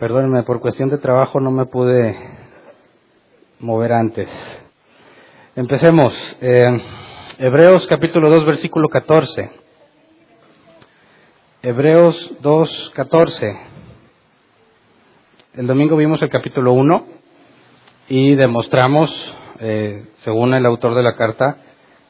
[0.00, 2.16] Perdónenme, por cuestión de trabajo no me pude
[3.58, 4.30] mover antes.
[5.54, 6.14] Empecemos.
[6.40, 6.80] Eh,
[7.36, 9.50] Hebreos capítulo 2, versículo 14.
[11.62, 13.60] Hebreos 2, 14.
[15.56, 17.04] El domingo vimos el capítulo 1
[18.08, 21.58] y demostramos, eh, según el autor de la carta,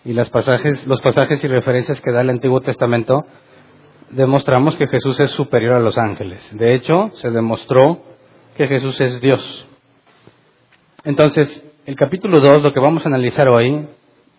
[0.04, 3.26] y los pasajes, los pasajes y referencias que da el Antiguo Testamento,
[4.10, 6.46] demostramos que Jesús es superior a los ángeles.
[6.56, 8.02] De hecho, se demostró
[8.56, 9.66] que Jesús es Dios.
[11.04, 13.86] Entonces, el capítulo 2, lo que vamos a analizar hoy,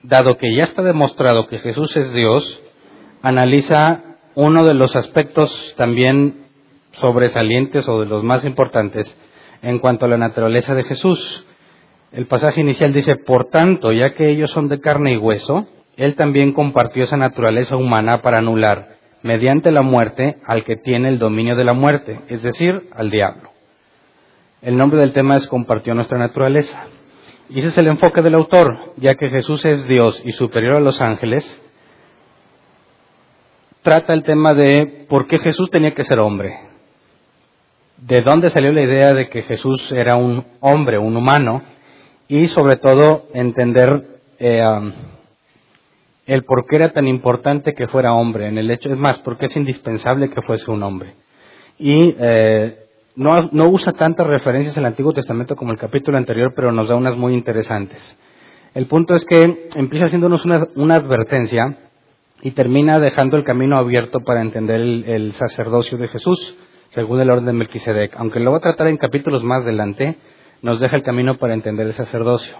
[0.03, 2.61] dado que ya está demostrado que Jesús es Dios,
[3.21, 4.03] analiza
[4.35, 6.45] uno de los aspectos también
[6.93, 9.07] sobresalientes o de los más importantes
[9.61, 11.45] en cuanto a la naturaleza de Jesús.
[12.11, 16.15] El pasaje inicial dice, por tanto, ya que ellos son de carne y hueso, Él
[16.15, 21.55] también compartió esa naturaleza humana para anular mediante la muerte al que tiene el dominio
[21.55, 23.51] de la muerte, es decir, al diablo.
[24.61, 26.85] El nombre del tema es compartió nuestra naturaleza.
[27.49, 30.79] Y ese es el enfoque del autor, ya que Jesús es Dios y superior a
[30.79, 31.45] los ángeles,
[33.81, 36.53] trata el tema de por qué Jesús tenía que ser hombre.
[37.97, 41.63] De dónde salió la idea de que Jesús era un hombre, un humano,
[42.27, 44.63] y sobre todo entender eh,
[46.25, 49.45] el por qué era tan importante que fuera hombre, en el hecho, es más, porque
[49.45, 51.15] es indispensable que fuese un hombre.
[51.79, 52.77] Y eh,
[53.15, 56.87] no, no, usa tantas referencias en el Antiguo Testamento como el capítulo anterior, pero nos
[56.89, 57.99] da unas muy interesantes.
[58.73, 61.77] El punto es que empieza haciéndonos una, una advertencia
[62.41, 66.55] y termina dejando el camino abierto para entender el, el, sacerdocio de Jesús,
[66.91, 68.15] según el orden de Melquisedec.
[68.17, 70.15] Aunque lo va a tratar en capítulos más adelante,
[70.61, 72.55] nos deja el camino para entender el sacerdocio.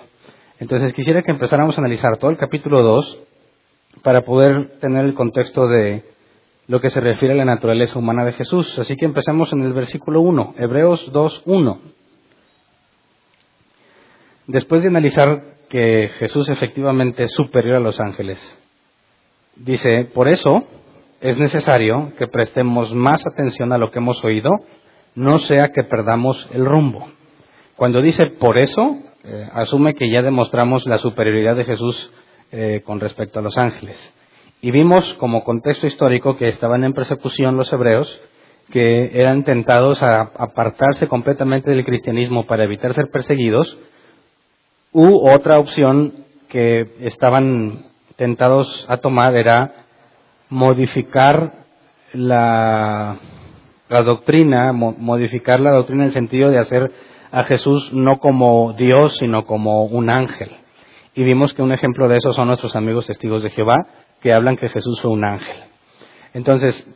[0.60, 3.20] Entonces quisiera que empezáramos a analizar todo el capítulo 2
[4.04, 6.04] para poder tener el contexto de
[6.68, 8.80] lo que se refiere a la naturaleza humana de Jesús.
[8.80, 11.80] Así que empecemos en el versículo 1, Hebreos 2, 1.
[14.48, 18.40] Después de analizar que Jesús efectivamente es superior a los ángeles,
[19.56, 20.66] dice, por eso
[21.22, 24.50] es necesario que prestemos más atención a lo que hemos oído,
[25.16, 27.08] no sea que perdamos el rumbo.
[27.76, 32.12] Cuando dice por eso, eh, asume que ya demostramos la superioridad de Jesús
[32.52, 33.98] eh, con respecto a los ángeles.
[34.62, 38.22] Y vimos como contexto histórico que estaban en persecución los hebreos,
[38.72, 43.78] que eran tentados a apartarse completamente del cristianismo para evitar ser perseguidos,
[44.92, 47.86] u otra opción que estaban
[48.18, 49.74] tentados a tomar era
[50.50, 51.66] modificar
[52.14, 53.18] la,
[53.90, 56.92] doctrina, mo, modificar la doctrina en el sentido de hacer
[57.32, 60.52] a Jesús no como Dios, sino como un ángel.
[61.14, 63.76] Y vimos que un ejemplo de eso son nuestros amigos testigos de Jehová,
[64.22, 65.58] que hablan que Jesús fue un ángel.
[66.34, 66.88] Entonces,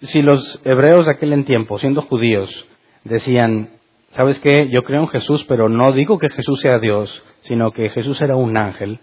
[0.00, 2.66] si los hebreos de aquel tiempo, siendo judíos,
[3.04, 3.70] decían,
[4.12, 4.68] ¿sabes qué?
[4.70, 8.36] Yo creo en Jesús, pero no digo que Jesús sea Dios, sino que Jesús era
[8.36, 9.00] un ángel,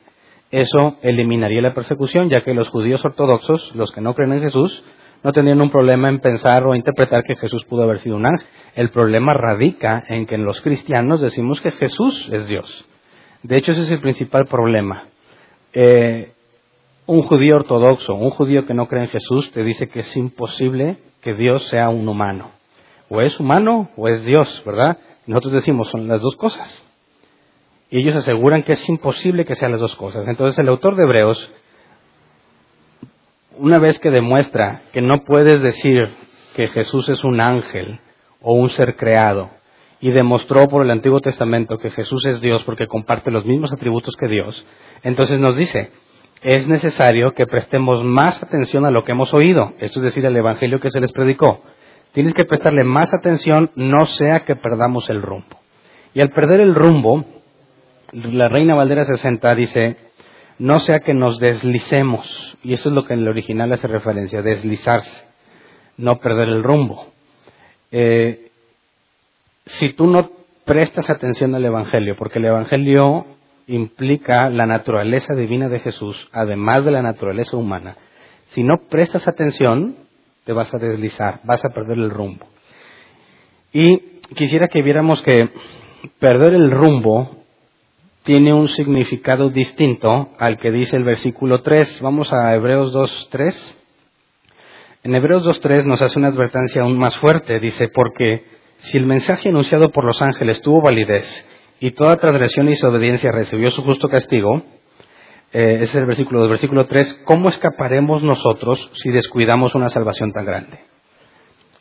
[0.52, 4.84] eso eliminaría la persecución, ya que los judíos ortodoxos, los que no creen en Jesús,
[5.23, 8.46] no tendrían un problema en pensar o interpretar que Jesús pudo haber sido un ángel.
[8.75, 12.85] El problema radica en que los cristianos decimos que Jesús es Dios.
[13.44, 15.07] De hecho, ese es el principal problema.
[15.74, 16.31] Eh,
[17.06, 20.97] un judío ortodoxo, un judío que no cree en Jesús, te dice que es imposible
[21.22, 22.52] que Dios sea un humano.
[23.09, 24.97] O es humano o es Dios, ¿verdad?
[25.25, 26.84] Nosotros decimos, son las dos cosas.
[27.90, 30.25] Y ellos aseguran que es imposible que sean las dos cosas.
[30.28, 31.52] Entonces el autor de Hebreos,
[33.58, 36.09] una vez que demuestra que no puedes decir
[36.56, 38.00] que Jesús es un ángel
[38.41, 39.50] o un ser creado,
[40.01, 44.16] y demostró por el Antiguo Testamento que Jesús es Dios porque comparte los mismos atributos
[44.16, 44.66] que Dios,
[45.03, 45.91] entonces nos dice,
[46.41, 50.35] es necesario que prestemos más atención a lo que hemos oído, esto es decir, al
[50.35, 51.61] Evangelio que se les predicó.
[52.13, 55.59] Tienes que prestarle más atención, no sea que perdamos el rumbo.
[56.13, 57.23] Y al perder el rumbo,
[58.11, 59.97] la Reina Valdera 60 dice,
[60.57, 64.41] no sea que nos deslicemos, y esto es lo que en el original hace referencia,
[64.41, 65.25] deslizarse,
[65.97, 67.07] no perder el rumbo.
[67.91, 68.50] Eh,
[69.66, 70.31] si tú no
[70.66, 73.25] prestas atención al Evangelio, porque el Evangelio
[73.67, 77.97] implica la naturaleza divina de Jesús, además de la naturaleza humana,
[78.49, 79.96] si no prestas atención,
[80.43, 82.46] te vas a deslizar, vas a perder el rumbo.
[83.72, 83.97] Y
[84.35, 85.49] quisiera que viéramos que
[86.19, 87.37] perder el rumbo
[88.23, 92.02] tiene un significado distinto al que dice el versículo 3.
[92.02, 93.75] Vamos a Hebreos 2.3.
[95.03, 97.59] En Hebreos 2.3 nos hace una advertencia aún más fuerte.
[97.59, 98.46] Dice, porque
[98.81, 101.47] si el mensaje anunciado por los ángeles tuvo validez
[101.79, 104.63] y toda transgresión y desobediencia recibió su justo castigo,
[105.53, 110.31] eh, ese es el versículo 2, versículo 3, ¿cómo escaparemos nosotros si descuidamos una salvación
[110.31, 110.79] tan grande?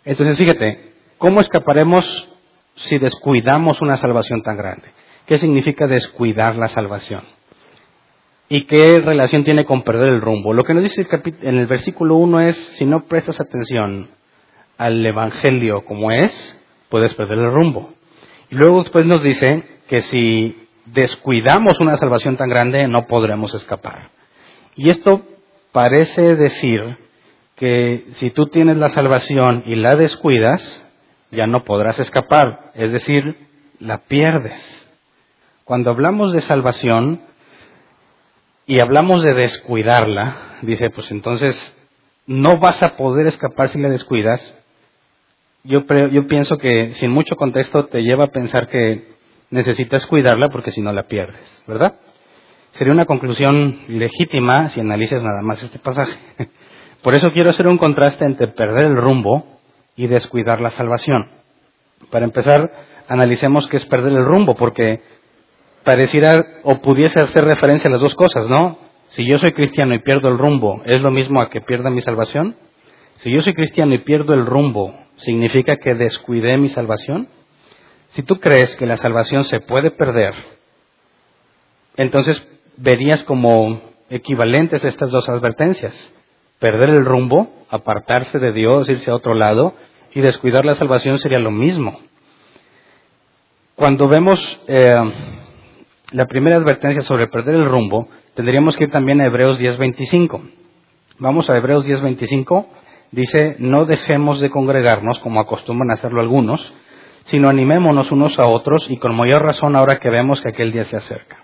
[0.05, 2.29] Entonces, fíjate, ¿cómo escaparemos
[2.75, 4.89] si descuidamos una salvación tan grande?
[5.27, 7.23] ¿Qué significa descuidar la salvación?
[8.49, 10.53] ¿Y qué relación tiene con perder el rumbo?
[10.53, 11.07] Lo que nos dice
[11.43, 14.11] en el versículo 1 es, si no prestas atención
[14.77, 16.60] al Evangelio como es,
[16.91, 17.95] puedes perder el rumbo.
[18.51, 24.11] Y luego después nos dice que si descuidamos una salvación tan grande, no podremos escapar.
[24.77, 25.23] Y esto
[25.73, 26.99] parece decir
[27.57, 30.87] que si tú tienes la salvación y la descuidas,
[31.31, 33.37] ya no podrás escapar, es decir,
[33.79, 34.89] la pierdes.
[35.65, 37.21] Cuando hablamos de salvación
[38.67, 41.77] y hablamos de descuidarla, dice, pues entonces
[42.27, 44.57] no vas a poder escapar si la descuidas.
[45.63, 49.05] Yo, yo pienso que sin mucho contexto te lleva a pensar que
[49.51, 51.97] necesitas cuidarla porque si no la pierdes, ¿verdad?
[52.73, 56.19] Sería una conclusión legítima si analizas nada más este pasaje.
[57.03, 59.61] Por eso quiero hacer un contraste entre perder el rumbo
[59.97, 61.29] y descuidar la salvación.
[62.11, 62.73] Para empezar,
[63.09, 65.01] analicemos qué es perder el rumbo, porque
[65.85, 68.79] pareciera o pudiese hacer referencia a las dos cosas, ¿no?
[69.09, 72.01] Si yo soy cristiano y pierdo el rumbo, ¿es lo mismo a que pierda mi
[72.01, 72.55] salvación?
[73.17, 77.29] Si yo soy cristiano y pierdo el rumbo, ¿significa que descuidé mi salvación?
[78.11, 80.35] Si tú crees que la salvación se puede perder,
[81.97, 82.47] entonces
[82.77, 86.13] verías como equivalentes estas dos advertencias
[86.61, 89.75] perder el rumbo, apartarse de Dios, irse a otro lado,
[90.15, 91.99] y descuidar la salvación sería lo mismo.
[93.75, 94.95] Cuando vemos eh,
[96.13, 100.41] la primera advertencia sobre perder el rumbo, tendríamos que ir también a Hebreos 10.25.
[101.19, 102.67] Vamos a Hebreos 10.25.
[103.13, 106.75] Dice, no dejemos de congregarnos como acostumbran hacerlo algunos,
[107.25, 110.85] sino animémonos unos a otros y con mayor razón ahora que vemos que aquel día
[110.85, 111.39] se acerca.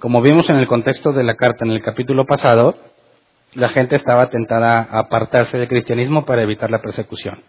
[0.00, 2.76] Como vimos en el contexto de la carta en el capítulo pasado,
[3.54, 7.42] la gente estaba tentada a apartarse del cristianismo para evitar la persecución.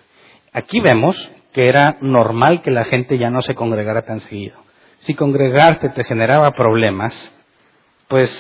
[0.54, 4.58] Aquí vemos que era normal que la gente ya no se congregara tan seguido.
[5.00, 7.14] Si congregarte te generaba problemas,
[8.08, 8.32] pues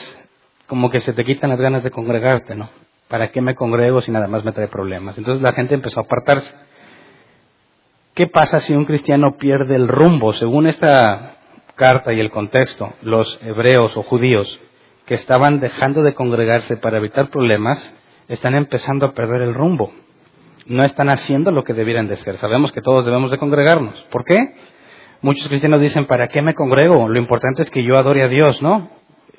[0.67, 2.69] como que se te quitan las ganas de congregarte, ¿no?
[3.07, 5.17] ¿Para qué me congrego si nada más me trae problemas?
[5.17, 6.53] Entonces la gente empezó a apartarse.
[8.13, 10.33] ¿Qué pasa si un cristiano pierde el rumbo?
[10.33, 11.35] Según esta
[11.75, 14.59] carta y el contexto, los hebreos o judíos
[15.05, 17.93] que estaban dejando de congregarse para evitar problemas,
[18.27, 19.93] están empezando a perder el rumbo.
[20.65, 22.35] No están haciendo lo que debieran de ser.
[22.37, 24.01] Sabemos que todos debemos de congregarnos.
[24.11, 24.55] ¿Por qué?
[25.21, 27.07] Muchos cristianos dicen, ¿para qué me congrego?
[27.07, 28.89] Lo importante es que yo adore a Dios, ¿no?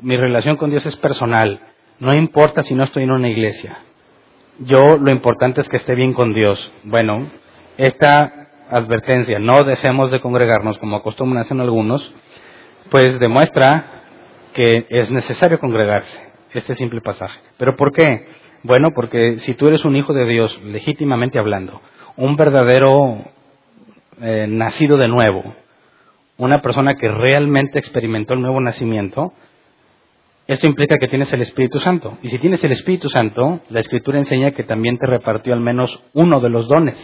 [0.00, 1.60] Mi relación con Dios es personal.
[2.00, 3.78] No importa si no estoy en una iglesia.
[4.60, 6.72] Yo lo importante es que esté bien con Dios.
[6.84, 7.28] Bueno,
[7.76, 12.14] esta advertencia, no dejemos de congregarnos como acostumbran hacer algunos,
[12.90, 13.84] pues demuestra
[14.52, 16.18] que es necesario congregarse,
[16.52, 17.38] este simple pasaje.
[17.56, 18.26] ¿Pero por qué?
[18.62, 21.80] Bueno, porque si tú eres un hijo de Dios, legítimamente hablando,
[22.16, 23.24] un verdadero
[24.20, 25.54] eh, nacido de nuevo,
[26.36, 29.32] una persona que realmente experimentó el nuevo nacimiento,
[30.48, 32.18] esto implica que tienes el Espíritu Santo.
[32.22, 36.00] Y si tienes el Espíritu Santo, la Escritura enseña que también te repartió al menos
[36.14, 36.96] uno de los dones.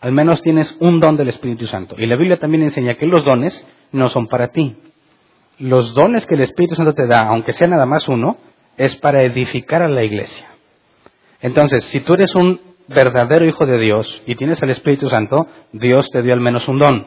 [0.00, 1.96] Al menos tienes un don del Espíritu Santo.
[1.98, 4.76] Y la Biblia también enseña que los dones no son para ti
[5.58, 8.36] los dones que el Espíritu Santo te da, aunque sea nada más uno,
[8.76, 10.48] es para edificar a la iglesia.
[11.40, 16.10] Entonces, si tú eres un verdadero hijo de Dios y tienes el Espíritu Santo, Dios
[16.10, 17.06] te dio al menos un don.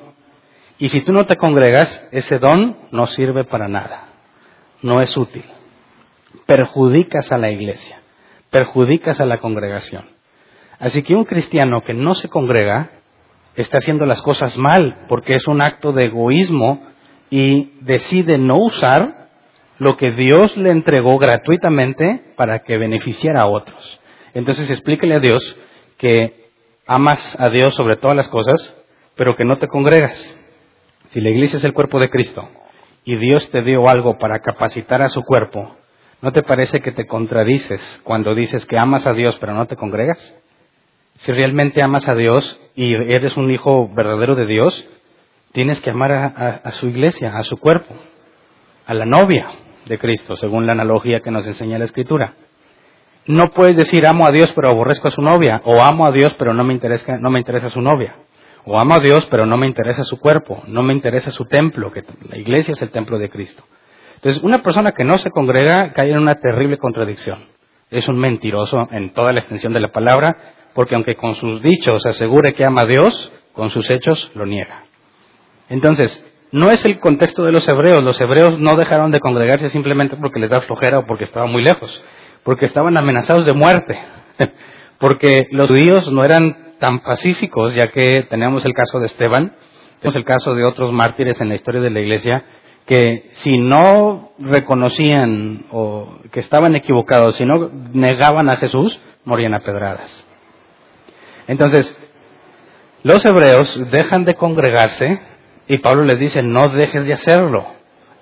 [0.78, 4.08] Y si tú no te congregas, ese don no sirve para nada.
[4.81, 5.44] No es útil.
[6.45, 8.02] Perjudicas a la iglesia.
[8.50, 10.06] Perjudicas a la congregación.
[10.80, 12.92] Así que un cristiano que no se congrega
[13.56, 16.88] está haciendo las cosas mal porque es un acto de egoísmo
[17.30, 19.28] y decide no usar
[19.78, 24.00] lo que Dios le entregó gratuitamente para que beneficiara a otros.
[24.33, 25.56] Entonces explíquele a Dios
[25.98, 26.50] que
[26.88, 28.76] amas a Dios sobre todas las cosas,
[29.16, 30.36] pero que no te congregas.
[31.09, 32.48] Si la iglesia es el cuerpo de Cristo
[33.04, 35.76] y Dios te dio algo para capacitar a su cuerpo,
[36.22, 39.76] ¿no te parece que te contradices cuando dices que amas a Dios pero no te
[39.76, 40.36] congregas?
[41.20, 44.88] Si realmente amas a Dios y eres un hijo verdadero de Dios,
[45.52, 47.96] Tienes que amar a, su iglesia, a su cuerpo,
[48.86, 49.50] a la novia
[49.86, 52.36] de Cristo, según la analogía que nos enseña la Escritura.
[53.26, 56.36] No puedes decir amo a Dios pero aborrezco a su novia, o amo a Dios
[56.38, 58.16] pero no me interesa, no me interesa su novia,
[58.66, 61.92] o amo a Dios pero no me interesa su cuerpo, no me interesa su templo,
[61.92, 63.63] que la iglesia es el templo de Cristo.
[64.16, 67.39] Entonces, una persona que no se congrega cae en una terrible contradicción.
[67.89, 70.35] Es un mentiroso en toda la extensión de la palabra,
[70.73, 74.83] porque aunque con sus dichos asegure que ama a Dios, con sus hechos lo niega.
[75.69, 78.04] Entonces, no es el contexto de los hebreos.
[78.04, 81.63] Los hebreos no dejaron de congregarse simplemente porque les da flojera o porque estaban muy
[81.63, 82.04] lejos,
[82.44, 83.99] porque estaban amenazados de muerte,
[84.99, 89.54] porque los judíos no eran tan pacíficos, ya que tenemos el caso de Esteban,
[90.00, 92.44] Tenemos el caso de otros mártires en la historia de la iglesia
[92.86, 99.59] que si no reconocían o que estaban equivocados, si no negaban a Jesús, morían a
[99.59, 100.26] pedradas.
[101.48, 101.95] Entonces,
[103.04, 105.19] los hebreos dejan de congregarse
[105.68, 107.68] y Pablo les dice, no dejes de hacerlo.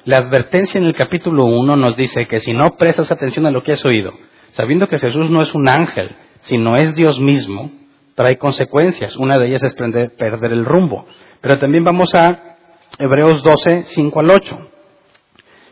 [0.04, 3.64] La advertencia en el capítulo 1 nos dice que si no prestas atención a lo
[3.64, 4.14] que has oído,
[4.52, 7.72] sabiendo que Jesús no es un ángel, sino es Dios mismo,
[8.18, 9.16] trae consecuencias.
[9.16, 11.06] Una de ellas es perder el rumbo.
[11.40, 12.58] Pero también vamos a
[12.98, 14.58] Hebreos 12, 5 al 8,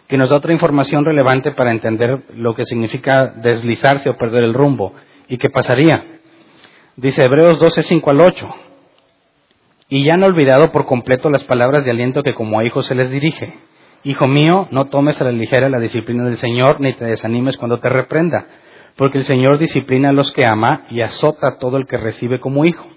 [0.08, 4.54] que nos da otra información relevante para entender lo que significa deslizarse o perder el
[4.54, 4.94] rumbo
[5.28, 6.20] y qué pasaría.
[6.96, 8.48] Dice Hebreos 12, 5 al 8.
[9.90, 12.94] Y ya han olvidado por completo las palabras de aliento que como a hijos se
[12.94, 13.56] les dirige.
[14.04, 17.80] Hijo mío, no tomes a la ligera la disciplina del Señor, ni te desanimes cuando
[17.80, 18.46] te reprenda,
[18.96, 22.40] porque el Señor disciplina a los que ama y azota a todo el que recibe
[22.40, 22.88] como hijo.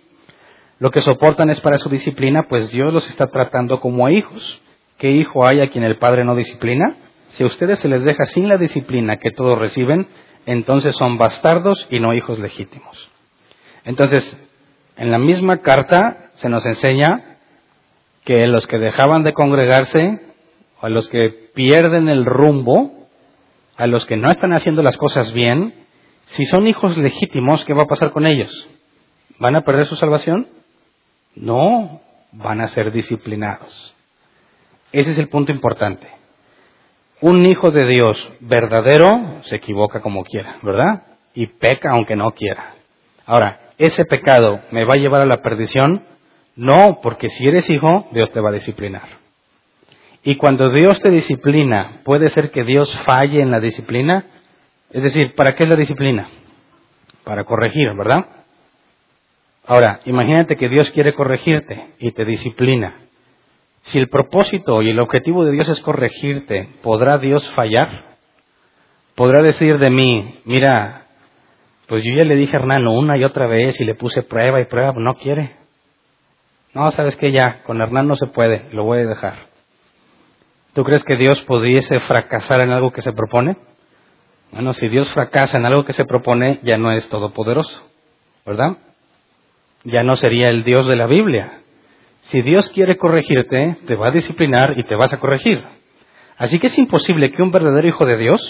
[0.79, 4.63] Lo que soportan es para su disciplina, pues Dios los está tratando como a hijos.
[4.97, 6.97] ¿Qué hijo hay a quien el Padre no disciplina?
[7.31, 10.07] Si a ustedes se les deja sin la disciplina que todos reciben,
[10.47, 13.11] entonces son bastardos y no hijos legítimos.
[13.85, 14.51] Entonces,
[14.97, 17.39] en la misma carta se nos enseña
[18.25, 20.21] que los que dejaban de congregarse,
[20.81, 23.09] a los que pierden el rumbo,
[23.77, 25.75] a los que no están haciendo las cosas bien,
[26.29, 28.69] si son hijos legítimos, ¿qué va a pasar con ellos?
[29.39, 30.47] ¿Van a perder su salvación?
[31.35, 32.01] No,
[32.33, 33.95] van a ser disciplinados.
[34.93, 36.09] Ese es el punto importante.
[37.21, 41.03] Un hijo de Dios verdadero se equivoca como quiera, ¿verdad?
[41.35, 42.75] Y peca aunque no quiera.
[43.27, 46.05] Ahora, ¿ese pecado me va a llevar a la perdición?
[46.57, 49.19] No, porque si eres hijo, Dios te va a disciplinar.
[50.23, 54.25] Y cuando Dios te disciplina, ¿puede ser que Dios falle en la disciplina?
[54.91, 56.29] Es decir, ¿para qué es la disciplina?
[57.25, 58.27] Para corregir, ¿verdad?
[59.67, 63.03] Ahora, imagínate que Dios quiere corregirte y te disciplina.
[63.83, 68.17] Si el propósito y el objetivo de Dios es corregirte, ¿podrá Dios fallar?
[69.15, 71.07] ¿Podrá decir de mí, mira,
[71.87, 74.61] pues yo ya le dije a Hernán una y otra vez y le puse prueba
[74.61, 75.57] y prueba, no quiere?
[76.73, 79.49] No, sabes que ya, con Hernán no se puede, lo voy a dejar.
[80.73, 83.57] ¿Tú crees que Dios pudiese fracasar en algo que se propone?
[84.53, 87.83] Bueno, si Dios fracasa en algo que se propone, ya no es todopoderoso,
[88.47, 88.79] ¿verdad?
[89.85, 91.61] ya no sería el Dios de la Biblia.
[92.23, 95.63] Si Dios quiere corregirte, te va a disciplinar y te vas a corregir.
[96.37, 98.41] Así que es imposible que un verdadero hijo de Dios,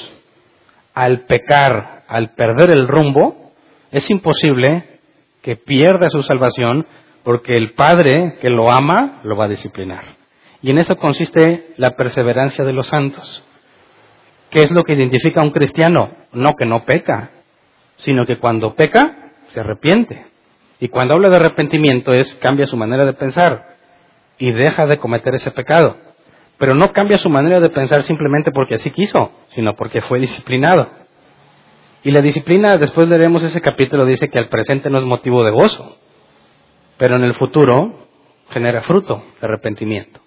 [0.94, 3.52] al pecar, al perder el rumbo,
[3.90, 5.00] es imposible
[5.42, 6.86] que pierda su salvación
[7.22, 10.16] porque el Padre que lo ama lo va a disciplinar.
[10.60, 13.44] Y en eso consiste la perseverancia de los santos.
[14.50, 16.10] ¿Qué es lo que identifica a un cristiano?
[16.32, 17.30] No que no peca,
[17.96, 20.26] sino que cuando peca se arrepiente.
[20.80, 23.76] Y cuando habla de arrepentimiento es cambia su manera de pensar
[24.38, 25.96] y deja de cometer ese pecado.
[26.56, 30.88] Pero no cambia su manera de pensar simplemente porque así quiso, sino porque fue disciplinado.
[32.04, 35.50] Y la disciplina, después leeremos ese capítulo, dice que al presente no es motivo de
[35.50, 35.98] gozo,
[36.96, 38.08] pero en el futuro
[38.50, 40.20] genera fruto de arrepentimiento.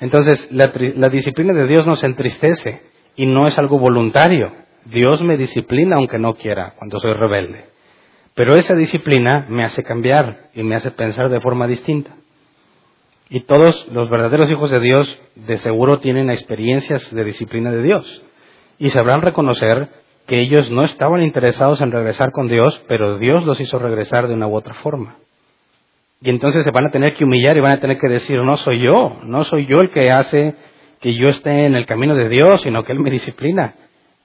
[0.00, 0.68] Entonces, la,
[1.08, 2.82] disciplina de Dios nos entristece
[3.16, 4.52] y no es algo voluntario.
[4.84, 7.64] Dios me disciplina aunque no quiera cuando soy rebelde.
[8.34, 12.10] Pero esa disciplina me hace cambiar y me hace pensar de forma distinta.
[13.30, 18.22] Y todos los verdaderos hijos de Dios de seguro tienen experiencias de disciplina de Dios.
[18.78, 19.88] Y sabrán reconocer
[20.26, 24.34] que ellos no estaban interesados en regresar con Dios, pero Dios los hizo regresar de
[24.34, 25.16] una u otra forma.
[26.20, 28.56] Y entonces se van a tener que humillar y van a tener que decir, no
[28.56, 30.54] soy yo, no soy yo el que hace
[31.00, 33.74] que yo esté en el camino de Dios, sino que Él me disciplina.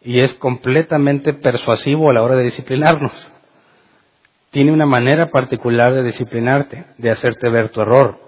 [0.03, 3.31] Y es completamente persuasivo a la hora de disciplinarnos
[4.51, 8.19] tiene una manera particular de disciplinarte, de hacerte ver tu error.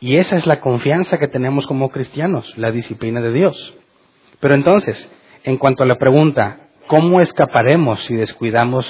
[0.00, 3.74] Y esa es la confianza que tenemos como cristianos, la disciplina de Dios.
[4.40, 5.12] Pero entonces,
[5.44, 8.86] en cuanto a la pregunta, ¿cómo escaparemos si descuidamos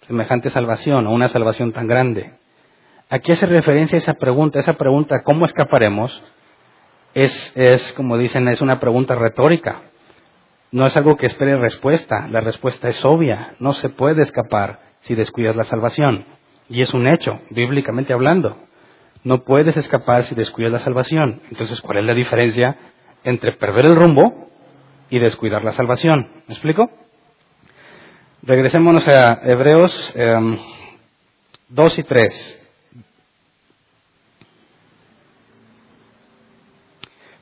[0.00, 2.32] semejante salvación o una salvación tan grande?
[3.12, 4.58] ¿A qué hace referencia esa pregunta?
[4.58, 6.22] Esa pregunta, ¿cómo escaparemos?
[7.12, 9.82] Es, es, como dicen, es una pregunta retórica.
[10.70, 12.26] No es algo que espere respuesta.
[12.28, 13.54] La respuesta es obvia.
[13.58, 16.24] No se puede escapar si descuidas la salvación.
[16.70, 18.56] Y es un hecho, bíblicamente hablando.
[19.24, 21.42] No puedes escapar si descuidas la salvación.
[21.50, 22.78] Entonces, ¿cuál es la diferencia
[23.24, 24.48] entre perder el rumbo
[25.10, 26.28] y descuidar la salvación?
[26.48, 26.90] ¿Me explico?
[28.42, 30.14] Regresémonos a Hebreos
[31.68, 32.61] 2 em, y 3.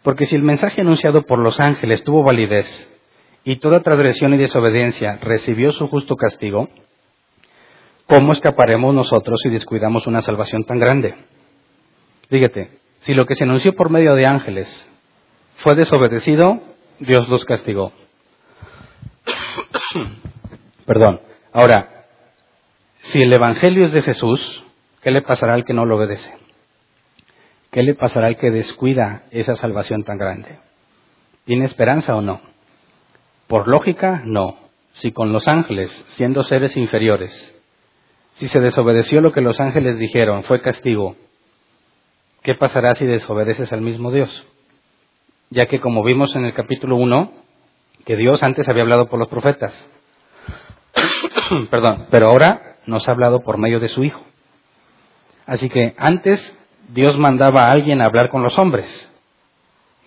[0.02, 2.66] Porque si el mensaje anunciado por los ángeles tuvo validez
[3.45, 6.69] y toda transgresión y desobediencia recibió su justo castigo,
[8.07, 11.14] ¿cómo escaparemos nosotros si descuidamos una salvación tan grande?
[12.28, 14.69] Fíjate, si lo que se anunció por medio de ángeles
[15.57, 16.61] fue desobedecido,
[16.99, 17.92] Dios los castigó.
[20.87, 21.21] Perdón.
[21.52, 22.07] Ahora,
[23.00, 24.62] si el Evangelio es de Jesús,
[25.02, 26.33] ¿qué le pasará al que no lo obedece?
[27.71, 30.59] ¿Qué le pasará al que descuida esa salvación tan grande?
[31.45, 32.41] ¿Tiene esperanza o no?
[33.47, 34.59] Por lógica, no.
[34.95, 37.33] Si con los ángeles, siendo seres inferiores,
[38.35, 41.15] si se desobedeció lo que los ángeles dijeron, fue castigo,
[42.43, 44.47] ¿qué pasará si desobedeces al mismo Dios?
[45.50, 47.33] Ya que como vimos en el capítulo 1,
[48.05, 49.73] que Dios antes había hablado por los profetas,
[51.71, 54.23] perdón, pero ahora nos ha hablado por medio de su Hijo.
[55.47, 56.57] Así que antes
[56.93, 58.87] Dios mandaba a alguien a hablar con los hombres.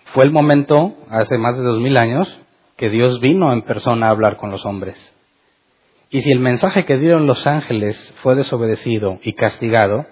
[0.06, 2.40] Fue el momento, hace más de dos mil años,
[2.76, 4.96] que Dios vino en persona a hablar con los hombres.
[6.10, 10.06] Y si el mensaje que dieron los ángeles fue desobedecido y castigado,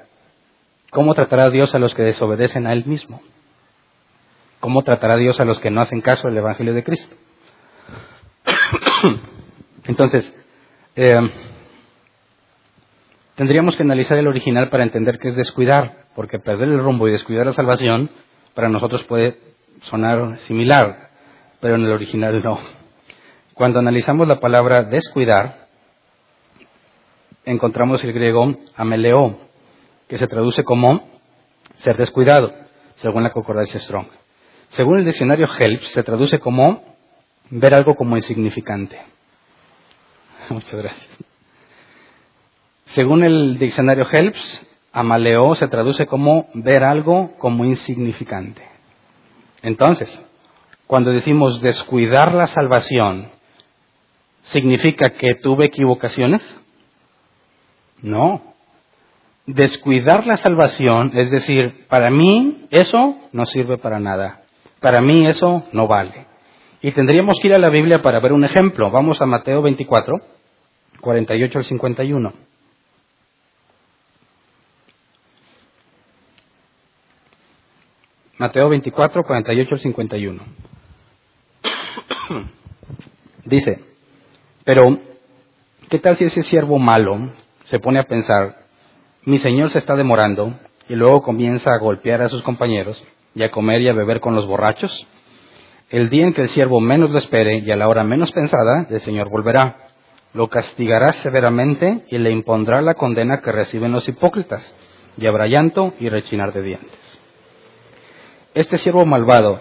[0.91, 3.21] ¿cómo tratará Dios a los que desobedecen a Él mismo?
[4.59, 7.15] ¿Cómo tratará Dios a los que no hacen caso del Evangelio de Cristo?
[9.85, 10.35] Entonces,
[10.97, 11.31] eh,
[13.35, 17.13] tendríamos que analizar el original para entender qué es descuidar, porque perder el rumbo y
[17.13, 18.11] descuidar la salvación
[18.55, 19.39] para nosotros puede
[19.83, 21.11] sonar similar,
[21.61, 22.59] pero en el original no.
[23.55, 25.69] Cuando analizamos la palabra descuidar,
[27.45, 29.39] encontramos el griego ameleo,
[30.09, 31.09] que se traduce como
[31.77, 32.53] ser descuidado,
[32.97, 34.07] según la concordancia Strong.
[34.71, 36.83] Según el diccionario Helps, se traduce como
[37.51, 39.01] ver algo como insignificante.
[40.49, 41.09] Muchas gracias.
[42.87, 48.63] Según el diccionario Helps, amaleo se traduce como ver algo como insignificante.
[49.63, 50.11] Entonces,
[50.87, 53.29] cuando decimos descuidar la salvación,
[54.43, 56.43] ¿significa que tuve equivocaciones?
[58.03, 58.43] No.
[59.47, 64.43] Descuidar la salvación es decir, para mí eso no sirve para nada.
[64.81, 66.27] Para mí eso no vale.
[66.83, 68.91] Y tendríamos que ir a la Biblia para ver un ejemplo.
[68.91, 70.17] Vamos a Mateo 24,
[71.01, 72.33] 48 al 51.
[78.43, 80.43] Mateo 24, 48 al 51.
[83.45, 83.79] Dice,
[84.65, 84.99] pero,
[85.89, 87.31] ¿qué tal si ese siervo malo
[87.63, 88.57] se pone a pensar,
[89.27, 90.55] mi señor se está demorando,
[90.89, 93.01] y luego comienza a golpear a sus compañeros
[93.33, 95.07] y a comer y a beber con los borrachos?
[95.89, 98.89] El día en que el siervo menos lo espere y a la hora menos pensada,
[98.91, 99.87] el Señor volverá.
[100.35, 104.77] Lo castigará severamente y le impondrá la condena que reciben los hipócritas,
[105.17, 107.12] y habrá llanto y rechinar de dientes.
[108.55, 109.61] Este siervo malvado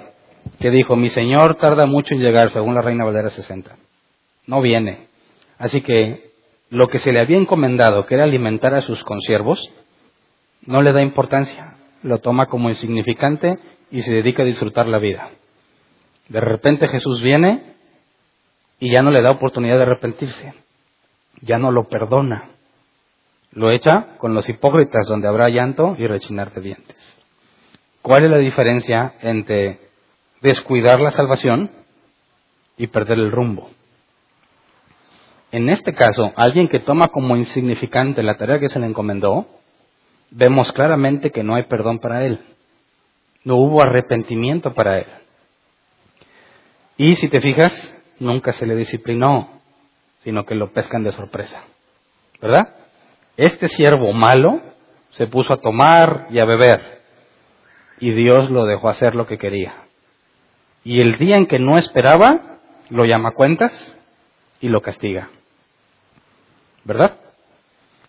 [0.59, 3.77] que dijo, mi Señor tarda mucho en llegar, según la Reina Valera 60,
[4.47, 5.07] no viene.
[5.57, 6.31] Así que
[6.69, 9.71] lo que se le había encomendado, que era alimentar a sus consiervos,
[10.65, 13.59] no le da importancia, lo toma como insignificante
[13.91, 15.29] y se dedica a disfrutar la vida.
[16.27, 17.75] De repente Jesús viene
[18.79, 20.53] y ya no le da oportunidad de arrepentirse,
[21.41, 22.49] ya no lo perdona.
[23.53, 27.00] Lo echa con los hipócritas donde habrá llanto y rechinar de dientes.
[28.01, 29.79] ¿Cuál es la diferencia entre
[30.41, 31.69] descuidar la salvación
[32.77, 33.69] y perder el rumbo?
[35.51, 39.45] En este caso, alguien que toma como insignificante la tarea que se le encomendó,
[40.31, 42.39] vemos claramente que no hay perdón para él.
[43.43, 45.07] No hubo arrepentimiento para él.
[46.97, 47.73] Y si te fijas,
[48.19, 49.61] nunca se le disciplinó,
[50.23, 51.63] sino que lo pescan de sorpresa.
[52.41, 52.75] ¿Verdad?
[53.37, 54.61] Este siervo malo
[55.11, 57.00] se puso a tomar y a beber,
[58.01, 59.73] y Dios lo dejó hacer lo que quería.
[60.83, 62.57] Y el día en que no esperaba,
[62.89, 63.71] lo llama cuentas
[64.59, 65.29] y lo castiga.
[66.83, 67.19] ¿Verdad?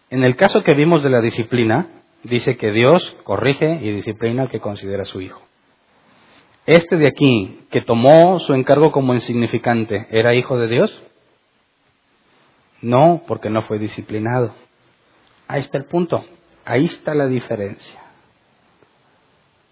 [0.09, 1.89] En el caso que vimos de la disciplina,
[2.25, 5.43] dice que Dios corrige y disciplina al que considera su hijo.
[6.65, 11.03] Este de aquí, que tomó su encargo como insignificante, ¿era hijo de Dios?
[12.81, 14.55] No, porque no fue disciplinado.
[15.49, 16.25] Ahí está el punto.
[16.65, 18.02] Ahí está la diferencia.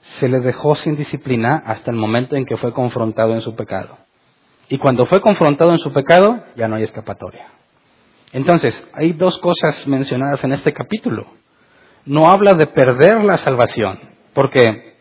[0.00, 3.98] Se le dejó sin disciplina hasta el momento en que fue confrontado en su pecado.
[4.68, 7.46] Y cuando fue confrontado en su pecado, ya no hay escapatoria.
[8.32, 11.26] Entonces, hay dos cosas mencionadas en este capítulo.
[12.06, 13.98] No habla de perder la salvación,
[14.32, 14.94] porque,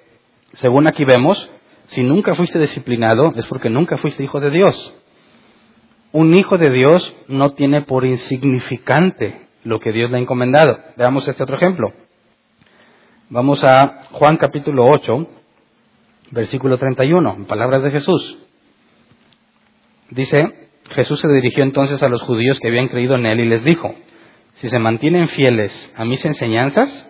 [0.54, 1.50] según aquí vemos,
[1.88, 4.96] si nunca fuiste disciplinado es porque nunca fuiste hijo de Dios.
[6.12, 10.80] Un hijo de Dios no tiene por insignificante lo que Dios le ha encomendado.
[10.98, 11.94] Veamos este otro ejemplo.
[13.32, 15.28] Vamos a Juan capítulo 8,
[16.32, 18.40] versículo 31, en palabras de Jesús.
[20.10, 23.64] Dice, Jesús se dirigió entonces a los judíos que habían creído en él y les
[23.64, 23.94] dijo,
[24.56, 27.08] si se mantienen fieles a mis enseñanzas,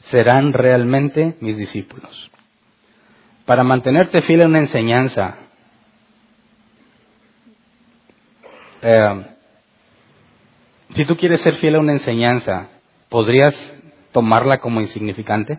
[0.00, 2.30] serán realmente mis discípulos.
[3.46, 5.38] Para mantenerte fiel a una enseñanza,
[8.82, 9.26] eh,
[10.94, 12.68] si tú quieres ser fiel a una enseñanza,
[13.08, 13.54] ¿podrías
[14.14, 15.58] tomarla como insignificante?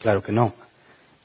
[0.00, 0.54] Claro que no.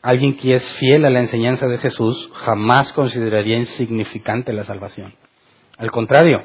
[0.03, 5.15] Alguien que es fiel a la enseñanza de Jesús jamás consideraría insignificante la salvación.
[5.77, 6.43] Al contrario,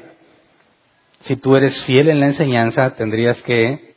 [1.21, 3.95] si tú eres fiel en la enseñanza, tendrías que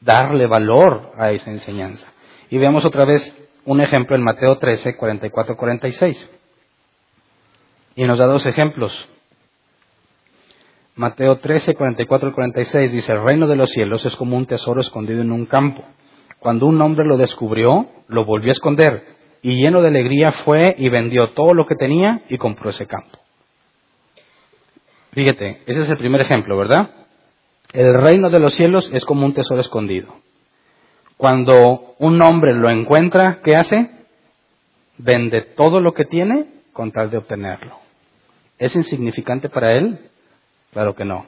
[0.00, 2.06] darle valor a esa enseñanza.
[2.48, 6.30] Y veamos otra vez un ejemplo en Mateo 13, 44, 46.
[7.96, 9.08] Y nos da dos ejemplos.
[10.98, 14.80] Mateo 13, 44 y 46 dice, el reino de los cielos es como un tesoro
[14.80, 15.84] escondido en un campo.
[16.40, 19.04] Cuando un hombre lo descubrió, lo volvió a esconder
[19.40, 23.16] y lleno de alegría fue y vendió todo lo que tenía y compró ese campo.
[25.12, 26.90] Fíjate, ese es el primer ejemplo, ¿verdad?
[27.72, 30.16] El reino de los cielos es como un tesoro escondido.
[31.16, 33.88] Cuando un hombre lo encuentra, ¿qué hace?
[34.96, 37.78] Vende todo lo que tiene con tal de obtenerlo.
[38.58, 40.07] ¿Es insignificante para él?
[40.72, 41.26] Claro que no.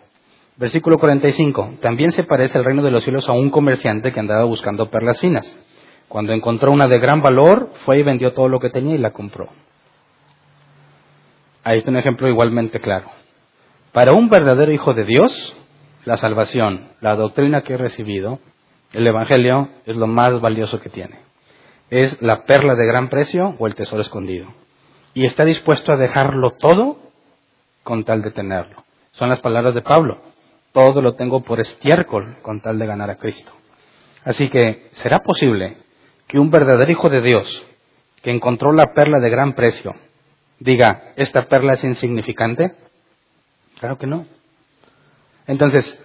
[0.57, 1.79] Versículo 45.
[1.81, 5.19] También se parece el reino de los cielos a un comerciante que andaba buscando perlas
[5.19, 5.51] finas.
[6.09, 9.13] Cuando encontró una de gran valor, fue y vendió todo lo que tenía y la
[9.13, 9.49] compró.
[11.65, 13.09] Ahí está un ejemplo igualmente claro.
[13.93, 15.57] Para un verdadero hijo de Dios,
[16.05, 18.39] la salvación, la doctrina que he recibido,
[18.93, 21.21] el Evangelio es lo más valioso que tiene.
[21.91, 24.49] Es la perla de gran precio o el tesoro escondido.
[25.15, 26.99] Y está dispuesto a dejarlo todo
[27.83, 28.85] con tal de tenerlo.
[29.21, 30.19] Son las palabras de Pablo.
[30.73, 33.53] Todo lo tengo por estiércol con tal de ganar a Cristo.
[34.25, 35.77] Así que, ¿será posible
[36.27, 37.67] que un verdadero hijo de Dios,
[38.23, 39.95] que encontró la perla de gran precio,
[40.59, 42.73] diga, esta perla es insignificante?
[43.79, 44.25] Claro que no.
[45.47, 46.03] Entonces,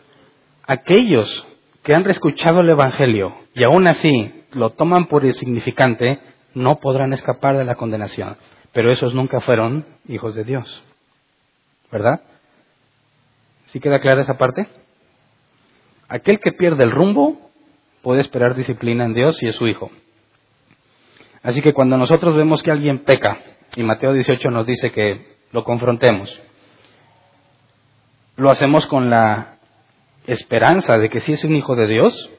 [0.67, 1.47] aquellos
[1.83, 6.19] que han escuchado el Evangelio y aún así lo toman por insignificante,
[6.53, 8.35] no podrán escapar de la condenación.
[8.73, 10.83] Pero esos nunca fueron hijos de Dios.
[11.89, 12.19] ¿Verdad?
[13.67, 14.67] ¿Sí queda clara esa parte?
[16.07, 17.51] Aquel que pierde el rumbo
[18.01, 19.91] puede esperar disciplina en Dios y es su hijo.
[21.41, 23.39] Así que cuando nosotros vemos que alguien peca,
[23.75, 26.41] y Mateo 18 nos dice que lo confrontemos,
[28.35, 29.57] lo hacemos con la
[30.27, 32.29] esperanza de que si es un hijo de Dios,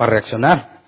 [0.00, 0.78] va a reaccionar.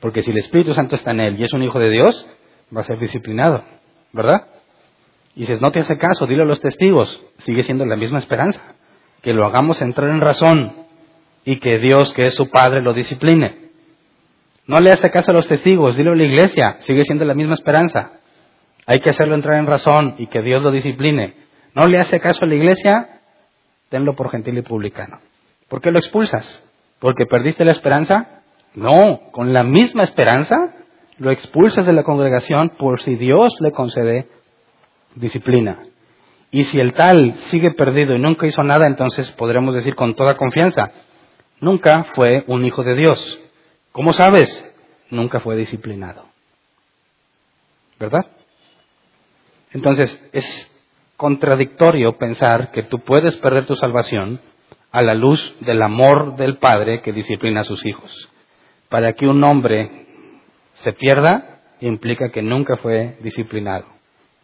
[0.00, 2.28] Porque si el Espíritu Santo está en él y es un hijo de Dios,
[2.74, 3.62] va a ser disciplinado,
[4.12, 4.46] ¿verdad?
[5.34, 8.74] Y dices, no te hace caso, dile a los testigos, sigue siendo la misma esperanza
[9.28, 10.72] que lo hagamos entrar en razón
[11.44, 13.68] y que Dios, que es su Padre, lo discipline.
[14.66, 17.52] No le hace caso a los testigos, dile a la iglesia, sigue siendo la misma
[17.52, 18.12] esperanza.
[18.86, 21.34] Hay que hacerlo entrar en razón y que Dios lo discipline.
[21.74, 23.20] No le hace caso a la iglesia,
[23.90, 25.20] tenlo por gentil y publicano.
[25.68, 26.66] ¿Por qué lo expulsas?
[26.98, 28.40] ¿Porque perdiste la esperanza?
[28.76, 30.72] No, con la misma esperanza
[31.18, 34.26] lo expulsas de la congregación por si Dios le concede
[35.16, 35.80] disciplina.
[36.50, 40.36] Y si el tal sigue perdido y nunca hizo nada, entonces podremos decir con toda
[40.36, 40.90] confianza,
[41.60, 43.40] nunca fue un hijo de Dios.
[43.92, 44.48] ¿Cómo sabes?
[45.10, 46.24] Nunca fue disciplinado.
[47.98, 48.26] ¿Verdad?
[49.72, 50.72] Entonces, es
[51.16, 54.40] contradictorio pensar que tú puedes perder tu salvación
[54.90, 58.10] a la luz del amor del Padre que disciplina a sus hijos.
[58.88, 60.06] Para que un hombre
[60.74, 63.86] se pierda, implica que nunca fue disciplinado.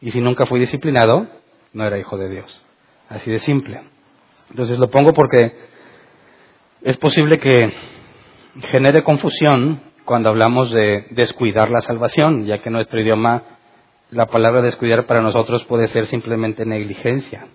[0.01, 1.29] Y si nunca fue disciplinado,
[1.75, 2.67] no era hijo de Dios.
[3.09, 3.83] Así de simple.
[4.51, 5.53] Entonces lo pongo porque
[6.83, 7.73] es posible que
[8.71, 13.43] genere confusión cuando hablamos de descuidar la salvación, ya que en nuestro idioma
[14.11, 17.47] la palabra descuidar para nosotros puede ser simplemente negligencia.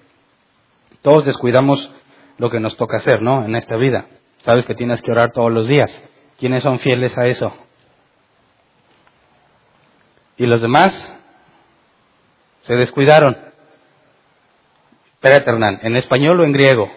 [1.01, 1.93] Todos descuidamos
[2.37, 3.45] lo que nos toca hacer, ¿no?
[3.45, 4.07] En esta vida.
[4.39, 5.91] Sabes que tienes que orar todos los días.
[6.37, 7.53] ¿Quiénes son fieles a eso?
[10.37, 11.13] ¿Y los demás?
[12.61, 13.48] Se descuidaron.
[15.21, 16.89] Espérate, Hernán, ¿en español o en griego?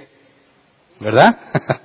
[1.00, 1.37] ¿Verdad?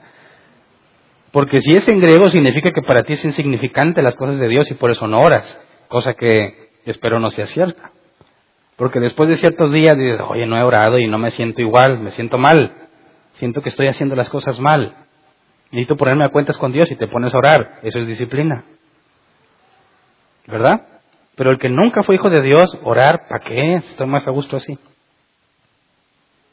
[1.31, 4.69] Porque si es en griego significa que para ti es insignificante las cosas de Dios
[4.69, 7.89] y por eso no oras, cosa que espero no sea cierta.
[8.75, 12.01] Porque después de ciertos días dices, oye, no he orado y no me siento igual,
[12.01, 12.71] me siento mal,
[13.33, 14.93] siento que estoy haciendo las cosas mal.
[15.71, 18.63] Necesito ponerme a cuentas con Dios y te pones a orar, eso es disciplina.
[20.45, 20.85] ¿Verdad?
[21.35, 23.73] Pero el que nunca fue hijo de Dios, orar, ¿para qué?
[23.77, 24.77] Estoy más a gusto así.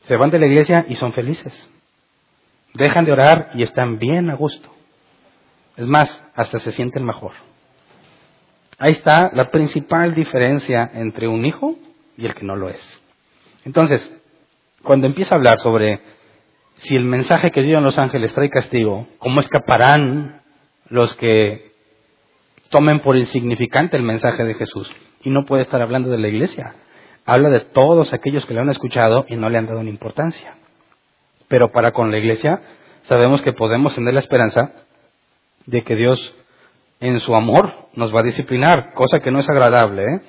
[0.07, 1.53] Se van de la iglesia y son felices.
[2.75, 4.69] Dejan de orar y están bien a gusto.
[5.77, 7.33] Es más, hasta se sienten mejor.
[8.79, 11.77] Ahí está la principal diferencia entre un hijo
[12.17, 13.03] y el que no lo es.
[13.65, 14.03] Entonces,
[14.83, 16.01] cuando empieza a hablar sobre
[16.77, 20.43] si el mensaje que dieron los ángeles trae castigo, ¿cómo escaparán
[20.89, 21.73] los que
[22.75, 24.93] tomen por insignificante el mensaje de Jesús.
[25.23, 26.75] Y no puede estar hablando de la iglesia.
[27.27, 30.57] Habla de todos aquellos que le han escuchado y no le han dado una importancia.
[31.49, 32.61] Pero para con la iglesia
[33.05, 34.73] sabemos que podemos tener la esperanza
[35.67, 36.35] de que Dios
[37.01, 40.05] en su amor nos va a disciplinar, cosa que no es agradable.
[40.05, 40.21] ¿eh?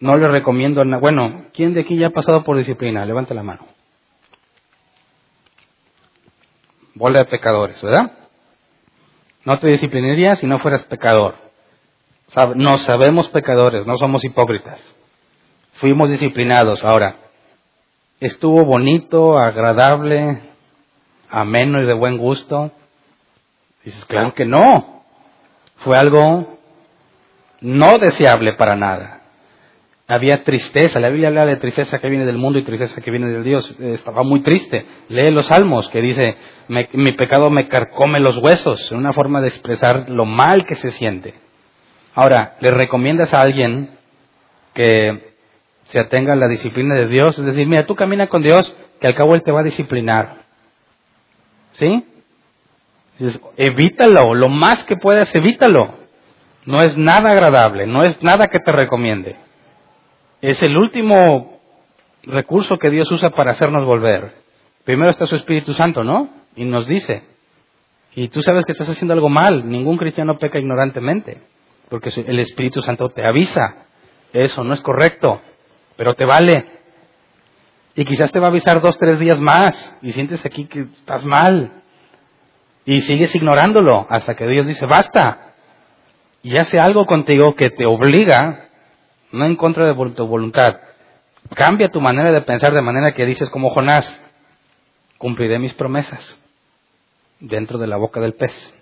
[0.00, 1.00] No le recomiendo nada.
[1.00, 3.04] Bueno, ¿quién de aquí ya ha pasado por disciplina?
[3.04, 3.66] Levante la mano.
[6.94, 8.12] Bola de pecadores, ¿verdad?
[9.44, 11.34] No te disciplinaría si no fueras pecador.
[12.56, 14.82] No sabemos pecadores, no somos hipócritas.
[15.76, 16.82] Fuimos disciplinados.
[16.84, 17.16] Ahora,
[18.18, 20.40] ¿estuvo bonito, agradable,
[21.28, 22.72] ameno y de buen gusto?
[23.84, 25.04] Dices, claro que no.
[25.78, 26.58] Fue algo
[27.60, 29.20] no deseable para nada.
[30.08, 33.28] Había tristeza, la Biblia habla de tristeza que viene del mundo y tristeza que viene
[33.28, 33.76] del Dios.
[33.78, 34.86] Estaba muy triste.
[35.08, 36.36] Lee los salmos que dice,
[36.68, 41.34] mi pecado me carcome los huesos, una forma de expresar lo mal que se siente.
[42.14, 43.90] Ahora, ¿le recomiendas a alguien
[44.72, 45.35] que
[45.88, 47.38] se atenga a la disciplina de Dios?
[47.38, 50.44] Es decir, mira, tú camina con Dios, que al cabo Él te va a disciplinar.
[51.72, 52.04] ¿Sí?
[53.56, 55.94] Evítalo, lo más que puedas, evítalo.
[56.64, 59.36] No es nada agradable, no es nada que te recomiende.
[60.40, 61.60] Es el último
[62.24, 64.34] recurso que Dios usa para hacernos volver.
[64.84, 66.28] Primero está su Espíritu Santo, ¿no?
[66.56, 67.22] Y nos dice.
[68.14, 69.68] Y tú sabes que estás haciendo algo mal.
[69.68, 71.38] Ningún cristiano peca ignorantemente.
[71.88, 73.86] Porque el Espíritu Santo te avisa.
[74.32, 75.40] Eso no es correcto.
[75.96, 76.66] Pero te vale.
[77.94, 79.98] Y quizás te va a avisar dos, tres días más.
[80.02, 81.82] Y sientes aquí que estás mal.
[82.84, 85.54] Y sigues ignorándolo hasta que Dios dice, basta.
[86.42, 88.66] Y hace algo contigo que te obliga
[89.32, 90.80] no en contra de tu voluntad.
[91.54, 94.20] Cambia tu manera de pensar de manera que dices como Jonás,
[95.18, 96.36] cumpliré mis promesas
[97.40, 98.74] dentro de la boca del pez.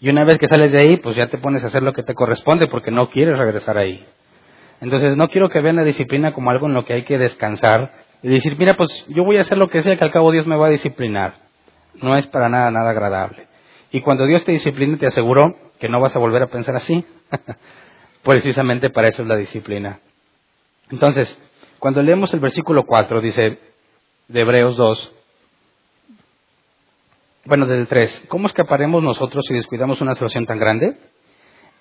[0.00, 2.02] Y una vez que sales de ahí, pues ya te pones a hacer lo que
[2.02, 4.06] te corresponde porque no quieres regresar ahí.
[4.80, 7.92] Entonces no quiero que vean la disciplina como algo en lo que hay que descansar
[8.22, 10.46] y decir, mira, pues yo voy a hacer lo que sea que al cabo Dios
[10.46, 11.34] me va a disciplinar.
[11.94, 13.46] No es para nada, nada agradable.
[13.90, 17.04] Y cuando Dios te discipline, te aseguro que no vas a volver a pensar así.
[18.22, 20.00] Precisamente para eso es la disciplina.
[20.90, 21.36] Entonces,
[21.78, 23.58] cuando leemos el versículo 4, dice
[24.28, 25.12] de Hebreos 2,
[27.44, 30.98] bueno, del 3, ¿cómo escaparemos nosotros si descuidamos una situación tan grande?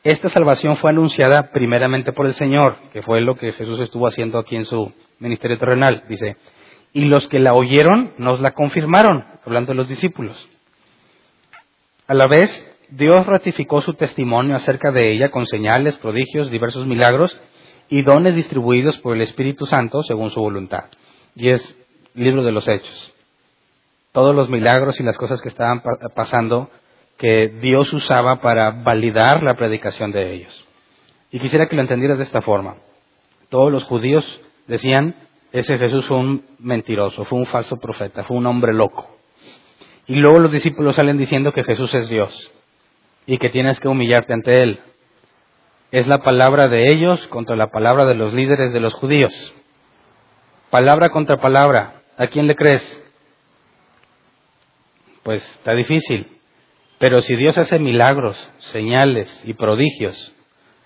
[0.07, 4.39] Esta salvación fue anunciada primeramente por el Señor, que fue lo que Jesús estuvo haciendo
[4.39, 6.37] aquí en su ministerio terrenal, dice,
[6.93, 10.47] y los que la oyeron nos la confirmaron, hablando de los discípulos.
[12.07, 12.49] A la vez,
[12.87, 17.37] Dios ratificó su testimonio acerca de ella con señales, prodigios, diversos milagros
[17.89, 20.85] y dones distribuidos por el Espíritu Santo según su voluntad.
[21.35, 21.75] Y es
[22.13, 23.13] libro de los Hechos.
[24.13, 25.83] Todos los milagros y las cosas que estaban
[26.15, 26.69] pasando
[27.17, 30.67] que Dios usaba para validar la predicación de ellos.
[31.31, 32.77] Y quisiera que lo entendieras de esta forma.
[33.49, 35.15] Todos los judíos decían,
[35.51, 39.17] ese Jesús fue un mentiroso, fue un falso profeta, fue un hombre loco.
[40.05, 42.51] Y luego los discípulos salen diciendo que Jesús es Dios
[43.25, 44.79] y que tienes que humillarte ante Él.
[45.91, 49.33] Es la palabra de ellos contra la palabra de los líderes de los judíos.
[50.69, 52.01] Palabra contra palabra.
[52.17, 53.03] ¿A quién le crees?
[55.23, 56.36] Pues está difícil.
[56.99, 60.33] Pero si Dios hace milagros, señales y prodigios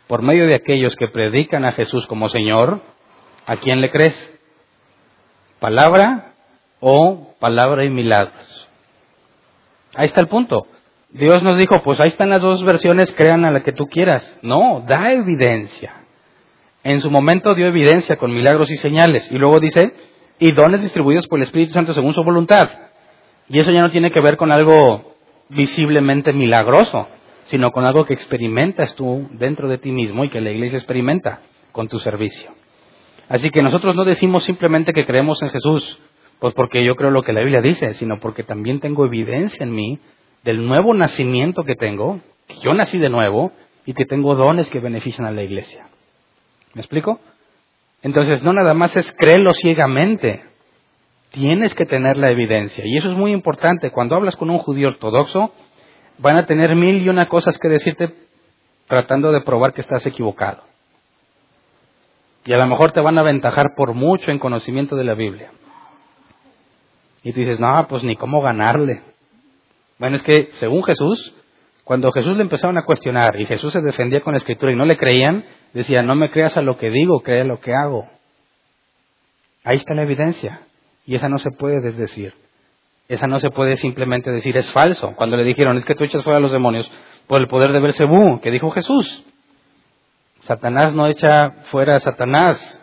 [0.08, 2.82] por medio de aquellos que predican a Jesús como Señor,
[3.46, 4.40] ¿a quién le crees?
[5.60, 6.34] ¿Palabra
[6.82, 8.68] o palabra y milagros?
[9.96, 10.68] Ahí está el punto.
[11.12, 14.38] Dios nos dijo, pues ahí están las dos versiones, crean a la que tú quieras.
[14.42, 15.94] No, da evidencia.
[16.84, 19.32] En su momento dio evidencia con milagros y señales.
[19.32, 19.94] Y luego dice,
[20.40, 22.70] y dones distribuidos por el Espíritu Santo según su voluntad.
[23.48, 25.11] Y eso ya no tiene que ver con algo
[25.52, 27.08] visiblemente milagroso,
[27.46, 31.42] sino con algo que experimentas tú dentro de ti mismo y que la iglesia experimenta
[31.72, 32.52] con tu servicio.
[33.30, 36.00] Así que nosotros no decimos simplemente que creemos en Jesús,
[36.40, 39.74] pues porque yo creo lo que la Biblia dice, sino porque también tengo evidencia en
[39.74, 40.00] mí
[40.44, 43.52] del nuevo nacimiento que tengo, que yo nací de nuevo
[43.86, 45.88] y que tengo dones que benefician a la iglesia.
[46.74, 47.20] ¿Me explico?
[48.02, 50.44] Entonces, no nada más es creerlo ciegamente,
[51.32, 52.86] tienes que tener la evidencia.
[52.86, 53.90] Y eso es muy importante.
[53.90, 55.52] Cuando hablas con un judío ortodoxo,
[56.20, 58.14] van a tener mil y una cosas que decirte
[58.88, 60.64] tratando de probar que estás equivocado.
[62.46, 65.52] Y a lo mejor te van a aventajar por mucho en conocimiento de la Biblia.
[67.24, 69.02] Y tú dices, no, pues ni cómo ganarle.
[70.00, 71.34] Bueno, es que según Jesús,
[71.84, 74.86] cuando Jesús le empezaron a cuestionar y Jesús se defendía con la escritura y no
[74.86, 78.10] le creían, decía, no me creas a lo que digo, crea lo que hago.
[79.64, 80.62] Ahí está la evidencia
[81.06, 82.34] y esa no se puede desdecir.
[83.08, 85.12] esa no se puede simplemente decir es falso.
[85.16, 86.90] Cuando le dijeron es que tú echas fuera a los demonios
[87.28, 89.26] por el poder de Belcebú, que dijo Jesús.
[90.42, 92.78] Satanás no echa fuera a Satanás.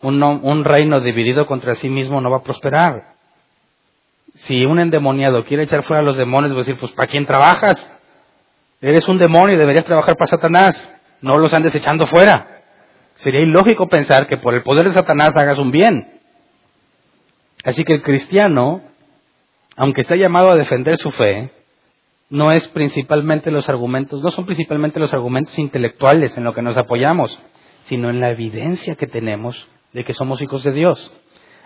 [0.00, 3.14] Un, un reino dividido contra sí mismo no va a prosperar.
[4.34, 7.26] Si un endemoniado quiere echar fuera a los demonios, va a decir, pues ¿para quién
[7.26, 7.86] trabajas?
[8.80, 10.90] Eres un demonio y deberías trabajar para Satanás.
[11.20, 12.62] No los andes echando fuera.
[13.16, 16.13] Sería ilógico pensar que por el poder de Satanás hagas un bien.
[17.64, 18.82] Así que el cristiano,
[19.76, 21.50] aunque está llamado a defender su fe,
[22.30, 26.76] no es principalmente los argumentos, no son principalmente los argumentos intelectuales en lo que nos
[26.76, 27.38] apoyamos,
[27.86, 31.12] sino en la evidencia que tenemos de que somos hijos de Dios.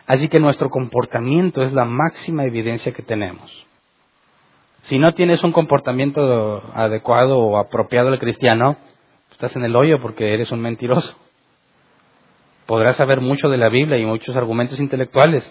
[0.06, 3.66] Así que nuestro comportamiento es la máxima evidencia que tenemos.
[4.82, 8.76] Si no tienes un comportamiento adecuado o apropiado del cristiano,
[9.32, 11.16] estás en el hoyo porque eres un mentiroso.
[12.66, 15.50] Podrás saber mucho de la Biblia y muchos argumentos intelectuales,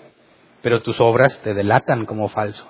[0.67, 2.67] pero tus obras te delatan como falso.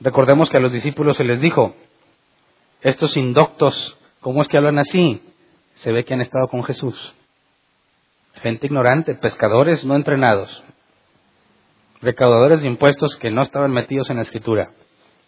[0.00, 1.76] Recordemos que a los discípulos se les dijo,
[2.80, 5.22] estos indoctos, ¿cómo es que hablan así?
[5.74, 7.14] Se ve que han estado con Jesús.
[8.42, 10.64] Gente ignorante, pescadores no entrenados,
[12.02, 14.72] recaudadores de impuestos que no estaban metidos en la escritura.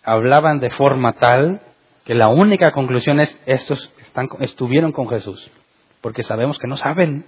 [0.02, 1.60] Hablaban de forma tal
[2.04, 5.52] que la única conclusión es, estos están, estuvieron con Jesús,
[6.00, 7.26] porque sabemos que no saben,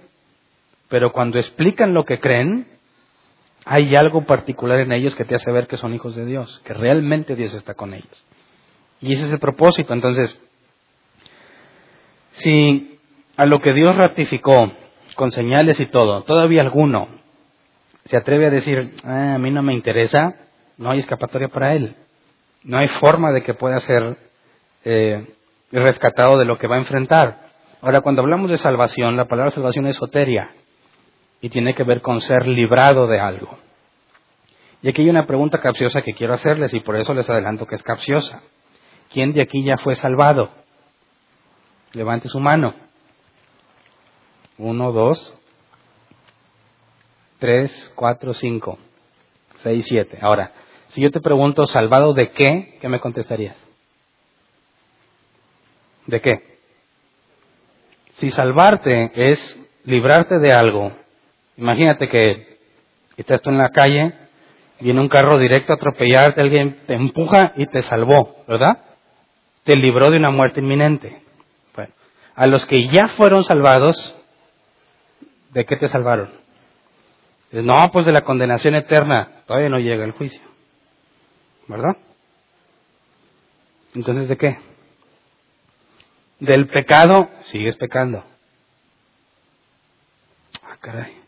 [0.89, 2.74] pero cuando explican lo que creen,
[3.65, 6.73] hay algo particular en ellos que te hace ver que son hijos de Dios, que
[6.73, 8.25] realmente Dios está con ellos.
[9.01, 9.91] Y ese es el propósito.
[9.93, 10.39] Entonces,
[12.33, 12.99] si
[13.35, 14.71] a lo que Dios ratificó
[15.15, 17.07] con señales y todo, todavía alguno
[18.05, 20.35] se atreve a decir, ah, a mí no me interesa,
[20.77, 21.95] no hay escapatoria para él.
[22.63, 24.17] No hay forma de que pueda ser
[24.83, 25.27] eh,
[25.71, 27.47] rescatado de lo que va a enfrentar.
[27.81, 29.97] Ahora, cuando hablamos de salvación, la palabra salvación es
[31.45, 33.55] y tiene que ver con ser librado de algo.
[34.81, 37.75] Y aquí hay una pregunta capciosa que quiero hacerles y por eso les adelanto que
[37.75, 38.41] es capciosa.
[39.11, 40.49] ¿Quién de aquí ya fue salvado?
[41.93, 42.73] Levante su mano.
[44.57, 45.35] Uno, dos,
[47.37, 48.79] tres, cuatro, cinco,
[49.57, 50.17] seis, siete.
[50.23, 50.51] Ahora,
[50.87, 52.79] si yo te pregunto, ¿salvado de qué?
[52.81, 53.55] ¿Qué me contestarías?
[56.07, 56.57] ¿De qué?
[58.17, 61.04] Si salvarte es librarte de algo
[61.57, 62.57] Imagínate que
[63.17, 64.13] estás tú en la calle,
[64.79, 68.79] viene un carro directo a atropellarte, alguien te empuja y te salvó, ¿verdad?
[69.63, 71.21] Te libró de una muerte inminente.
[71.73, 71.93] Bueno,
[72.35, 74.15] a los que ya fueron salvados,
[75.51, 76.29] ¿de qué te salvaron?
[77.51, 80.41] No, pues de la condenación eterna, todavía no llega el juicio,
[81.67, 81.95] ¿verdad?
[83.93, 84.57] Entonces, ¿de qué?
[86.39, 88.25] Del pecado, sigues pecando.
[90.61, 91.24] Ah, caray.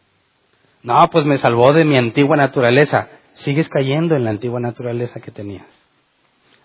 [0.88, 3.10] No, pues me salvó de mi antigua naturaleza.
[3.34, 5.65] Sigues cayendo en la antigua naturaleza que tenías.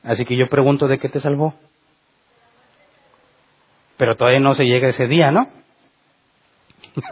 [0.05, 1.55] Así que yo pregunto de qué te salvó.
[3.97, 5.49] Pero todavía no se llega ese día, ¿no?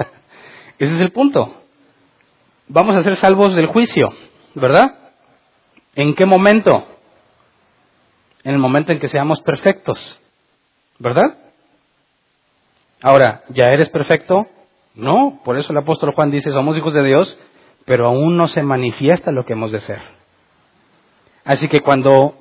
[0.78, 1.52] ese es el punto.
[2.68, 4.12] Vamos a ser salvos del juicio,
[4.54, 4.94] ¿verdad?
[5.96, 6.86] ¿En qué momento?
[8.44, 10.20] En el momento en que seamos perfectos,
[11.00, 11.38] ¿verdad?
[13.02, 14.46] Ahora, ¿ya eres perfecto?
[14.94, 17.38] No, por eso el apóstol Juan dice, somos hijos de Dios,
[17.84, 20.00] pero aún no se manifiesta lo que hemos de ser.
[21.44, 22.34] Así que cuando,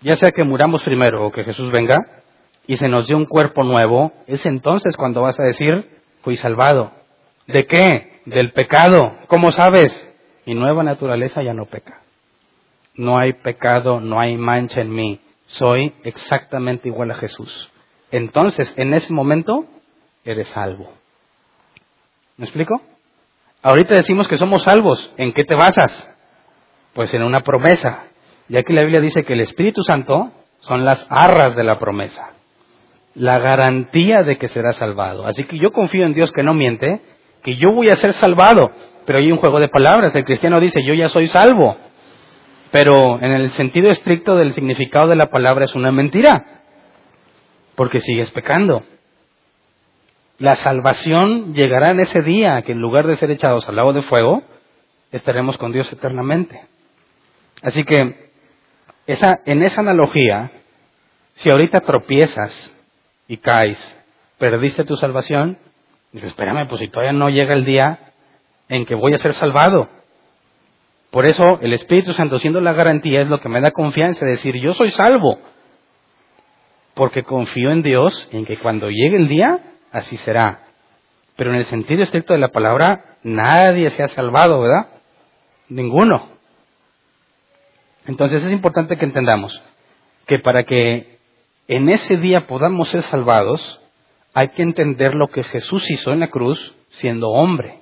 [0.00, 1.98] ya sea que muramos primero o que Jesús venga
[2.66, 5.88] y se nos dé un cuerpo nuevo, es entonces cuando vas a decir,
[6.22, 6.92] fui salvado.
[7.46, 8.20] ¿De qué?
[8.26, 9.12] Del pecado.
[9.28, 9.92] ¿Cómo sabes?
[10.46, 12.02] Mi nueva naturaleza ya no peca.
[12.94, 15.20] No hay pecado, no hay mancha en mí.
[15.46, 17.70] Soy exactamente igual a Jesús.
[18.10, 19.66] Entonces, en ese momento,
[20.24, 20.90] eres salvo.
[22.36, 22.80] ¿Me explico?
[23.62, 25.12] Ahorita decimos que somos salvos.
[25.16, 26.08] ¿En qué te basas?
[26.92, 28.06] Pues en una promesa.
[28.48, 32.32] Ya que la Biblia dice que el Espíritu Santo son las arras de la promesa.
[33.14, 35.26] La garantía de que será salvado.
[35.26, 37.00] Así que yo confío en Dios que no miente,
[37.42, 38.70] que yo voy a ser salvado.
[39.06, 40.14] Pero hay un juego de palabras.
[40.14, 41.76] El cristiano dice, yo ya soy salvo.
[42.72, 46.62] Pero en el sentido estricto del significado de la palabra es una mentira.
[47.76, 48.82] Porque sigues pecando.
[50.44, 54.02] La salvación llegará en ese día que en lugar de ser echados al lago de
[54.02, 54.42] fuego,
[55.10, 56.60] estaremos con Dios eternamente.
[57.62, 58.30] Así que
[59.06, 60.52] en esa analogía,
[61.36, 62.70] si ahorita tropiezas
[63.26, 63.78] y caes,
[64.36, 65.56] perdiste tu salvación,
[66.12, 68.12] dices, espérame, pues si todavía no llega el día
[68.68, 69.88] en que voy a ser salvado.
[71.10, 74.56] Por eso el Espíritu Santo, siendo la garantía, es lo que me da confianza, decir,
[74.56, 75.38] yo soy salvo,
[76.92, 80.64] porque confío en Dios, en que cuando llegue el día, así será.
[81.36, 84.88] Pero en el sentido estricto de la palabra, nadie se ha salvado, ¿verdad?
[85.68, 86.28] Ninguno.
[88.06, 89.62] Entonces es importante que entendamos
[90.26, 91.18] que para que
[91.68, 93.80] en ese día podamos ser salvados,
[94.34, 97.80] hay que entender lo que Jesús hizo en la cruz siendo hombre.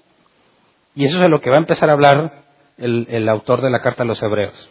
[0.95, 2.45] Y eso es de lo que va a empezar a hablar
[2.77, 4.71] el, autor de la carta a los hebreos.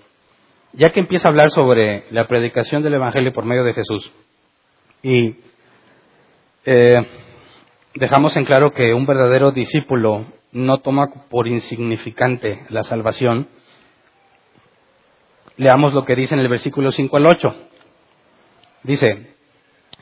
[0.74, 4.12] Ya que empieza a hablar sobre la predicación del Evangelio por medio de Jesús.
[5.04, 5.36] Y
[6.66, 7.06] eh,
[7.96, 13.48] dejamos en claro que un verdadero discípulo no toma por insignificante la salvación.
[15.58, 17.56] Leamos lo que dice en el versículo 5 al 8.
[18.84, 19.36] Dice,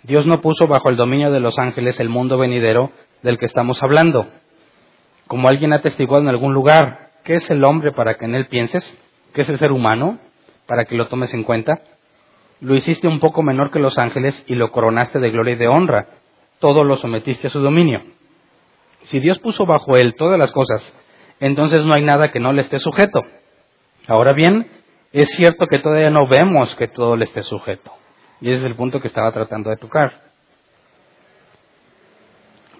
[0.03, 3.83] Dios no puso bajo el dominio de los ángeles el mundo venidero del que estamos
[3.83, 4.27] hablando.
[5.27, 8.47] Como alguien ha testiguado en algún lugar, ¿qué es el hombre para que en él
[8.47, 8.97] pienses?
[9.33, 10.19] ¿Qué es el ser humano
[10.65, 11.81] para que lo tomes en cuenta?
[12.61, 15.67] Lo hiciste un poco menor que los ángeles y lo coronaste de gloria y de
[15.67, 16.07] honra.
[16.59, 18.03] Todo lo sometiste a su dominio.
[19.03, 20.93] Si Dios puso bajo él todas las cosas,
[21.39, 23.21] entonces no hay nada que no le esté sujeto.
[24.07, 24.69] Ahora bien,
[25.11, 27.91] es cierto que todavía no vemos que todo le esté sujeto.
[28.41, 30.29] Y ese es el punto que estaba tratando de tocar.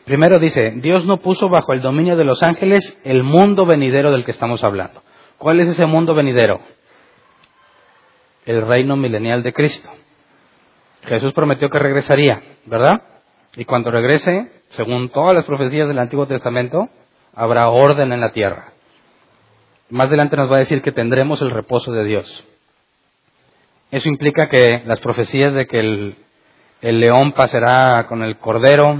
[0.05, 4.25] Primero dice, Dios no puso bajo el dominio de los ángeles el mundo venidero del
[4.25, 5.03] que estamos hablando.
[5.37, 6.61] ¿Cuál es ese mundo venidero?
[8.45, 9.89] El reino milenial de Cristo.
[11.03, 13.03] Jesús prometió que regresaría, ¿verdad?
[13.55, 16.89] Y cuando regrese, según todas las profecías del Antiguo Testamento,
[17.33, 18.73] habrá orden en la tierra.
[19.89, 22.45] Más adelante nos va a decir que tendremos el reposo de Dios.
[23.91, 26.15] Eso implica que las profecías de que el,
[26.81, 28.97] león pasará con el cordero,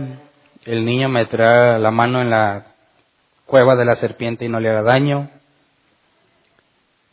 [0.66, 2.74] el niño meterá la mano en la
[3.46, 5.30] cueva de la serpiente y no le hará daño,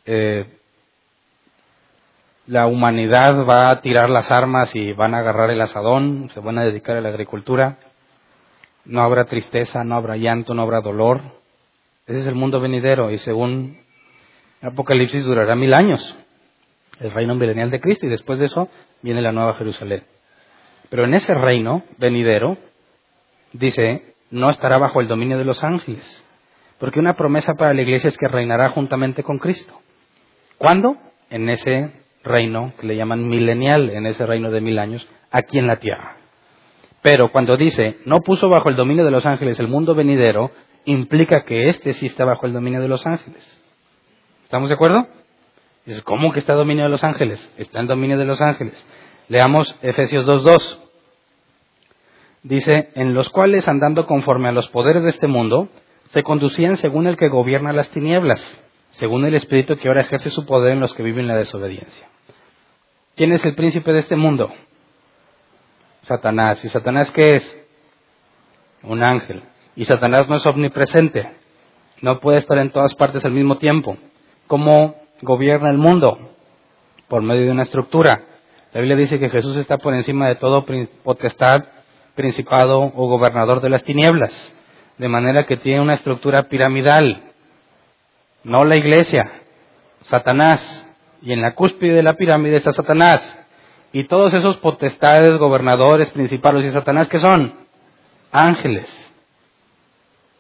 [0.07, 0.56] eh,
[2.47, 6.59] la humanidad va a tirar las armas y van a agarrar el asadón, se van
[6.59, 7.79] a dedicar a la agricultura,
[8.85, 11.23] no habrá tristeza, no habrá llanto, no habrá dolor.
[12.07, 13.79] Ese es el mundo venidero y según
[14.63, 16.17] Apocalipsis durará mil años
[17.01, 18.71] el reino milenial de Cristo, y después de eso
[19.03, 20.05] viene la nueva Jerusalén.
[20.89, 22.57] Pero en ese reino venidero,
[23.53, 26.25] dice, no estará bajo el dominio de los ángeles,
[26.79, 29.75] porque una promesa para la iglesia es que reinará juntamente con Cristo.
[30.57, 30.97] ¿Cuándo?
[31.29, 35.67] En ese reino que le llaman milenial, en ese reino de mil años, aquí en
[35.67, 36.17] la tierra.
[37.03, 40.51] Pero cuando dice, no puso bajo el dominio de los ángeles el mundo venidero,
[40.85, 43.45] implica que éste sí está bajo el dominio de los ángeles.
[44.45, 45.07] ¿Estamos de acuerdo?
[45.85, 47.53] Dice, ¿cómo que está dominio de los ángeles?
[47.57, 48.85] Está en dominio de los ángeles.
[49.29, 50.79] Leamos Efesios 2.2.
[52.43, 55.69] Dice, en los cuales andando conforme a los poderes de este mundo,
[56.11, 58.41] se conducían según el que gobierna las tinieblas,
[58.93, 62.09] según el Espíritu que ahora ejerce su poder en los que viven la desobediencia.
[63.17, 64.51] ¿Quién es el príncipe de este mundo?
[66.03, 66.65] Satanás.
[66.65, 67.67] ¿Y Satanás qué es?
[68.83, 69.43] Un ángel.
[69.75, 71.33] Y Satanás no es omnipresente.
[72.03, 73.97] No puede estar en todas partes al mismo tiempo.
[74.47, 76.37] ¿Cómo gobierna el mundo
[77.09, 78.23] por medio de una estructura.
[78.73, 80.65] La Biblia dice que Jesús está por encima de todo
[81.03, 81.65] potestad,
[82.15, 84.33] principado o gobernador de las tinieblas,
[84.99, 87.23] de manera que tiene una estructura piramidal,
[88.45, 89.31] no la iglesia,
[90.03, 90.86] Satanás,
[91.23, 93.47] y en la cúspide de la pirámide está Satanás,
[93.93, 97.55] y todos esos potestades, gobernadores, principados y Satanás, que son?
[98.31, 98.87] Ángeles.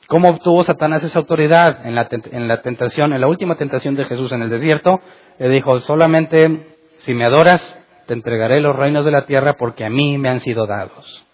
[0.08, 4.04] ¿Cómo obtuvo Satanás esa autoridad en la, en la, tentación, en la última tentación de
[4.04, 5.00] Jesús en el desierto?
[5.38, 9.90] Le dijo, solamente si me adoras, te entregaré los reinos de la tierra porque a
[9.90, 11.24] mí me han sido dados.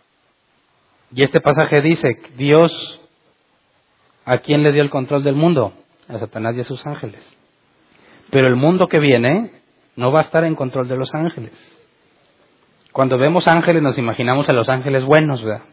[1.15, 3.01] Y este pasaje dice, Dios,
[4.25, 5.75] ¿a quién le dio el control del mundo?
[6.09, 7.21] A Satanás y a sus ángeles.
[8.33, 9.51] Pero el mundo que viene
[9.95, 11.53] no va a estar en control de los ángeles.
[12.91, 15.65] Cuando vemos ángeles nos imaginamos a los ángeles buenos, ¿verdad?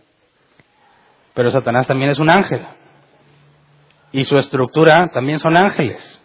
[1.34, 2.60] Pero Satanás también es un ángel
[4.12, 6.22] y su estructura también son ángeles.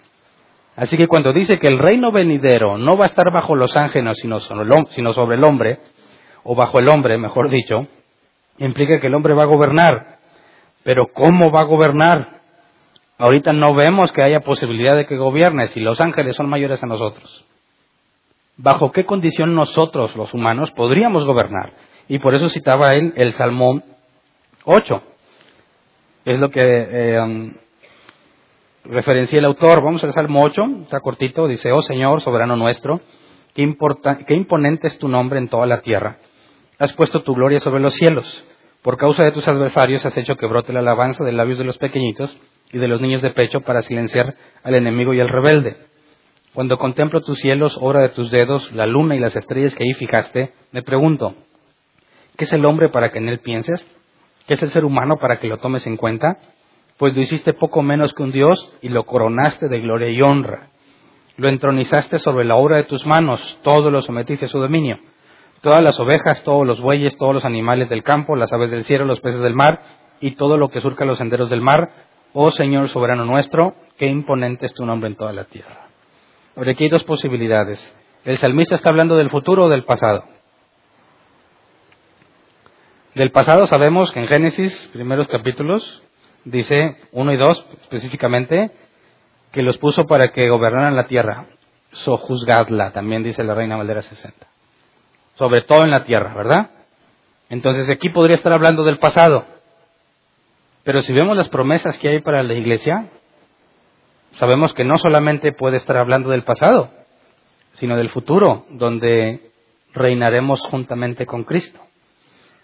[0.75, 4.19] Así que cuando dice que el reino venidero no va a estar bajo los ángeles,
[4.19, 5.79] sino sobre el hombre,
[6.43, 7.87] o bajo el hombre, mejor dicho,
[8.59, 10.19] implica que el hombre va a gobernar.
[10.83, 12.34] Pero ¿cómo va a gobernar?
[13.25, 16.87] Ahorita no vemos que haya posibilidad de que gobierne si los ángeles son mayores a
[16.87, 17.47] nosotros.
[18.59, 21.73] ¿Bajo qué condición nosotros, los humanos, podríamos gobernar?
[22.07, 23.83] Y por eso citaba él el Salmón
[24.65, 25.03] 8.
[26.27, 27.55] Es lo que eh, um,
[28.85, 33.01] referencia el autor, vamos al Salmo 8, está cortito, dice, oh Señor, soberano nuestro,
[33.55, 33.75] qué,
[34.27, 36.19] qué imponente es tu nombre en toda la tierra.
[36.79, 38.45] Has puesto tu gloria sobre los cielos.
[38.83, 41.79] Por causa de tus adversarios has hecho que brote la alabanza de labios de los
[41.79, 42.39] pequeñitos
[42.75, 45.79] y de los niños de pecho para silenciar al enemigo y al rebelde.
[46.53, 49.95] Cuando contemplo tus cielos, obra de tus dedos, la luna y las estrellas que ahí
[49.95, 51.35] fijaste, me pregunto,
[52.37, 53.87] ¿qué es el hombre para que en él pienses?
[54.47, 56.39] ¿Qué es el ser humano para que lo tomes en cuenta?
[56.99, 60.69] pues lo hiciste poco menos que un Dios y lo coronaste de gloria y honra.
[61.37, 65.01] lo entronizaste sobre la obra de tus manos, todo lo sometiste a su dominio.
[65.63, 69.05] Todas las ovejas, todos los bueyes, todos los animales del campo, las aves del cielo,
[69.05, 69.81] los peces del mar
[70.21, 71.91] y todo lo que surca los senderos del mar,
[72.35, 75.87] oh Señor soberano nuestro, qué imponente es tu nombre en toda la tierra.
[76.57, 77.81] Ahora aquí hay dos posibilidades.
[78.25, 80.25] El salmista está hablando del futuro o del pasado.
[83.15, 86.03] Del pasado sabemos que en Génesis, primeros capítulos,
[86.45, 88.73] dice uno y dos específicamente,
[89.53, 91.47] que los puso para que gobernaran la tierra.
[91.93, 94.47] Sojuzgadla, también dice la Reina Valdera 60.
[95.37, 96.71] Sobre todo en la tierra, ¿verdad?
[97.49, 99.45] Entonces aquí podría estar hablando del pasado.
[100.85, 103.09] Pero si vemos las promesas que hay para la iglesia,
[104.33, 106.91] sabemos que no solamente puede estar hablando del pasado,
[107.73, 109.51] sino del futuro, donde
[109.95, 111.81] reinaremos juntamente con Cristo.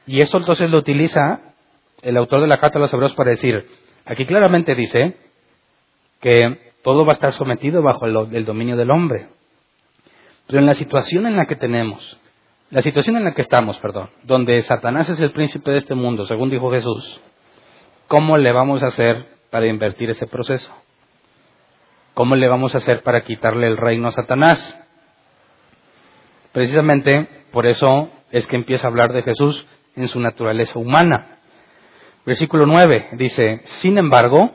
[0.07, 1.41] Y eso entonces lo utiliza
[2.03, 3.67] el autor de la Carta a los Hebreos para decir,
[4.05, 5.17] aquí claramente dice
[6.21, 9.29] que todo va a estar sometido bajo el, dominio del hombre.
[10.47, 12.19] Pero en la situación en la que tenemos,
[12.71, 16.27] la situación en la que estamos, perdón, donde Satanás es el príncipe de este mundo,
[16.27, 17.21] según dijo Jesús,
[18.11, 20.71] ¿cómo le vamos a hacer para invertir ese proceso?
[22.13, 24.79] ¿Cómo le vamos a hacer para quitarle el reino a Satanás?
[26.53, 31.39] Precisamente por eso es que empieza a hablar de Jesús en su naturaleza humana.
[32.27, 34.55] Versículo 9 dice, sin embargo,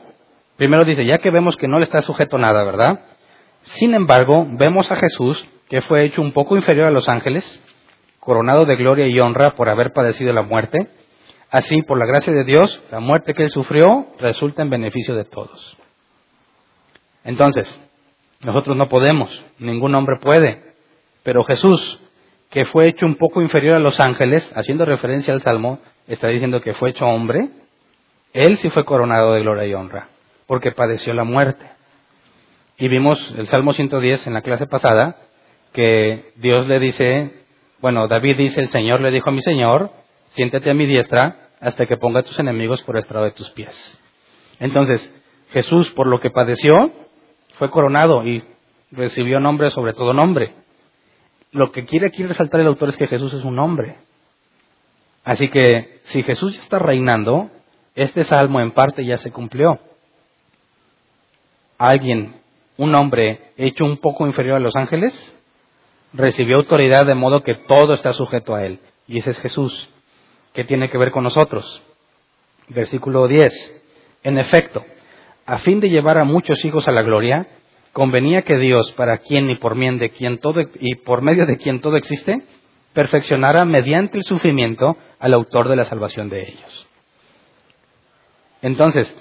[0.56, 3.00] Primero dice, ya que vemos que no le está sujeto nada, ¿verdad?
[3.62, 7.44] Sin embargo, vemos a Jesús, que fue hecho un poco inferior a los ángeles,
[8.20, 10.88] coronado de gloria y honra por haber padecido la muerte.
[11.50, 15.24] Así, por la gracia de Dios, la muerte que él sufrió resulta en beneficio de
[15.24, 15.76] todos.
[17.24, 17.80] Entonces,
[18.44, 20.74] nosotros no podemos, ningún hombre puede,
[21.22, 22.00] pero Jesús,
[22.50, 26.60] que fue hecho un poco inferior a los ángeles, haciendo referencia al Salmo, está diciendo
[26.60, 27.48] que fue hecho hombre,
[28.32, 30.08] él sí fue coronado de gloria y honra
[30.46, 31.66] porque padeció la muerte.
[32.78, 35.16] Y vimos el Salmo 110 en la clase pasada,
[35.72, 37.32] que Dios le dice,
[37.80, 39.90] bueno, David dice, el Señor le dijo a mi Señor,
[40.36, 43.98] siéntate a mi diestra hasta que ponga a tus enemigos por estrado de tus pies.
[44.60, 45.12] Entonces,
[45.50, 46.92] Jesús, por lo que padeció,
[47.54, 48.44] fue coronado y
[48.92, 50.54] recibió nombre sobre todo nombre.
[51.50, 53.96] Lo que quiere aquí resaltar el autor es que Jesús es un hombre.
[55.24, 57.50] Así que si Jesús ya está reinando,
[57.94, 59.80] este salmo en parte ya se cumplió
[61.78, 62.36] alguien,
[62.76, 65.14] un hombre hecho un poco inferior a los ángeles,
[66.12, 68.80] recibió autoridad de modo que todo está sujeto a él.
[69.06, 69.88] Y ese es Jesús.
[70.56, 71.82] ¿Qué tiene que ver con nosotros?
[72.68, 73.82] Versículo 10.
[74.24, 74.84] En efecto,
[75.44, 77.46] a fin de llevar a muchos hijos a la gloria,
[77.92, 81.80] convenía que Dios, para quien y por, de quien todo, y por medio de quien
[81.80, 82.42] todo existe,
[82.92, 86.88] perfeccionara mediante el sufrimiento al autor de la salvación de ellos.
[88.62, 89.14] Entonces,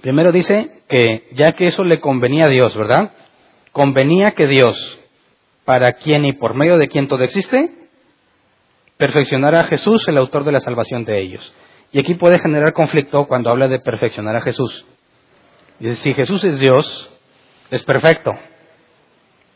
[0.00, 3.12] Primero dice que ya que eso le convenía a Dios, ¿verdad?
[3.72, 5.00] Convenía que Dios,
[5.64, 7.70] para quien y por medio de quien todo existe,
[8.98, 11.54] perfeccionara a Jesús, el autor de la salvación de ellos.
[11.92, 14.84] Y aquí puede generar conflicto cuando habla de perfeccionar a Jesús.
[15.80, 17.10] Si Jesús es Dios,
[17.70, 18.32] es perfecto.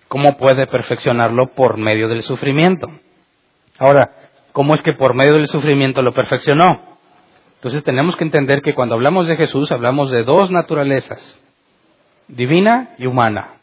[0.09, 2.88] ¿Cómo puede perfeccionarlo por medio del sufrimiento?
[3.78, 4.12] Ahora,
[4.53, 6.99] ¿cómo es que por medio del sufrimiento lo perfeccionó?
[7.57, 11.38] Entonces tenemos que entender que cuando hablamos de Jesús hablamos de dos naturalezas,
[12.28, 13.55] divina y humana.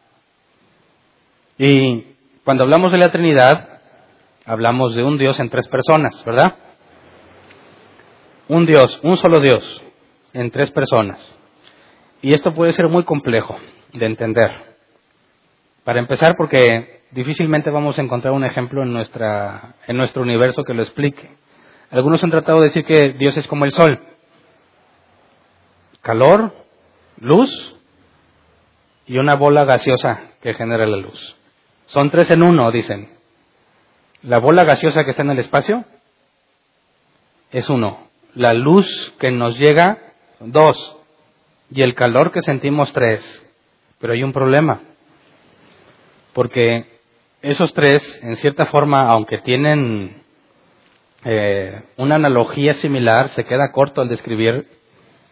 [1.57, 2.05] Y
[2.43, 3.78] cuando hablamos de la Trinidad,
[4.49, 6.55] hablamos de un Dios en tres personas, ¿verdad?
[8.47, 9.83] Un Dios, un solo Dios,
[10.33, 11.19] en tres personas.
[12.23, 13.55] Y esto puede ser muy complejo
[13.93, 14.51] de entender.
[15.83, 20.73] Para empezar, porque difícilmente vamos a encontrar un ejemplo en, nuestra, en nuestro universo que
[20.73, 21.29] lo explique.
[21.91, 23.99] Algunos han tratado de decir que Dios es como el sol.
[26.01, 26.55] Calor,
[27.19, 27.51] luz
[29.05, 31.35] y una bola gaseosa que genera la luz.
[31.85, 33.18] Son tres en uno, dicen.
[34.23, 35.85] La bola gaseosa que está en el espacio
[37.51, 38.07] es uno.
[38.35, 39.97] La luz que nos llega,
[40.39, 40.97] dos.
[41.71, 43.23] Y el calor que sentimos, tres.
[43.99, 44.81] Pero hay un problema.
[46.33, 46.99] Porque
[47.41, 50.21] esos tres, en cierta forma, aunque tienen
[51.23, 54.67] eh, una analogía similar se queda corto al describir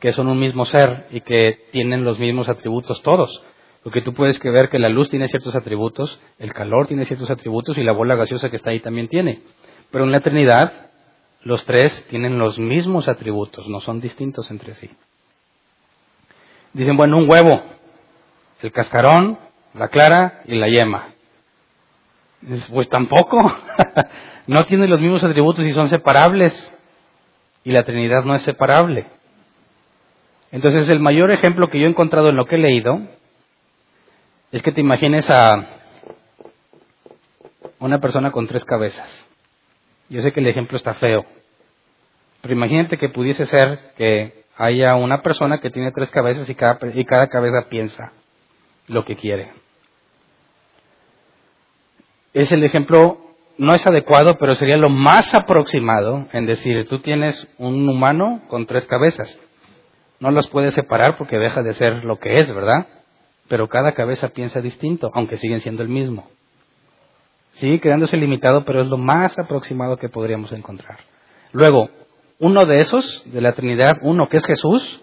[0.02, 3.44] que son un mismo ser y que tienen los mismos atributos todos.
[3.84, 7.78] Porque tú puedes ver que la luz tiene ciertos atributos, el calor tiene ciertos atributos
[7.78, 9.42] y la bola gaseosa que está ahí también tiene.
[9.92, 10.90] Pero en la Trinidad,
[11.44, 14.90] los tres tienen los mismos atributos, no son distintos entre sí.
[16.74, 17.64] Dicen, bueno, un huevo,
[18.62, 19.40] el cascarón,
[19.74, 21.14] la clara y la yema.
[22.70, 23.40] Pues tampoco.
[24.48, 26.54] no tienen los mismos atributos y son separables.
[27.64, 29.08] Y la Trinidad no es separable.
[30.52, 33.02] Entonces el mayor ejemplo que yo he encontrado en lo que he leído
[34.52, 35.66] es que te imagines a
[37.80, 39.10] una persona con tres cabezas.
[40.10, 41.26] Yo sé que el ejemplo está feo,
[42.42, 46.80] pero imagínate que pudiese ser que haya una persona que tiene tres cabezas y cada,
[46.94, 48.14] y cada cabeza piensa
[48.88, 49.52] lo que quiere.
[52.34, 53.20] Es el ejemplo,
[53.58, 58.66] no es adecuado, pero sería lo más aproximado en decir, tú tienes un humano con
[58.66, 59.38] tres cabezas.
[60.20, 62.88] No los puedes separar porque deja de ser lo que es, ¿verdad?
[63.48, 66.30] Pero cada cabeza piensa distinto, aunque siguen siendo el mismo.
[67.54, 71.00] Sigue quedándose limitado, pero es lo más aproximado que podríamos encontrar.
[71.54, 71.90] Luego,
[72.40, 75.02] uno de esos, de la Trinidad, uno que es Jesús,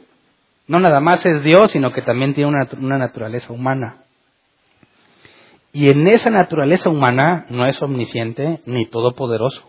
[0.66, 4.04] no nada más es Dios, sino que también tiene una, una naturaleza humana.
[5.72, 9.68] Y en esa naturaleza humana no es omnisciente ni todopoderoso,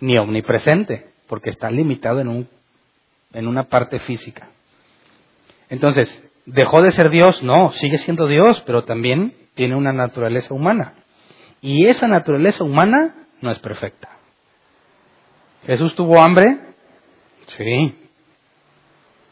[0.00, 2.48] ni omnipresente, porque está limitado en, un,
[3.32, 4.50] en una parte física.
[5.68, 7.42] Entonces, ¿dejó de ser Dios?
[7.42, 10.94] No, sigue siendo Dios, pero también tiene una naturaleza humana.
[11.60, 14.08] Y esa naturaleza humana no es perfecta.
[15.66, 16.58] Jesús tuvo hambre,
[17.56, 17.94] Sí.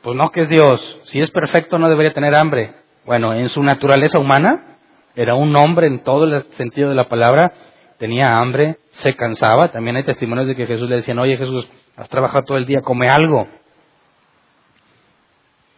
[0.02, 1.00] Pues no que es Dios.
[1.04, 2.72] Si es perfecto no debería tener hambre.
[3.04, 4.78] Bueno, en su naturaleza humana
[5.14, 7.52] era un hombre en todo el sentido de la palabra.
[7.98, 9.68] Tenía hambre, se cansaba.
[9.68, 12.80] También hay testimonios de que Jesús le decían, oye Jesús, has trabajado todo el día,
[12.80, 13.48] come algo.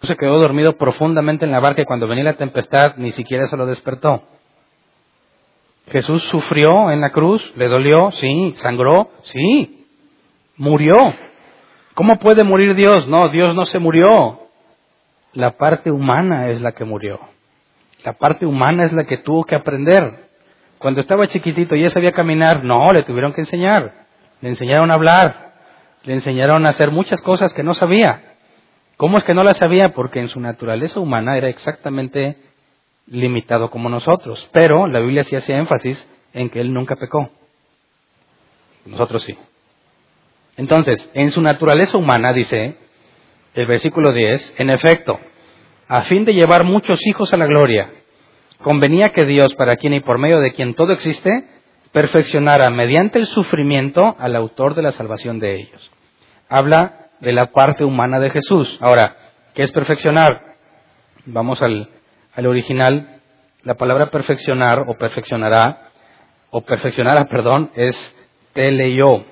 [0.02, 3.56] Se quedó dormido profundamente en la barca y cuando venía la tempestad ni siquiera se
[3.56, 4.22] lo despertó.
[5.88, 9.86] Jesús sufrió en la cruz, le dolió, sí, sangró, sí,
[10.56, 10.94] murió.
[11.94, 13.08] ¿Cómo puede morir Dios?
[13.08, 14.40] No, Dios no se murió.
[15.32, 17.20] La parte humana es la que murió.
[18.04, 20.30] La parte humana es la que tuvo que aprender.
[20.78, 24.06] Cuando estaba chiquitito y ya sabía caminar, no, le tuvieron que enseñar.
[24.40, 25.52] Le enseñaron a hablar.
[26.04, 28.29] Le enseñaron a hacer muchas cosas que no sabía.
[29.00, 29.94] ¿Cómo es que no las sabía?
[29.94, 32.36] Porque en su naturaleza humana era exactamente
[33.06, 34.46] limitado como nosotros.
[34.52, 37.30] Pero la Biblia sí hacía énfasis en que él nunca pecó.
[38.84, 39.38] Nosotros sí.
[40.58, 42.76] Entonces, en su naturaleza humana, dice
[43.54, 45.18] el versículo 10, en efecto,
[45.88, 47.90] a fin de llevar muchos hijos a la gloria,
[48.62, 51.48] convenía que Dios, para quien y por medio de quien todo existe,
[51.92, 55.90] perfeccionara mediante el sufrimiento al autor de la salvación de ellos.
[56.50, 58.78] Habla de la parte humana de Jesús.
[58.80, 59.16] Ahora,
[59.54, 60.54] ¿qué es perfeccionar?
[61.26, 61.88] Vamos al,
[62.34, 63.20] al original.
[63.62, 65.90] La palabra perfeccionar o perfeccionará,
[66.50, 67.94] o perfeccionará, perdón, es
[68.54, 69.24] teleio,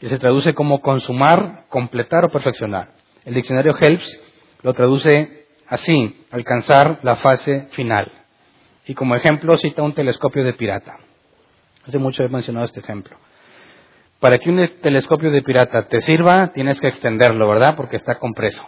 [0.00, 2.88] que se traduce como consumar, completar o perfeccionar.
[3.24, 4.20] El diccionario Helps
[4.62, 8.10] lo traduce así, alcanzar la fase final.
[8.86, 10.96] Y como ejemplo cita un telescopio de pirata.
[11.86, 13.16] Hace mucho he mencionado este ejemplo.
[14.20, 17.76] Para que un telescopio de pirata te sirva, tienes que extenderlo, ¿verdad?
[17.76, 18.64] Porque está compreso.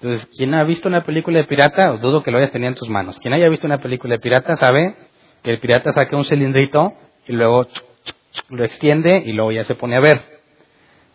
[0.00, 2.88] Entonces, quien ha visto una película de pirata, dudo que lo hayas tenido en tus
[2.88, 3.18] manos.
[3.20, 4.96] Quien haya visto una película de pirata sabe
[5.42, 6.94] que el pirata saca un cilindrito
[7.26, 7.66] y luego
[8.48, 10.22] lo extiende y luego ya se pone a ver.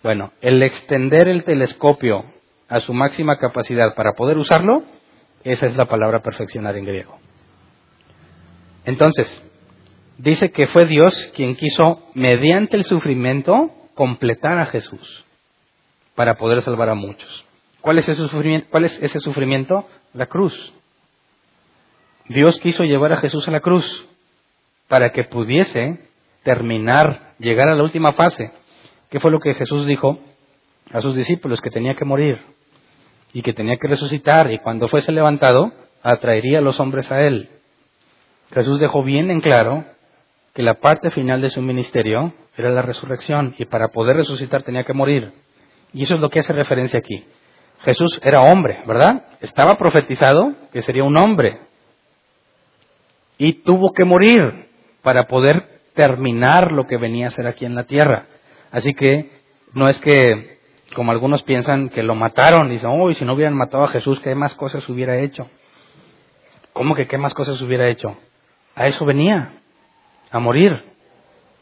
[0.03, 2.25] Bueno, el extender el telescopio
[2.69, 4.83] a su máxima capacidad para poder usarlo,
[5.43, 7.17] esa es la palabra perfeccionar en griego.
[8.85, 9.51] Entonces,
[10.17, 15.25] dice que fue Dios quien quiso, mediante el sufrimiento, completar a Jesús
[16.15, 17.45] para poder salvar a muchos.
[17.81, 18.67] ¿Cuál es ese sufrimiento?
[18.69, 19.87] ¿Cuál es ese sufrimiento?
[20.13, 20.73] La cruz.
[22.27, 24.07] Dios quiso llevar a Jesús a la cruz
[24.87, 25.99] para que pudiese
[26.43, 28.51] terminar, llegar a la última fase.
[29.09, 30.19] ¿Qué fue lo que Jesús dijo
[30.91, 31.61] a sus discípulos?
[31.61, 32.39] Que tenía que morir
[33.33, 37.49] y que tenía que resucitar y cuando fuese levantado atraería a los hombres a él.
[38.53, 39.85] Jesús dejó bien en claro
[40.55, 44.85] que la parte final de su ministerio era la resurrección y para poder resucitar tenía
[44.85, 45.33] que morir.
[45.91, 47.25] Y eso es lo que hace referencia aquí.
[47.81, 49.25] Jesús era hombre, ¿verdad?
[49.41, 51.59] Estaba profetizado que sería un hombre.
[53.37, 54.69] Y tuvo que morir
[55.01, 58.27] para poder terminar lo que venía a ser aquí en la tierra.
[58.71, 59.31] Así que
[59.73, 60.59] no es que,
[60.95, 64.33] como algunos piensan, que lo mataron, dicen, uy, si no hubieran matado a Jesús, ¿qué
[64.35, 65.49] más cosas hubiera hecho?
[66.71, 68.17] ¿Cómo que qué más cosas hubiera hecho?
[68.73, 69.61] A eso venía,
[70.35, 70.83] a morir.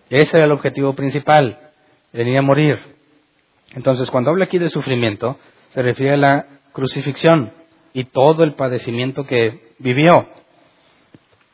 [0.10, 1.60] Ese era el objetivo principal,
[2.12, 2.80] venía a morir.
[3.76, 5.38] Entonces, cuando habla aquí de sufrimiento,
[5.70, 7.52] se refiere a la crucifixión
[7.94, 10.28] y todo el padecimiento que vivió.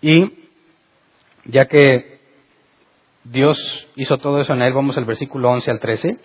[0.02, 0.34] Y
[1.46, 2.20] ya que
[3.24, 4.74] Dios hizo todo eso en él.
[4.74, 6.18] Vamos al versículo 11 al 13.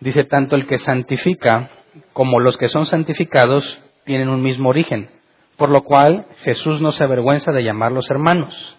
[0.00, 1.70] Dice, tanto el que santifica
[2.12, 5.08] como los que son santificados tienen un mismo origen,
[5.56, 8.76] por lo cual Jesús no se avergüenza de llamarlos hermanos.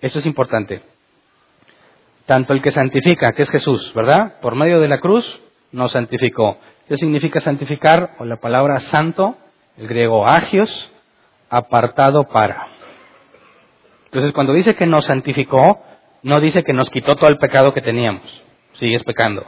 [0.00, 0.82] Eso es importante.
[2.26, 4.40] Tanto el que santifica, que es Jesús, ¿verdad?
[4.40, 5.40] Por medio de la cruz
[5.72, 6.58] nos santificó.
[6.88, 8.16] ¿Qué significa santificar?
[8.18, 9.36] O la palabra santo,
[9.76, 10.92] el griego agios,
[11.48, 12.68] apartado para.
[14.06, 15.82] Entonces, cuando dice que nos santificó,
[16.22, 18.42] no dice que nos quitó todo el pecado que teníamos.
[18.74, 19.46] Sigues pecando.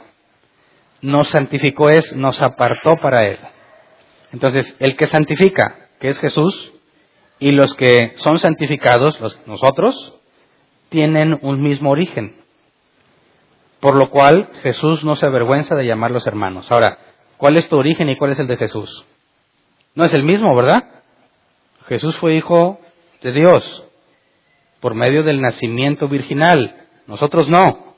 [1.01, 3.39] Nos santificó es, nos apartó para Él.
[4.31, 6.73] Entonces, el que santifica, que es Jesús,
[7.39, 10.18] y los que son santificados, los, nosotros,
[10.89, 12.35] tienen un mismo origen.
[13.79, 16.69] Por lo cual Jesús no se avergüenza de llamarlos hermanos.
[16.71, 16.97] Ahora,
[17.37, 19.05] ¿cuál es tu origen y cuál es el de Jesús?
[19.95, 20.83] No es el mismo, ¿verdad?
[21.87, 22.79] Jesús fue hijo
[23.21, 23.83] de Dios
[24.79, 26.75] por medio del nacimiento virginal.
[27.07, 27.95] Nosotros no.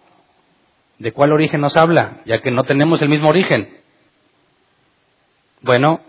[1.00, 2.22] ¿De cuál origen nos habla?
[2.26, 3.70] Ya que no tenemos el mismo origen.
[5.62, 6.00] Bueno,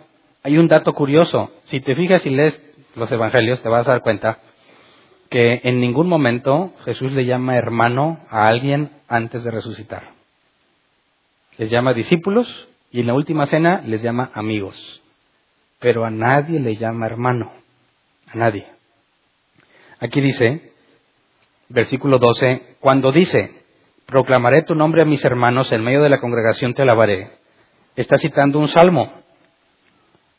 [0.43, 1.51] hay un dato curioso.
[1.65, 2.61] Si te fijas y lees
[2.95, 4.39] los evangelios, te vas a dar cuenta
[5.33, 10.11] que en ningún momento Jesús le llama hermano a alguien antes de resucitar.
[11.57, 15.03] Les llama discípulos y en la última cena les llama amigos.
[15.81, 17.51] Pero a nadie le llama hermano.
[18.31, 18.67] A nadie.
[20.01, 20.75] Aquí dice,
[21.71, 23.65] versículo 12, cuando dice,
[24.05, 27.31] proclamaré tu nombre a mis hermanos, en medio de la congregación te alabaré,
[27.97, 29.11] está citando un salmo.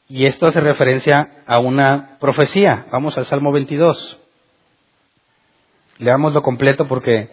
[0.07, 2.85] Y esto hace referencia a una profecía.
[2.91, 4.22] Vamos al Salmo 22.
[5.99, 7.29] Leámoslo completo porque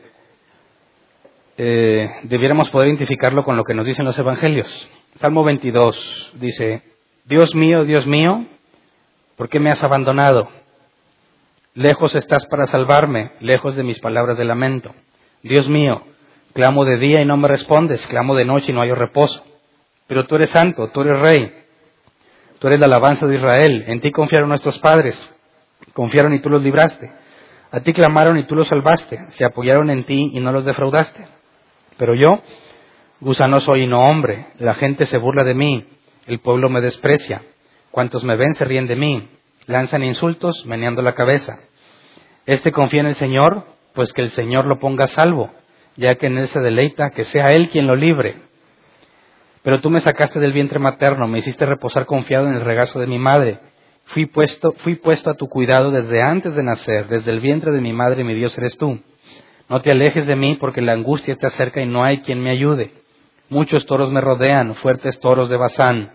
[1.57, 4.89] eh, debiéramos poder identificarlo con lo que nos dicen los evangelios.
[5.19, 6.83] Salmo 22 dice,
[7.25, 8.47] Dios mío, Dios mío,
[9.37, 10.49] ¿por qué me has abandonado?
[11.75, 14.95] Lejos estás para salvarme, lejos de mis palabras de lamento.
[15.43, 16.03] Dios mío,
[16.53, 19.45] clamo de día y no me respondes, clamo de noche y no hay reposo.
[20.07, 21.53] Pero tú eres santo, tú eres rey,
[22.59, 25.17] tú eres la alabanza de Israel, en ti confiaron nuestros padres,
[25.93, 27.20] confiaron y tú los libraste.
[27.73, 31.27] A ti clamaron y tú los salvaste, se apoyaron en ti y no los defraudaste.
[31.97, 32.41] Pero yo,
[33.21, 35.87] gusano soy y no hombre, la gente se burla de mí,
[36.27, 37.43] el pueblo me desprecia,
[37.91, 39.29] cuantos me ven se ríen de mí,
[39.67, 41.59] lanzan insultos meneando la cabeza.
[42.47, 45.51] Este confía en el Señor, pues que el Señor lo ponga a salvo,
[45.97, 48.37] ya que en él se deleita, que sea él quien lo libre.
[49.63, 53.07] Pero tú me sacaste del vientre materno, me hiciste reposar confiado en el regazo de
[53.07, 53.61] mi madre.
[54.13, 57.81] Fui puesto, fui puesto a tu cuidado desde antes de nacer, desde el vientre de
[57.81, 58.99] mi madre, mi Dios eres tú.
[59.69, 62.51] No te alejes de mí porque la angustia te acerca y no hay quien me
[62.51, 62.93] ayude.
[63.49, 66.11] Muchos toros me rodean, fuertes toros de Bazán.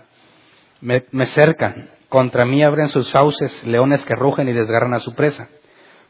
[0.82, 5.16] Me, me cercan, contra mí abren sus fauces, leones que rugen y desgarran a su
[5.16, 5.48] presa.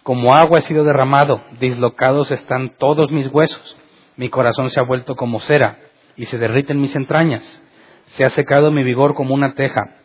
[0.01, 3.77] Como agua he sido derramado, dislocados están todos mis huesos.
[4.15, 5.77] Mi corazón se ha vuelto como cera
[6.15, 7.43] y se derriten mis entrañas.
[8.07, 10.04] Se ha secado mi vigor como una teja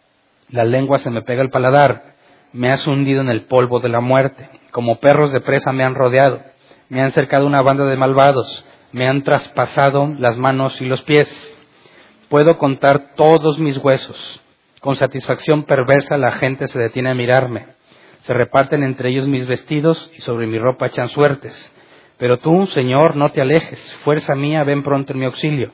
[0.52, 2.14] la lengua se me pega al paladar,
[2.52, 5.94] me has hundido en el polvo de la muerte, como perros de presa me han
[5.94, 6.40] rodeado,
[6.88, 11.28] me han cercado una banda de malvados, me han traspasado las manos y los pies.
[12.28, 14.40] Puedo contar todos mis huesos.
[14.80, 17.66] Con satisfacción perversa la gente se detiene a mirarme.
[18.22, 21.72] Se reparten entre ellos mis vestidos y sobre mi ropa echan suertes.
[22.18, 23.94] Pero tú, Señor, no te alejes.
[24.04, 25.72] Fuerza mía, ven pronto en mi auxilio.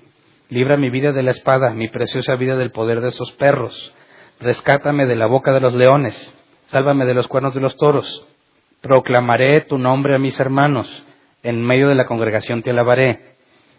[0.49, 3.95] Libra mi vida de la espada, mi preciosa vida del poder de esos perros
[4.41, 6.35] rescátame de la boca de los leones,
[6.69, 8.27] sálvame de los cuernos de los toros.
[8.81, 11.07] Proclamaré tu nombre a mis hermanos,
[11.43, 13.37] en medio de la congregación te alabaré.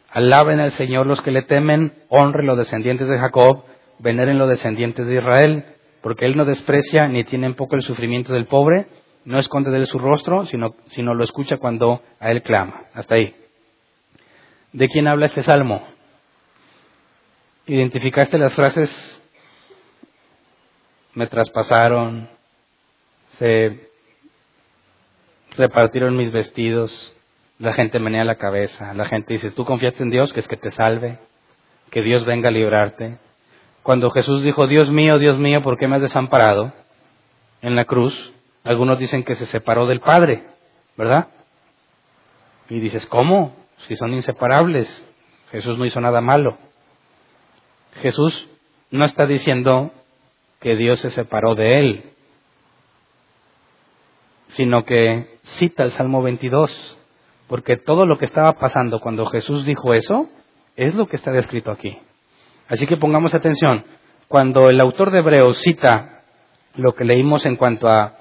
[0.09, 3.63] Alaben al Señor los que le temen, honren los descendientes de Jacob,
[3.99, 5.65] veneren los descendientes de Israel,
[6.01, 8.87] porque Él no desprecia ni tiene en poco el sufrimiento del pobre,
[9.25, 12.83] no esconde de él su rostro, sino, sino lo escucha cuando a Él clama.
[12.93, 13.35] Hasta ahí.
[14.71, 15.85] ¿De quién habla este salmo?
[17.65, 19.16] ¿Identificaste las frases
[21.17, 22.29] me traspasaron,
[23.39, 23.89] se
[25.57, 27.11] repartieron mis vestidos,
[27.57, 30.57] la gente menea la cabeza, la gente dice, tú confiaste en Dios, que es que
[30.57, 31.17] te salve,
[31.89, 33.17] que Dios venga a librarte.
[33.81, 36.71] Cuando Jesús dijo, Dios mío, Dios mío, ¿por qué me has desamparado?
[37.63, 38.13] En la cruz,
[38.63, 40.43] algunos dicen que se separó del Padre,
[40.97, 41.29] ¿verdad?
[42.69, 43.55] Y dices, ¿cómo?
[43.87, 44.87] Si son inseparables,
[45.49, 46.59] Jesús no hizo nada malo.
[48.03, 48.47] Jesús
[48.91, 49.91] no está diciendo
[50.59, 52.03] que Dios se separó de él,
[54.49, 56.97] sino que cita el Salmo 22,
[57.47, 60.29] porque todo lo que estaba pasando cuando Jesús dijo eso
[60.75, 61.97] es lo que está descrito aquí.
[62.67, 63.85] Así que pongamos atención,
[64.27, 66.23] cuando el autor de Hebreos cita
[66.75, 68.17] lo que leímos en cuanto a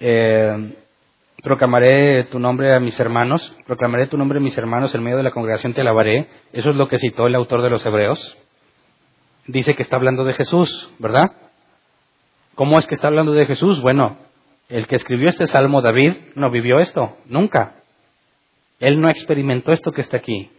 [0.00, 0.76] eh,
[1.42, 5.22] proclamaré tu nombre a mis hermanos, proclamaré tu nombre a mis hermanos en medio de
[5.24, 8.38] la congregación te alabaré, eso es lo que citó el autor de los Hebreos
[9.46, 11.32] dice que está hablando de Jesús, ¿verdad?
[12.54, 13.80] ¿Cómo es que está hablando de Jesús?
[13.80, 14.18] Bueno,
[14.68, 17.76] el que escribió este salmo, David, no vivió esto, nunca.
[18.78, 20.50] Él no experimentó esto que está aquí.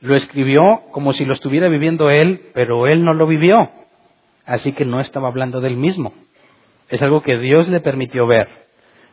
[0.00, 3.70] Lo escribió como si lo estuviera viviendo él, pero él no lo vivió.
[4.46, 6.14] Así que no estaba hablando del mismo.
[6.88, 8.48] Es algo que Dios le permitió ver,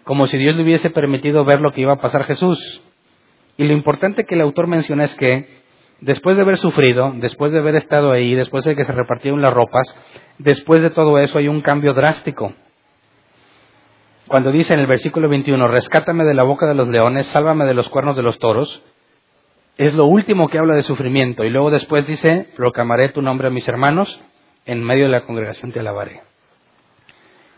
[0.03, 2.82] como si Dios le hubiese permitido ver lo que iba a pasar Jesús.
[3.57, 5.64] Y lo importante que el autor menciona es que
[6.02, 9.54] después de haber sufrido, después de haber estado ahí, después de que se repartieron las
[9.54, 9.88] ropas,
[10.38, 12.54] después de todo eso hay un cambio drástico.
[14.28, 17.76] Cuando dice en el versículo 21, rescátame de la boca de los leones, sálvame de
[17.76, 18.84] los cuernos de los toros,
[19.78, 21.43] es lo último que habla de sufrimiento.
[21.43, 24.22] Y luego después dice, proclamaré tu nombre a mis hermanos,
[24.66, 26.22] en medio de la congregación te alabaré.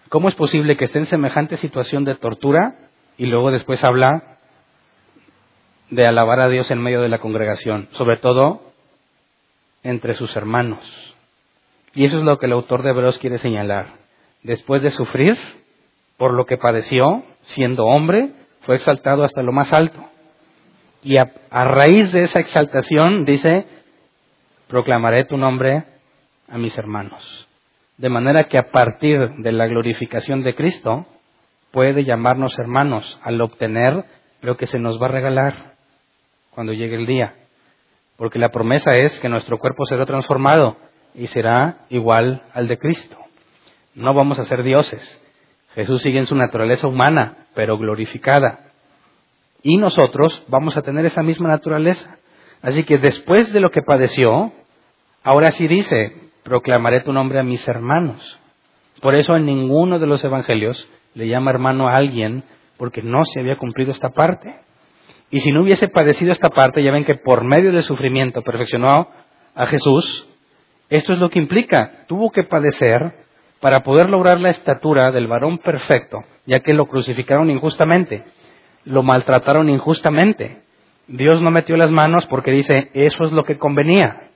[0.09, 2.75] ¿Cómo es posible que esté en semejante situación de tortura
[3.17, 4.36] y luego después habla
[5.89, 8.61] de alabar a Dios en medio de la congregación, sobre todo
[9.83, 10.81] entre sus hermanos?
[11.93, 13.93] Y eso es lo que el autor de Hebreos quiere señalar.
[14.43, 15.37] Después de sufrir
[16.17, 18.31] por lo que padeció, siendo hombre,
[18.61, 19.97] fue exaltado hasta lo más alto.
[21.01, 23.65] Y a, a raíz de esa exaltación dice,
[24.67, 25.85] proclamaré tu nombre
[26.47, 27.47] a mis hermanos.
[27.97, 31.05] De manera que a partir de la glorificación de Cristo
[31.71, 34.05] puede llamarnos hermanos al obtener
[34.41, 35.76] lo que se nos va a regalar
[36.57, 37.35] cuando llegue el día.
[38.15, 40.75] Porque la promesa es que nuestro cuerpo será transformado
[41.13, 43.15] y será igual al de Cristo.
[43.93, 45.21] No vamos a ser dioses.
[45.75, 48.71] Jesús sigue en su naturaleza humana, pero glorificada.
[49.61, 52.17] Y nosotros vamos a tener esa misma naturaleza.
[52.63, 54.51] Así que después de lo que padeció,
[55.21, 58.39] ahora sí dice, proclamaré tu nombre a mis hermanos.
[58.99, 62.43] Por eso en ninguno de los evangelios le llama hermano a alguien
[62.77, 64.55] porque no se había cumplido esta parte.
[65.29, 69.09] Y si no hubiese padecido esta parte, ya ven que por medio del sufrimiento perfeccionó
[69.55, 70.27] a Jesús,
[70.89, 73.13] esto es lo que implica, tuvo que padecer
[73.59, 78.23] para poder lograr la estatura del varón perfecto, ya que lo crucificaron injustamente,
[78.85, 80.61] lo maltrataron injustamente.
[81.07, 84.29] Dios no metió las manos porque dice, eso es lo que convenía.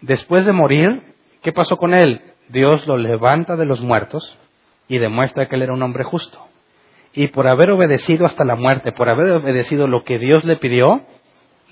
[0.00, 1.02] Después de morir,
[1.42, 2.20] ¿Qué pasó con él?
[2.48, 4.38] Dios lo levanta de los muertos
[4.88, 6.47] y demuestra que él era un hombre justo.
[7.18, 11.02] Y por haber obedecido hasta la muerte, por haber obedecido lo que Dios le pidió,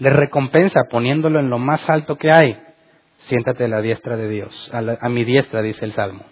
[0.01, 2.59] le recompensa poniéndolo en lo más alto que hay.
[3.18, 6.24] Siéntate a la diestra de Dios, a, mi diestra, dice el Salmo.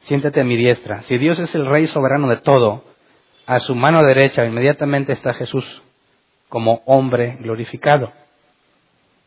[0.00, 1.00] Siéntate a mi diestra.
[1.04, 2.84] Si Dios es el Rey soberano de todo,
[3.46, 5.82] a su mano derecha inmediatamente está Jesús
[6.50, 8.12] como hombre glorificado.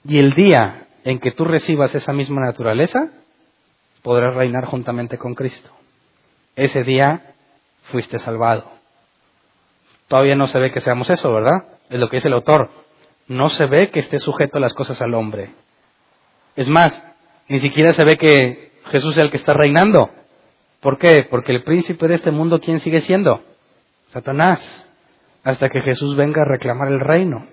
[0.03, 3.09] Y el día en que tú recibas esa misma naturaleza,
[4.03, 5.71] podrás reinar juntamente con Cristo.
[6.55, 7.33] Ese día
[7.85, 8.74] fuiste salvado.
[10.07, 11.65] Todavía no se ve que seamos eso, ¿verdad?
[11.89, 12.69] Es lo que dice el autor.
[13.27, 15.51] No se ve que esté sujeto a las cosas al hombre.
[16.55, 17.01] Es más,
[17.47, 20.09] ni siquiera se ve que Jesús es el que está reinando.
[20.79, 21.25] ¿Por qué?
[21.29, 23.41] Porque el príncipe de este mundo, ¿quién sigue siendo?
[24.09, 24.85] Satanás.
[25.43, 27.47] Hasta que Jesús venga a reclamar el reino.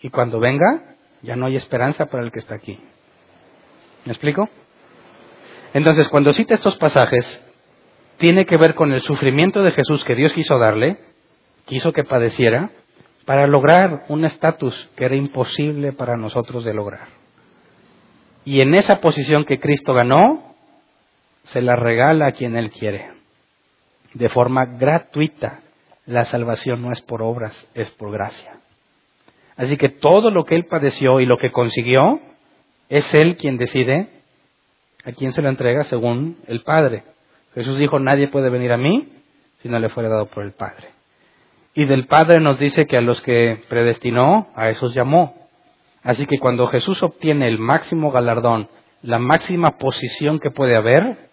[0.00, 2.78] Y cuando venga, ya no hay esperanza para el que está aquí.
[4.04, 4.48] ¿Me explico?
[5.74, 7.44] Entonces, cuando cita estos pasajes,
[8.16, 10.98] tiene que ver con el sufrimiento de Jesús que Dios quiso darle,
[11.68, 12.70] quiso que padeciera,
[13.26, 17.08] para lograr un estatus que era imposible para nosotros de lograr.
[18.46, 20.54] Y en esa posición que Cristo ganó,
[21.52, 23.10] se la regala a quien Él quiere,
[24.14, 25.60] de forma gratuita.
[26.06, 28.54] La salvación no es por obras, es por gracia.
[29.58, 32.20] Así que todo lo que Él padeció y lo que consiguió,
[32.88, 34.08] es Él quien decide
[35.04, 37.04] a quién se lo entrega según el Padre.
[37.54, 39.06] Jesús dijo, nadie puede venir a mí
[39.60, 40.97] si no le fuera dado por el Padre.
[41.78, 45.48] Y del Padre nos dice que a los que predestinó, a esos llamó.
[46.02, 48.68] Así que cuando Jesús obtiene el máximo galardón,
[49.00, 51.30] la máxima posición que puede haber,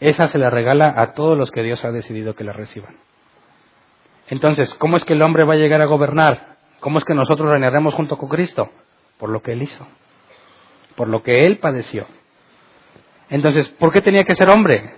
[0.00, 2.96] esa se la regala a todos los que Dios ha decidido que la reciban.
[4.30, 6.56] Entonces, ¿cómo es que el hombre va a llegar a gobernar?
[6.80, 8.68] ¿Cómo es que nosotros reinaremos junto con Cristo?
[9.16, 9.86] por lo que él hizo,
[10.96, 12.06] por lo que él padeció.
[13.30, 14.94] Entonces, ¿por qué tenía que ser hombre?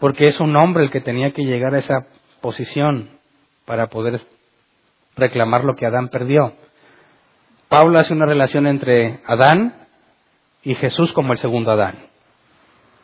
[0.00, 2.06] Porque es un hombre el que tenía que llegar a esa
[2.40, 3.10] posición
[3.64, 4.20] para poder
[5.16, 6.54] reclamar lo que Adán perdió.
[7.68, 9.74] Pablo hace una relación entre Adán
[10.62, 12.06] y Jesús como el segundo Adán.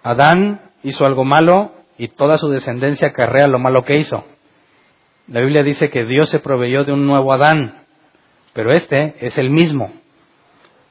[0.02, 4.24] Adán hizo algo malo y toda su descendencia carrea lo malo que hizo.
[5.28, 7.84] La Biblia dice que Dios se proveyó de un nuevo Adán,
[8.52, 9.92] pero este es el mismo.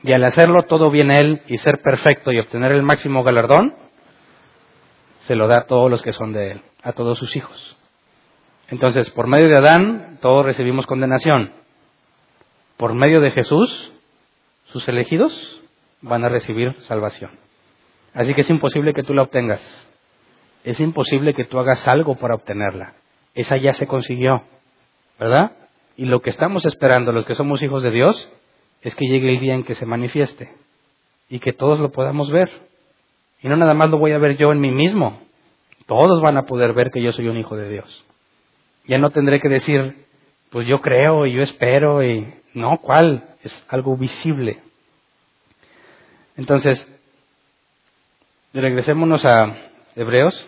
[0.02, 3.76] Y al hacerlo todo bien Él y ser perfecto y obtener el máximo galardón,
[5.28, 7.78] se lo da a todos los que son de Él, a todos sus hijos.
[8.74, 11.52] Entonces, por medio de Adán, todos recibimos condenación.
[12.76, 13.94] Por medio de Jesús,
[14.64, 15.62] sus elegidos
[16.02, 17.30] van a recibir salvación.
[18.16, 19.62] Así que es imposible que tú la obtengas.
[20.64, 22.96] Es imposible que tú hagas algo para obtenerla.
[23.36, 24.42] Esa ya se consiguió,
[25.20, 25.52] ¿verdad?
[25.96, 28.28] Y lo que estamos esperando los que somos hijos de Dios
[28.82, 30.52] es que llegue el día en que se manifieste
[31.30, 32.50] y que todos lo podamos ver.
[33.44, 35.22] Y no nada más lo voy a ver yo en mí mismo,
[35.86, 38.06] Todos van a poder ver que yo soy un hijo de Dios.
[38.86, 40.06] Ya no tendré que decir,
[40.50, 43.36] pues yo creo y yo espero y no, ¿cuál?
[43.44, 44.60] Es algo visible.
[46.36, 46.88] Entonces,
[48.54, 49.56] regresémonos a
[49.96, 50.46] Hebreos.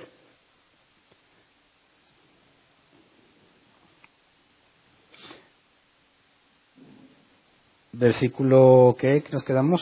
[7.93, 9.23] Versículo, ¿qué?
[9.23, 9.81] ¿Qué nos quedamos?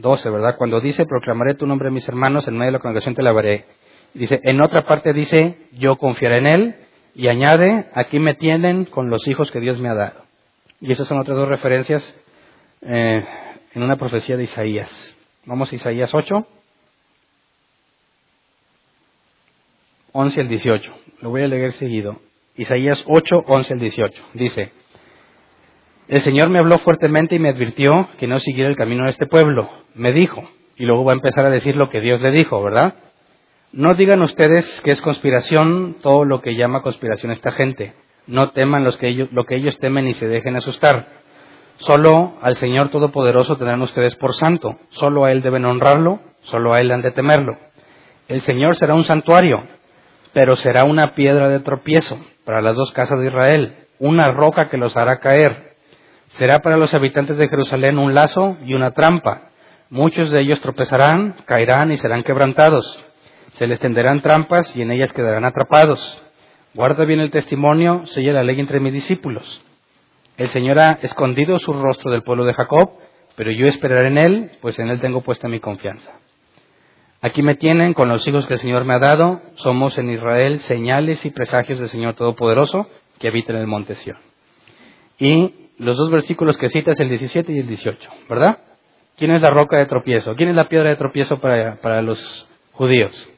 [0.00, 0.56] Doce, ¿verdad?
[0.56, 3.66] Cuando dice, proclamaré tu nombre a mis hermanos, en medio de la congregación te lavaré.
[4.14, 6.74] Dice, en otra parte dice, yo confiaré en él,
[7.14, 10.24] y añade, aquí me tienen con los hijos que Dios me ha dado.
[10.80, 12.02] Y esas son otras dos referencias
[12.82, 13.24] eh,
[13.74, 15.16] en una profecía de Isaías.
[15.44, 16.46] Vamos a Isaías 8,
[20.12, 20.94] 11 al 18.
[21.20, 22.20] Lo voy a leer seguido.
[22.56, 24.22] Isaías 8, 11 al 18.
[24.34, 24.72] Dice,
[26.10, 29.26] el Señor me habló fuertemente y me advirtió que no siguiera el camino de este
[29.26, 29.70] pueblo.
[29.94, 30.42] Me dijo,
[30.76, 32.94] y luego va a empezar a decir lo que Dios le dijo, ¿verdad?
[33.70, 37.92] No digan ustedes que es conspiración todo lo que llama conspiración esta gente.
[38.26, 41.06] No teman los que ellos, lo que ellos temen y se dejen asustar.
[41.76, 44.80] Solo al Señor Todopoderoso tendrán ustedes por santo.
[44.88, 47.56] Solo a Él deben honrarlo, solo a Él han de temerlo.
[48.26, 49.62] El Señor será un santuario,
[50.32, 54.76] pero será una piedra de tropiezo para las dos casas de Israel, una roca que
[54.76, 55.69] los hará caer.
[56.38, 59.50] Será para los habitantes de Jerusalén un lazo y una trampa.
[59.90, 63.04] Muchos de ellos tropezarán, caerán y serán quebrantados
[63.60, 66.22] se les tenderán trampas y en ellas quedarán atrapados.
[66.72, 69.62] Guarda bien el testimonio, sella la ley entre mis discípulos.
[70.38, 72.92] El Señor ha escondido su rostro del pueblo de Jacob,
[73.36, 76.10] pero yo esperaré en él, pues en él tengo puesta mi confianza.
[77.20, 79.42] Aquí me tienen con los hijos que el Señor me ha dado.
[79.56, 84.16] Somos en Israel señales y presagios del Señor Todopoderoso que habita en el monte Sión.
[85.18, 88.58] Y los dos versículos que cita es el 17 y el 18, ¿verdad?
[89.16, 90.34] ¿Quién es la roca de tropiezo?
[90.36, 93.28] ¿Quién es la piedra de tropiezo para, para los judíos?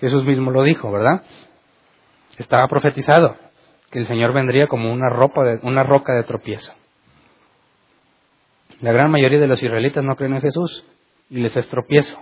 [0.00, 1.22] Jesús mismo lo dijo, ¿verdad?
[2.36, 3.36] Estaba profetizado
[3.90, 6.72] que el Señor vendría como una, ropa de, una roca de tropiezo.
[8.82, 10.84] La gran mayoría de los israelitas no creen en Jesús
[11.30, 12.18] y les es tropiezo.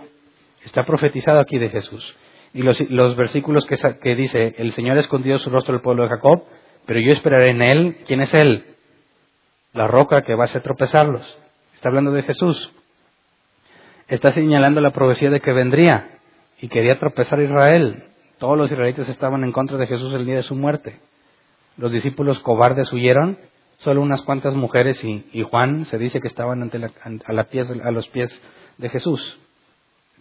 [0.63, 2.15] Está profetizado aquí de Jesús.
[2.53, 6.03] Y los, los versículos que, que, dice, el Señor ha escondido su rostro del pueblo
[6.03, 6.43] de Jacob,
[6.85, 7.97] pero yo esperaré en él.
[8.05, 8.65] ¿Quién es él?
[9.73, 11.39] La roca que va a hacer tropezarlos.
[11.75, 12.71] Está hablando de Jesús.
[14.07, 16.19] Está señalando la profecía de que vendría
[16.59, 18.03] y quería tropezar a Israel.
[18.37, 20.99] Todos los israelitas estaban en contra de Jesús el día de su muerte.
[21.77, 23.37] Los discípulos cobardes huyeron,
[23.77, 26.91] solo unas cuantas mujeres y, Juan se dice que estaban ante a,
[27.25, 28.41] a los pies
[28.77, 29.39] de Jesús.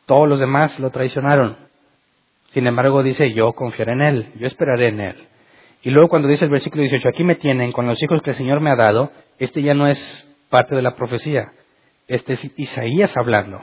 [0.06, 1.56] Todos los demás lo traicionaron.
[2.50, 5.28] Sin embargo, dice, yo confiaré en Él, yo esperaré en Él.
[5.82, 8.36] Y luego cuando dice el versículo 18, aquí me tienen con los hijos que el
[8.36, 9.98] Señor me ha dado, este ya no es
[10.50, 11.52] parte de la profecía,
[12.06, 13.62] este es Isaías hablando.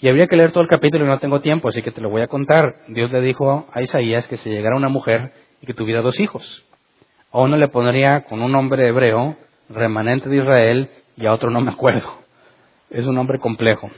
[0.00, 2.10] Y habría que leer todo el capítulo y no tengo tiempo, así que te lo
[2.10, 2.76] voy a contar.
[2.86, 6.64] Dios le dijo a Isaías que se llegara una mujer y que tuviera dos hijos.
[7.32, 9.36] A uno le pondría con un nombre hebreo,
[9.68, 12.08] remanente de Israel, y a otro no me acuerdo.
[12.90, 13.90] Es un nombre complejo.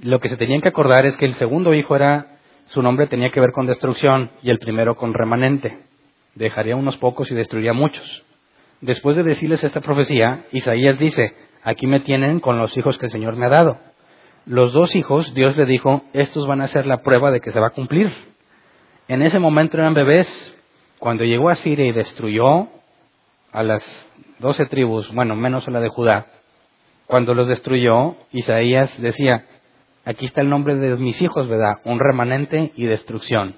[0.00, 3.28] Lo que se tenían que acordar es que el segundo hijo era, su nombre tenía
[3.28, 5.78] que ver con destrucción y el primero con remanente.
[6.34, 8.24] Dejaría unos pocos y destruiría muchos.
[8.80, 13.12] Después de decirles esta profecía, Isaías dice, aquí me tienen con los hijos que el
[13.12, 13.78] Señor me ha dado
[14.46, 17.60] los dos hijos, Dios le dijo, estos van a ser la prueba de que se
[17.60, 18.12] va a cumplir.
[19.08, 20.28] En ese momento eran bebés.
[20.98, 22.68] Cuando llegó a Siria y destruyó
[23.52, 24.08] a las
[24.38, 26.26] doce tribus, bueno, menos a la de Judá,
[27.06, 29.46] cuando los destruyó, Isaías decía,
[30.04, 31.74] aquí está el nombre de mis hijos, ¿verdad?
[31.84, 33.56] Un remanente y destrucción.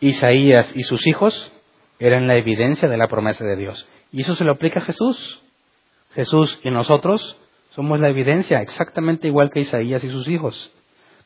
[0.00, 1.52] Isaías y sus hijos
[1.98, 3.88] eran la evidencia de la promesa de Dios.
[4.12, 5.42] Y eso se lo aplica a Jesús.
[6.14, 7.36] Jesús y nosotros
[7.70, 10.72] somos la evidencia, exactamente igual que Isaías y sus hijos.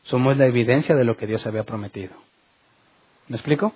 [0.03, 2.13] Somos la evidencia de lo que Dios había prometido.
[3.27, 3.73] ¿Me explico?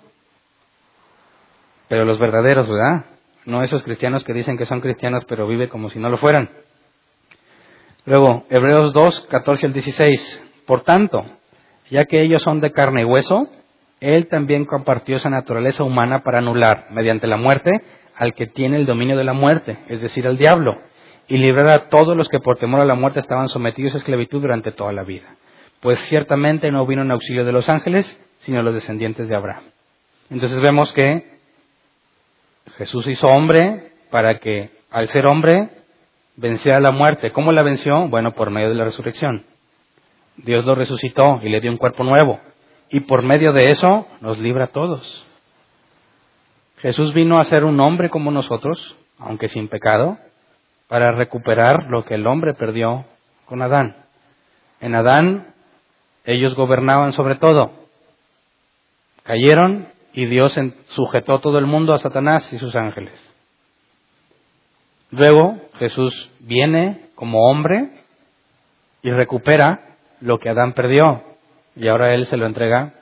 [1.88, 3.06] Pero los verdaderos, ¿verdad?
[3.46, 6.50] No esos cristianos que dicen que son cristianos pero viven como si no lo fueran.
[8.06, 10.50] Luego, Hebreos 2, 14 al 16.
[10.66, 11.26] Por tanto,
[11.90, 13.50] ya que ellos son de carne y hueso,
[14.00, 17.72] Él también compartió esa naturaleza humana para anular, mediante la muerte,
[18.16, 20.78] al que tiene el dominio de la muerte, es decir, al diablo
[21.28, 24.42] y librar a todos los que por temor a la muerte estaban sometidos a esclavitud
[24.42, 25.36] durante toda la vida.
[25.82, 28.08] Pues ciertamente no vino en auxilio de los ángeles,
[28.40, 29.64] sino los descendientes de Abraham.
[30.30, 31.38] Entonces vemos que
[32.78, 35.70] Jesús hizo hombre para que al ser hombre
[36.36, 37.32] venciera la muerte.
[37.32, 38.08] ¿Cómo la venció?
[38.08, 39.46] Bueno, por medio de la resurrección.
[40.38, 42.40] Dios lo resucitó y le dio un cuerpo nuevo.
[42.90, 45.26] Y por medio de eso nos libra a todos.
[46.78, 50.18] Jesús vino a ser un hombre como nosotros, aunque sin pecado,
[50.88, 53.06] para recuperar lo que el hombre perdió
[53.46, 53.96] con Adán.
[54.80, 55.54] En Adán
[56.24, 57.72] ellos gobernaban sobre todo.
[59.24, 60.58] Cayeron y Dios
[60.88, 63.14] sujetó todo el mundo a Satanás y sus ángeles.
[65.12, 67.90] Luego Jesús viene como hombre
[69.02, 71.24] y recupera lo que Adán perdió
[71.78, 72.94] y ahora Él se lo entrega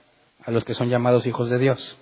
[0.43, 1.97] a los que son llamados hijos de Dios.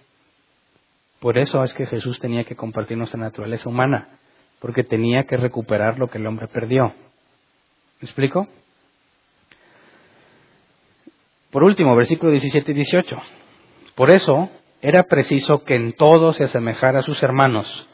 [1.19, 4.09] Por eso es que Jesús tenía que compartir nuestra naturaleza humana,
[4.59, 6.93] porque tenía que recuperar lo que el hombre perdió.
[8.01, 8.47] ¿Me explico?
[11.51, 13.17] Por último, versículo 17 y 18.
[13.95, 14.49] Por eso
[14.81, 17.87] era preciso que en todo se asemejara a sus hermanos,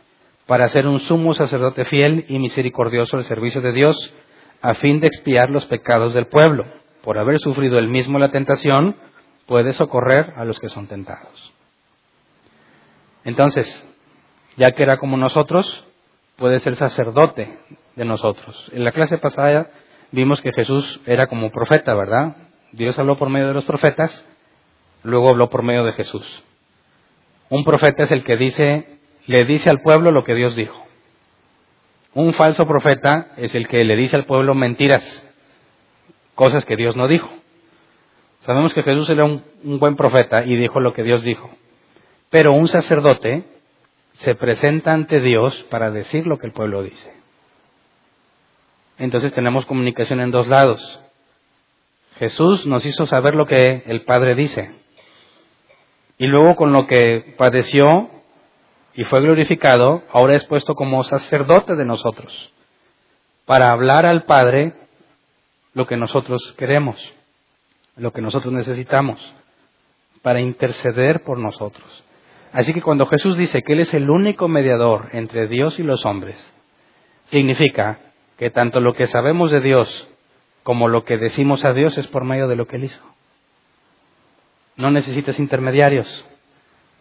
[0.47, 4.13] para ser un sumo sacerdote fiel y misericordioso al servicio de Dios,
[4.61, 6.65] a fin de expiar los pecados del pueblo.
[7.03, 8.95] Por haber sufrido él mismo la tentación,
[9.45, 11.53] puede socorrer a los que son tentados.
[13.23, 13.67] Entonces,
[14.57, 15.85] ya que era como nosotros,
[16.35, 17.57] puede ser sacerdote
[17.95, 18.69] de nosotros.
[18.73, 19.69] En la clase pasada
[20.11, 22.35] vimos que Jesús era como profeta, ¿verdad?
[22.71, 24.25] Dios habló por medio de los profetas,
[25.03, 26.43] luego habló por medio de Jesús.
[27.49, 30.85] Un profeta es el que dice, le dice al pueblo lo que Dios dijo.
[32.13, 35.28] Un falso profeta es el que le dice al pueblo mentiras,
[36.39, 37.29] cosas que Dios no dijo.
[38.45, 41.49] Sabemos que Jesús era un, un buen profeta y dijo lo que Dios dijo.
[42.29, 43.43] Pero un sacerdote
[44.13, 47.13] se presenta ante Dios para decir lo que el pueblo dice.
[48.99, 51.01] Entonces tenemos comunicación en dos lados.
[52.19, 54.71] Jesús nos hizo saber lo que el Padre dice.
[56.17, 58.09] Y luego con lo que padeció
[58.93, 62.53] y fue glorificado, ahora es puesto como sacerdote de nosotros,
[63.45, 64.73] para hablar al Padre
[65.73, 66.97] lo que nosotros queremos,
[67.95, 69.19] lo que nosotros necesitamos,
[70.21, 72.03] para interceder por nosotros.
[72.51, 76.05] Así que cuando Jesús dice que Él es el único mediador entre Dios y los
[76.05, 76.37] hombres,
[77.25, 77.99] significa
[78.37, 80.09] que tanto lo que sabemos de Dios
[80.63, 83.03] como lo que decimos a Dios es por medio de lo que Él hizo.
[84.75, 86.25] No necesitas intermediarios,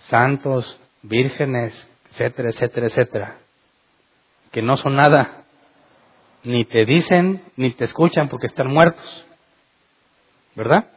[0.00, 3.36] santos, vírgenes, etcétera, etcétera, etcétera,
[4.50, 5.44] que no son nada,
[6.48, 9.26] ni te dicen, ni te escuchan porque están muertos.
[10.54, 10.88] ¿Verdad?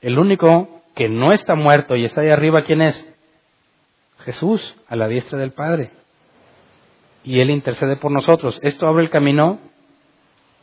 [0.00, 3.08] El único que no está muerto y está ahí arriba, ¿quién es?
[4.24, 5.92] Jesús, a la diestra del Padre.
[7.22, 8.58] Y Él intercede por nosotros.
[8.64, 9.60] Esto abre el camino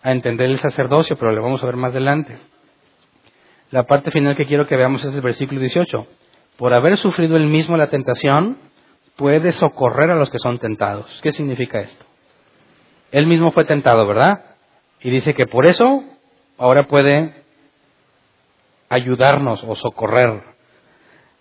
[0.04, 2.38] a entender el sacerdocio, pero lo vamos a ver más adelante.
[3.70, 6.06] La parte final que quiero que veamos es el versículo 18.
[6.58, 8.58] Por haber sufrido él mismo la tentación,
[9.16, 11.22] puede socorrer a los que son tentados.
[11.24, 12.11] ¿Qué significa esto?
[13.12, 14.42] Él mismo fue tentado, ¿verdad?
[15.02, 16.04] Y dice que por eso
[16.58, 17.34] ahora puede
[18.90, 20.44] ayudarnos o socorrer.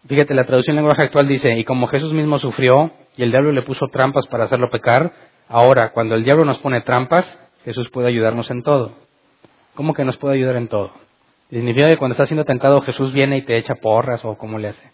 [0.06, 3.52] Fíjate, la traducción en lenguaje actual dice, y como Jesús mismo sufrió y el diablo
[3.52, 5.12] le puso trampas para hacerlo pecar,
[5.48, 8.94] ahora cuando el diablo nos pone trampas, Jesús puede ayudarnos en todo.
[9.74, 10.92] ¿Cómo que nos puede ayudar en todo?
[11.50, 14.68] Significa que cuando estás siendo tentado Jesús viene y te echa porras o cómo le
[14.68, 14.90] hace.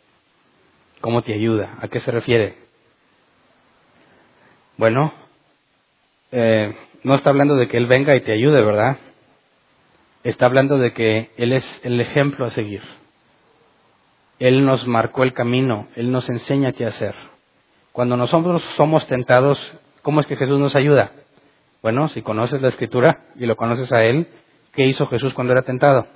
[1.00, 1.76] ¿Cómo te ayuda?
[1.80, 2.56] ¿A qué se refiere?
[4.76, 5.12] Bueno,
[6.32, 8.98] eh, no está hablando de que Él venga y te ayude, ¿verdad?
[10.24, 12.82] Está hablando de que Él es el ejemplo a seguir.
[14.38, 17.14] Él nos marcó el camino, Él nos enseña qué hacer.
[17.92, 19.58] Cuando nosotros somos tentados,
[20.02, 21.12] ¿cómo es que Jesús nos ayuda?
[21.80, 24.26] Bueno, si conoces la escritura y lo conoces a Él,
[24.72, 26.06] ¿qué hizo Jesús cuando era tentado?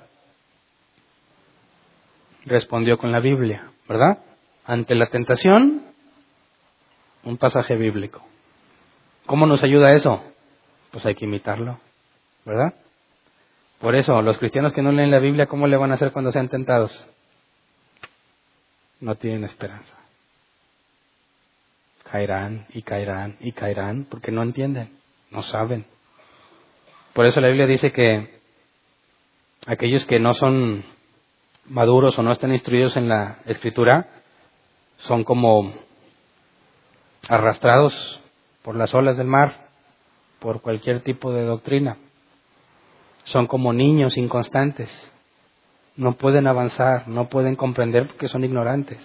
[2.45, 4.19] Respondió con la Biblia, ¿verdad?
[4.65, 5.83] Ante la tentación,
[7.23, 8.30] un pasaje bíblico.
[9.25, 10.23] ¿Cómo nos ayuda eso?
[10.91, 11.79] Pues hay que imitarlo,
[12.45, 12.73] ¿verdad?
[13.79, 16.31] Por eso, los cristianos que no leen la Biblia, ¿cómo le van a hacer cuando
[16.31, 17.07] sean tentados?
[18.99, 19.95] No tienen esperanza.
[22.03, 25.85] Caerán y caerán y caerán porque no entienden no saben.
[27.13, 28.39] Por eso la Biblia dice que
[29.65, 30.85] aquellos que no son
[31.65, 34.07] maduros o no están instruidos en la escritura
[34.97, 35.73] son como
[37.27, 38.20] arrastrados
[38.63, 39.67] por las olas del mar,
[40.39, 41.97] por cualquier tipo de doctrina.
[43.23, 44.89] Son como niños inconstantes.
[45.95, 48.99] No pueden avanzar, no pueden comprender porque son ignorantes.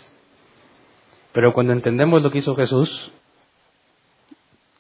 [1.33, 3.13] Pero cuando entendemos lo que hizo Jesús,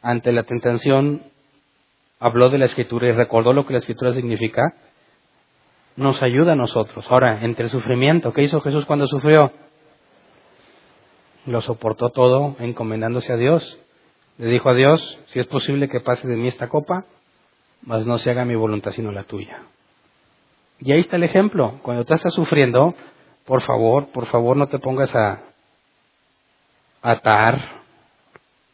[0.00, 1.22] ante la tentación
[2.18, 4.74] habló de la escritura y recordó lo que la escritura significa,
[5.96, 7.10] nos ayuda a nosotros.
[7.10, 9.52] Ahora, entre el sufrimiento, ¿qué hizo Jesús cuando sufrió?
[11.46, 13.78] Lo soportó todo encomendándose a Dios.
[14.38, 17.04] Le dijo a Dios, si es posible que pase de mí esta copa,
[17.82, 19.62] mas no se haga mi voluntad sino la tuya.
[20.80, 21.78] Y ahí está el ejemplo.
[21.82, 22.94] Cuando tú estás sufriendo,
[23.44, 25.40] por favor, por favor no te pongas a
[27.00, 27.60] atar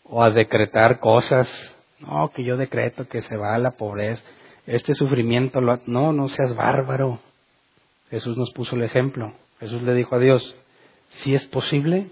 [0.05, 1.49] o a decretar cosas
[2.07, 4.23] no, que yo decreto que se va a la pobreza.
[4.67, 5.81] este sufrimiento, lo...
[5.87, 7.21] no, no seas bárbaro.
[8.11, 9.33] Jesús nos puso el ejemplo.
[9.61, 10.57] Jesús le dijo a Dios,
[11.09, 12.09] si es posible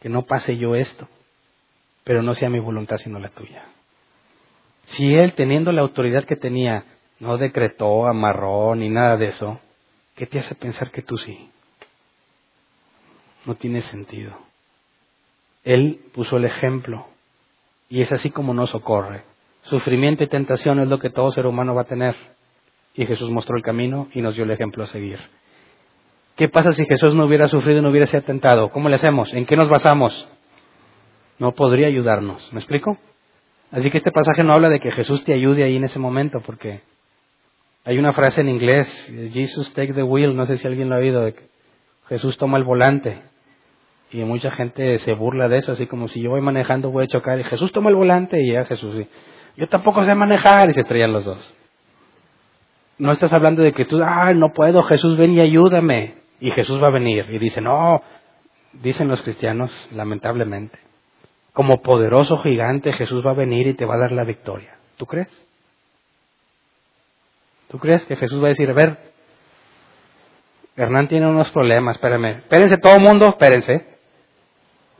[0.00, 1.08] que no pase yo esto,
[2.06, 3.64] pero no sea mi voluntad sino la tuya.
[4.84, 6.84] Si Él, teniendo la autoridad que tenía,
[7.18, 9.58] no decretó, amarró, ni nada de eso,
[10.14, 11.50] ¿qué te hace pensar que tú sí?
[13.44, 14.38] No tiene sentido.
[15.64, 17.08] Él puso el ejemplo
[17.88, 19.24] y es así como nos socorre.
[19.62, 22.14] Sufrimiento y tentación es lo que todo ser humano va a tener.
[22.94, 25.18] Y Jesús mostró el camino y nos dio el ejemplo a seguir.
[26.36, 28.70] ¿Qué pasa si Jesús no hubiera sufrido y no hubiera sido tentado?
[28.70, 29.34] ¿Cómo le hacemos?
[29.34, 30.28] ¿En qué nos basamos?
[31.38, 32.52] No podría ayudarnos.
[32.52, 32.98] ¿Me explico?
[33.70, 36.40] Así que este pasaje no habla de que Jesús te ayude ahí en ese momento,
[36.40, 36.80] porque
[37.84, 38.88] hay una frase en inglés,
[39.32, 41.32] Jesus take the wheel, no sé si alguien lo ha oído,
[42.08, 43.20] Jesús toma el volante.
[44.12, 47.08] Y mucha gente se burla de eso, así como si yo voy manejando voy a
[47.08, 48.94] chocar y Jesús toma el volante y ya Jesús,
[49.56, 51.56] yo tampoco sé manejar y se estrellan los dos.
[52.98, 56.14] No estás hablando de que tú, ah, no puedo, Jesús ven y ayúdame.
[56.40, 57.26] Y Jesús va a venir.
[57.30, 58.02] Y dice, no,
[58.72, 60.78] dicen los cristianos, lamentablemente,
[61.56, 64.76] como poderoso gigante Jesús va a venir y te va a dar la victoria.
[64.98, 65.28] ¿Tú crees?
[67.68, 68.98] ¿Tú crees que Jesús va a decir, a ver,
[70.76, 73.86] Hernán tiene unos problemas, espérenme, espérense todo el mundo, espérense.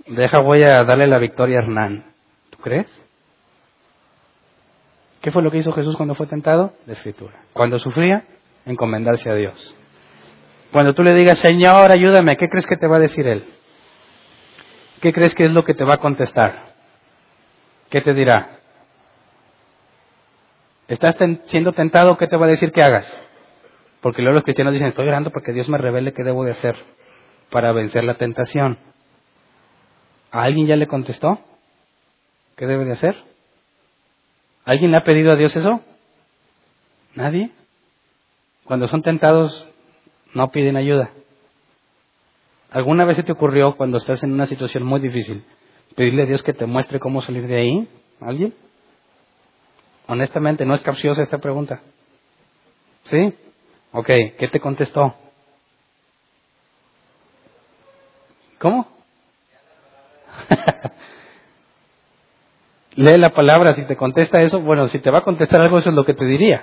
[0.06, 2.04] Deja, voy a darle la victoria a Hernán.
[2.48, 2.86] ¿Tú crees?
[5.20, 6.72] ¿Qué fue lo que hizo Jesús cuando fue tentado?
[6.86, 7.34] La escritura.
[7.52, 8.24] Cuando sufría,
[8.64, 9.76] encomendarse a Dios.
[10.72, 13.44] Cuando tú le digas, Señor, ayúdame, ¿qué crees que te va a decir Él?
[15.00, 16.74] ¿Qué crees que es lo que te va a contestar?
[17.90, 18.58] ¿Qué te dirá?
[20.88, 22.16] ¿Estás siendo tentado?
[22.16, 23.06] ¿Qué te va a decir que hagas?
[24.00, 26.76] Porque luego los cristianos dicen, estoy orando porque Dios me revele qué debo de hacer
[27.50, 28.78] para vencer la tentación.
[30.30, 31.40] ¿A alguien ya le contestó?
[32.56, 33.16] ¿Qué debe de hacer?
[34.64, 35.80] ¿Alguien le ha pedido a Dios eso?
[37.14, 37.50] ¿Nadie?
[38.64, 39.68] Cuando son tentados,
[40.34, 41.10] no piden ayuda.
[42.70, 45.44] ¿Alguna vez se te ocurrió cuando estás en una situación muy difícil
[45.94, 47.88] pedirle a Dios que te muestre cómo salir de ahí?
[48.20, 48.54] ¿Alguien?
[50.08, 51.80] Honestamente, no es capciosa esta pregunta.
[53.04, 53.34] ¿Sí?
[53.92, 55.14] Ok, ¿qué te contestó?
[58.58, 58.86] ¿Cómo?
[62.96, 65.90] Lee la palabra, si te contesta eso, bueno, si te va a contestar algo, eso
[65.90, 66.62] es lo que te diría.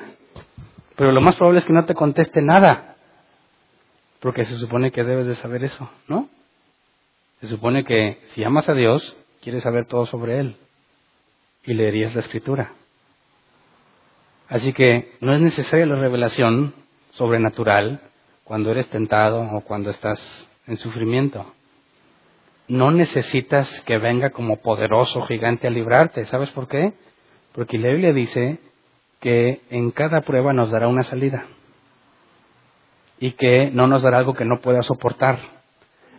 [0.96, 2.93] Pero lo más probable es que no te conteste nada.
[4.24, 6.30] Porque se supone que debes de saber eso, ¿no?
[7.42, 10.56] Se supone que si amas a Dios, quieres saber todo sobre Él.
[11.66, 12.72] Y leerías la escritura.
[14.48, 16.74] Así que no es necesaria la revelación
[17.12, 18.00] sobrenatural
[18.46, 21.46] cuando eres tentado o cuando estás en sufrimiento
[22.70, 26.24] no necesitas que venga como poderoso gigante a librarte.
[26.26, 26.94] ¿Sabes por qué?
[27.52, 28.60] Porque la Biblia dice
[29.20, 31.46] que en cada prueba nos dará una salida
[33.24, 35.40] y que no nos dará algo que no pueda soportar.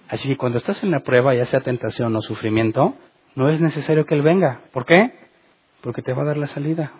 [0.09, 2.94] Así que cuando estás en la prueba, ya sea tentación o sufrimiento,
[3.35, 4.62] no es necesario que Él venga.
[4.72, 5.12] ¿Por qué?
[5.82, 6.93] Porque te va a dar la salida.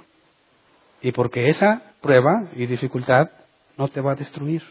[1.01, 3.31] Y porque esa prueba y dificultad
[3.79, 4.63] no te va a destruir.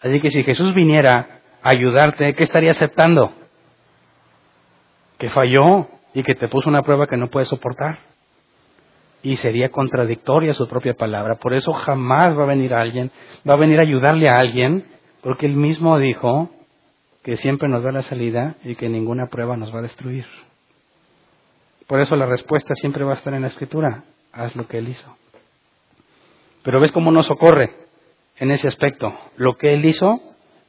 [0.00, 3.32] Así que si Jesús viniera ayudarte, ¿qué estaría aceptando?
[5.18, 7.98] Que falló y que te puso una prueba que no puedes soportar.
[9.22, 11.36] Y sería contradictoria su propia palabra.
[11.36, 13.10] Por eso jamás va a venir alguien,
[13.48, 14.86] va a venir a ayudarle a alguien,
[15.22, 16.50] porque él mismo dijo
[17.22, 20.26] que siempre nos da la salida y que ninguna prueba nos va a destruir.
[21.86, 24.04] Por eso la respuesta siempre va a estar en la escritura.
[24.32, 25.16] Haz lo que él hizo.
[26.62, 27.70] Pero ves cómo nos socorre
[28.38, 29.12] en ese aspecto.
[29.36, 30.18] Lo que él hizo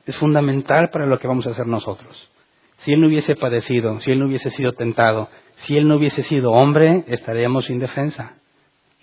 [0.06, 2.30] es fundamental para lo que vamos a hacer nosotros.
[2.78, 6.24] Si Él no hubiese padecido, si Él no hubiese sido tentado, si Él no hubiese
[6.24, 8.34] sido hombre, estaríamos sin defensa.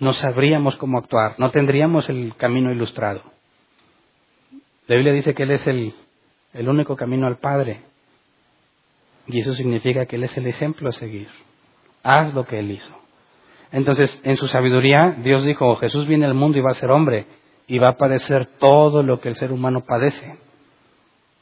[0.01, 3.23] No sabríamos cómo actuar, no tendríamos el camino ilustrado.
[4.87, 5.95] La Biblia dice que Él es el,
[6.53, 7.83] el único camino al Padre.
[9.29, 11.29] Y eso significa que Él es el ejemplo a seguir.
[12.03, 12.99] Haz lo que Él hizo.
[13.71, 17.27] Entonces, en su sabiduría, Dios dijo, Jesús viene al mundo y va a ser hombre
[17.69, 20.37] y va a padecer todo lo que el ser humano padece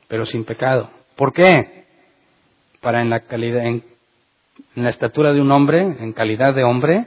[0.09, 0.90] pero sin pecado.
[1.14, 1.85] ¿Por qué?
[2.80, 3.85] Para en la calidad, en,
[4.74, 7.06] la estatura de un hombre, en calidad de hombre,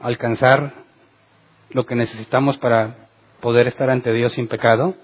[0.00, 0.74] alcanzar
[1.70, 3.08] lo que necesitamos para
[3.40, 4.94] poder estar ante Dios sin pecado.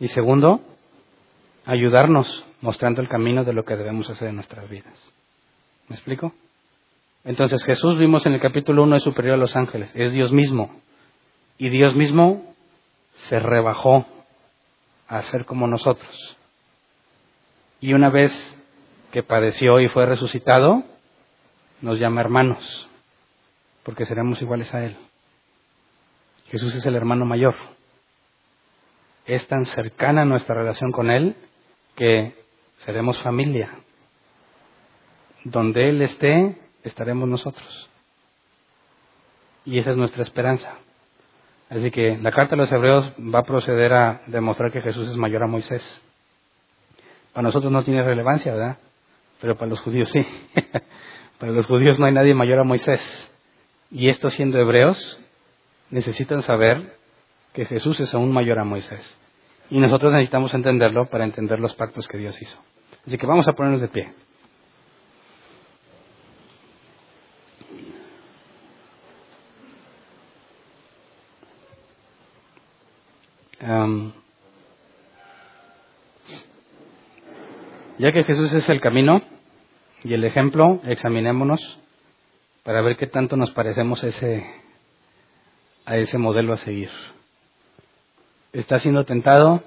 [0.00, 0.60] Y segundo,
[1.64, 5.12] ayudarnos mostrando el camino de lo que debemos hacer en nuestras vidas.
[5.88, 6.32] ¿Me explico?
[7.24, 10.80] Entonces Jesús vimos en el capítulo 1 es superior a los ángeles, es Dios mismo.
[11.56, 12.54] Y Dios mismo
[13.14, 14.06] se rebajó
[15.08, 16.36] a ser como nosotros.
[17.80, 18.32] Y una vez
[19.12, 20.82] que padeció y fue resucitado,
[21.80, 22.88] nos llama hermanos,
[23.84, 24.96] porque seremos iguales a Él.
[26.46, 27.54] Jesús es el hermano mayor.
[29.26, 31.36] Es tan cercana nuestra relación con Él
[31.94, 32.34] que
[32.78, 33.70] seremos familia.
[35.44, 37.90] Donde Él esté, estaremos nosotros.
[39.64, 40.74] Y esa es nuestra esperanza.
[41.70, 45.16] Así que la carta de los hebreos va a proceder a demostrar que Jesús es
[45.16, 45.82] mayor a Moisés.
[47.32, 48.78] Para nosotros no tiene relevancia, ¿verdad?
[49.40, 50.24] Pero para los judíos sí.
[51.38, 53.33] para los judíos no hay nadie mayor a Moisés.
[53.94, 55.20] Y estos siendo hebreos,
[55.88, 56.98] necesitan saber
[57.52, 59.16] que Jesús es aún mayor a Moisés.
[59.70, 62.58] Y nosotros necesitamos entenderlo para entender los pactos que Dios hizo.
[63.06, 64.12] Así que vamos a ponernos de pie.
[77.96, 79.22] ya que Jesús es el camino
[80.02, 81.83] y el ejemplo, examinémonos
[82.64, 84.44] para ver qué tanto nos parecemos a ese,
[85.84, 86.90] a ese modelo a seguir.
[88.52, 89.62] ¿Está siendo tentado?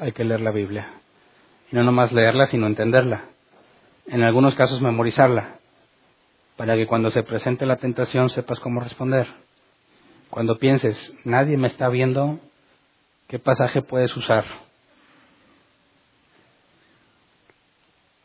[0.00, 0.88] Hay que leer la Biblia.
[1.72, 3.24] Y no nomás leerla, sino entenderla.
[4.06, 5.58] En algunos casos memorizarla,
[6.56, 9.26] para que cuando se presente la tentación sepas cómo responder.
[10.30, 12.38] Cuando pienses, nadie me está viendo,
[13.26, 14.44] ¿qué pasaje puedes usar?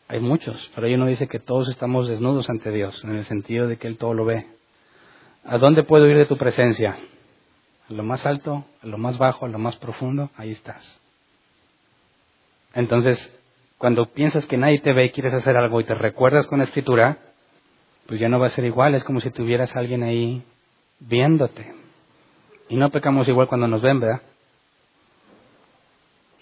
[0.08, 3.66] Hay muchos, pero ahí uno dice que todos estamos desnudos ante Dios, en el sentido
[3.66, 4.46] de que Él todo lo ve.
[5.44, 6.98] ¿A dónde puedo ir de tu presencia?
[7.88, 11.00] A lo más alto, a lo más bajo, a lo más profundo, ahí estás.
[12.74, 13.18] Entonces,
[13.78, 16.64] cuando piensas que nadie te ve y quieres hacer algo y te recuerdas con la
[16.64, 17.18] escritura,
[18.06, 20.42] pues ya no va a ser igual, es como si tuvieras a alguien ahí
[21.00, 21.74] viéndote.
[22.68, 24.22] Y no pecamos igual cuando nos ven, ¿verdad?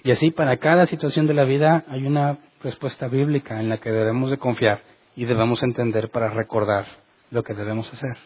[0.05, 3.91] Y así para cada situación de la vida hay una respuesta bíblica en la que
[3.91, 4.83] debemos de confiar
[5.15, 6.87] y debemos entender para recordar
[7.31, 8.17] lo que debemos hacer.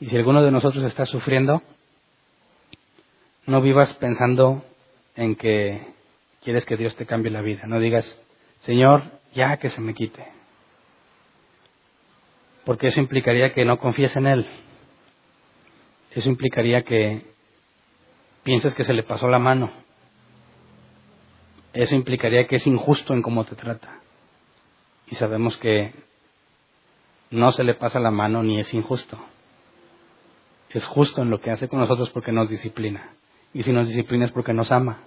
[0.00, 1.62] Y si alguno de nosotros está sufriendo,
[3.46, 4.64] no vivas pensando
[5.16, 5.80] en que
[6.42, 7.62] quieres que Dios te cambie la vida.
[7.66, 8.20] No digas,
[8.60, 9.02] Señor,
[9.32, 10.24] ya que se me quite.
[12.64, 14.46] Porque eso implicaría que no confíes en Él.
[16.12, 17.22] Eso implicaría que
[18.42, 19.72] pienses que se le pasó la mano.
[21.72, 24.00] Eso implicaría que es injusto en cómo te trata.
[25.06, 25.92] Y sabemos que
[27.30, 29.18] no se le pasa la mano ni es injusto.
[30.70, 33.10] Es justo en lo que hace con nosotros porque nos disciplina.
[33.54, 35.04] Y si nos disciplina es porque nos ama.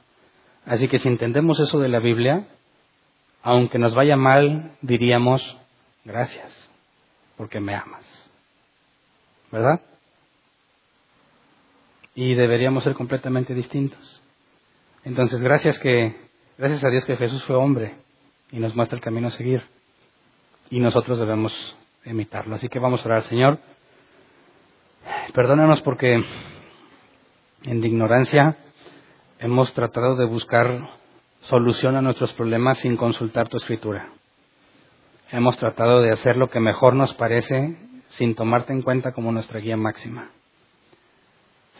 [0.65, 2.47] Así que si entendemos eso de la Biblia,
[3.43, 5.57] aunque nos vaya mal, diríamos,
[6.05, 6.69] gracias,
[7.37, 8.31] porque me amas.
[9.51, 9.81] ¿Verdad?
[12.15, 14.21] y deberíamos ser completamente distintos.
[15.03, 16.15] Entonces, gracias que
[16.61, 17.95] gracias a Dios que Jesús fue hombre
[18.51, 19.63] y nos muestra el camino a seguir
[20.69, 21.51] y nosotros debemos
[22.05, 22.53] imitarlo.
[22.53, 23.57] Así que vamos a orar, Señor.
[25.33, 26.23] Perdónanos porque
[27.63, 28.57] en ignorancia
[29.39, 30.87] hemos tratado de buscar
[31.41, 34.09] solución a nuestros problemas sin consultar tu escritura.
[35.31, 37.75] Hemos tratado de hacer lo que mejor nos parece
[38.09, 40.29] sin tomarte en cuenta como nuestra guía máxima.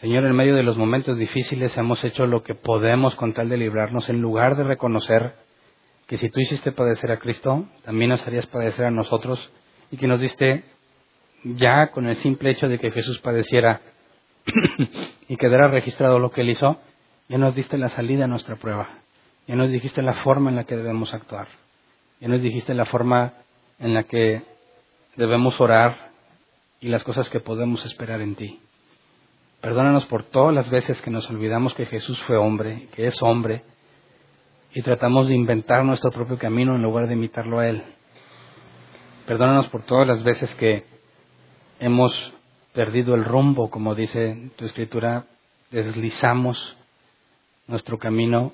[0.02, 3.57] Señor, en medio de los momentos difíciles hemos hecho lo que podemos con tal de
[3.57, 5.36] librarnos en lugar de reconocer
[6.07, 9.53] que si tú hiciste padecer a Cristo, también nos harías padecer a nosotros
[9.91, 10.64] y que nos diste
[11.44, 13.82] ya con el simple hecho de que Jesús padeciera
[15.30, 16.82] y quedara registrado lo que él hizo,
[17.30, 18.90] ya nos diste la salida a nuestra prueba,
[19.48, 21.48] ya nos dijiste la forma en la que debemos actuar,
[22.19, 23.34] ya nos dijiste la forma
[23.78, 24.41] en la que
[25.15, 26.10] debemos orar
[26.80, 28.60] y las cosas que podemos esperar en ti.
[29.61, 33.63] Perdónanos por todas las veces que nos olvidamos que Jesús fue hombre, que es hombre,
[34.73, 37.83] y tratamos de inventar nuestro propio camino en lugar de imitarlo a Él.
[39.27, 40.83] Perdónanos por todas las veces que
[41.79, 42.33] hemos
[42.73, 45.25] perdido el rumbo, como dice tu escritura,
[45.69, 46.75] deslizamos
[47.67, 48.53] nuestro camino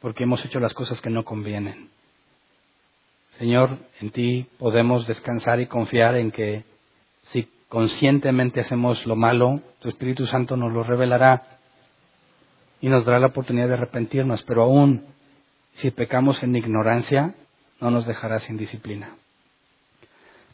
[0.00, 1.88] porque hemos hecho las cosas que no convienen.
[3.38, 6.64] Señor, en ti podemos descansar y confiar en que
[7.24, 11.58] si conscientemente hacemos lo malo, tu Espíritu Santo nos lo revelará
[12.80, 15.06] y nos dará la oportunidad de arrepentirnos, pero aún
[15.74, 17.34] si pecamos en ignorancia,
[17.80, 19.16] no nos dejará sin disciplina.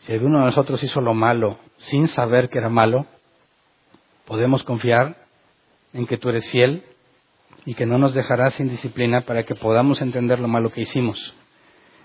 [0.01, 3.07] Si alguno de nosotros hizo lo malo sin saber que era malo,
[4.27, 5.17] podemos confiar
[5.93, 6.85] en que tú eres fiel
[7.65, 11.35] y que no nos dejarás sin disciplina para que podamos entender lo malo que hicimos.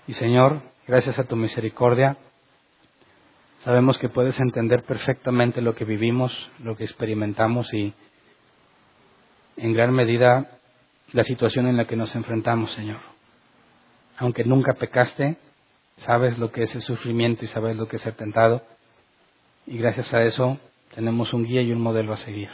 [0.06, 2.16] Y Señor, gracias a tu misericordia,
[3.64, 7.92] Sabemos que puedes entender perfectamente lo que vivimos, lo que experimentamos y
[9.58, 10.58] en gran medida
[11.12, 13.00] la situación en la que nos enfrentamos, Señor.
[14.16, 15.36] Aunque nunca pecaste,
[15.96, 18.62] sabes lo que es el sufrimiento y sabes lo que es ser tentado.
[19.66, 20.58] Y gracias a eso
[20.94, 22.48] tenemos un guía y un modelo a seguir.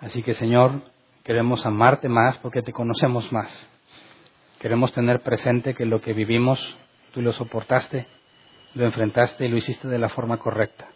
[0.00, 0.80] Así que Señor,
[1.22, 3.50] queremos amarte más porque te conocemos más.
[4.58, 6.78] Queremos tener presente que lo que vivimos,
[7.12, 8.06] tú lo soportaste,
[8.74, 10.88] lo enfrentaste y lo hiciste de la forma correcta.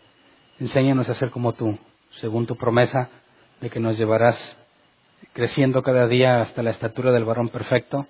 [0.59, 1.79] Enséñanos a ser como tú,
[2.21, 3.11] según tu promesa
[3.61, 4.57] de que nos llevarás
[5.33, 8.07] creciendo cada día hasta la estatura del varón perfecto.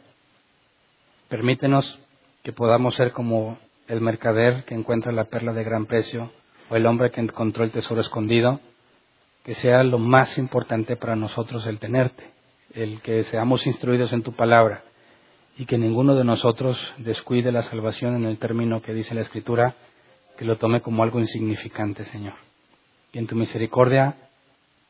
[1.28, 1.98] Permítenos
[2.42, 6.30] que podamos ser como el mercader que encuentra la perla de gran precio
[6.70, 8.60] o el hombre que encontró el tesoro escondido,
[9.44, 12.30] que sea lo más importante para nosotros el tenerte,
[12.74, 14.82] el que seamos instruidos en tu palabra
[15.58, 19.74] y que ninguno de nosotros descuide la salvación en el término que dice la Escritura,
[20.36, 22.34] que lo tome como algo insignificante, Señor.
[23.12, 24.16] Y en tu misericordia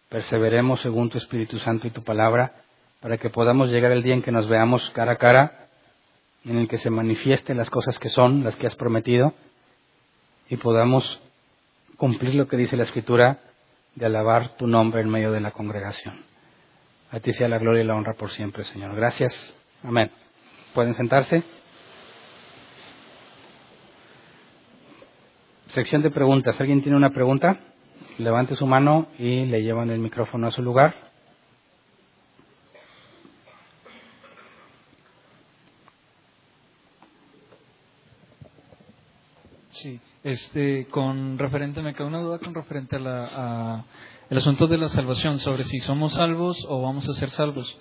[0.08, 2.64] perseveremos según tu Espíritu Santo y tu palabra,
[3.00, 5.68] para que podamos llegar el día en que nos veamos cara a cara,
[6.44, 9.34] en el que se manifiesten las cosas que son, las que has prometido,
[10.48, 11.20] y podamos
[11.96, 13.38] cumplir lo que dice la Escritura
[13.94, 16.24] de alabar tu nombre en medio de la congregación.
[17.12, 18.94] A ti sea la gloria y la honra por siempre, Señor.
[18.96, 19.54] Gracias.
[19.82, 20.10] Amén.
[20.76, 21.42] ¿Pueden sentarse?
[25.68, 26.60] Sección de preguntas.
[26.60, 27.60] ¿Alguien tiene una pregunta?
[28.18, 30.94] Levante su mano y le llevan el micrófono a su lugar.
[39.70, 43.82] Sí, este, con referente, me queda una duda con referente a,
[44.28, 47.78] asunto de la salvación, sobre si somos salvos o vamos a ser salvos.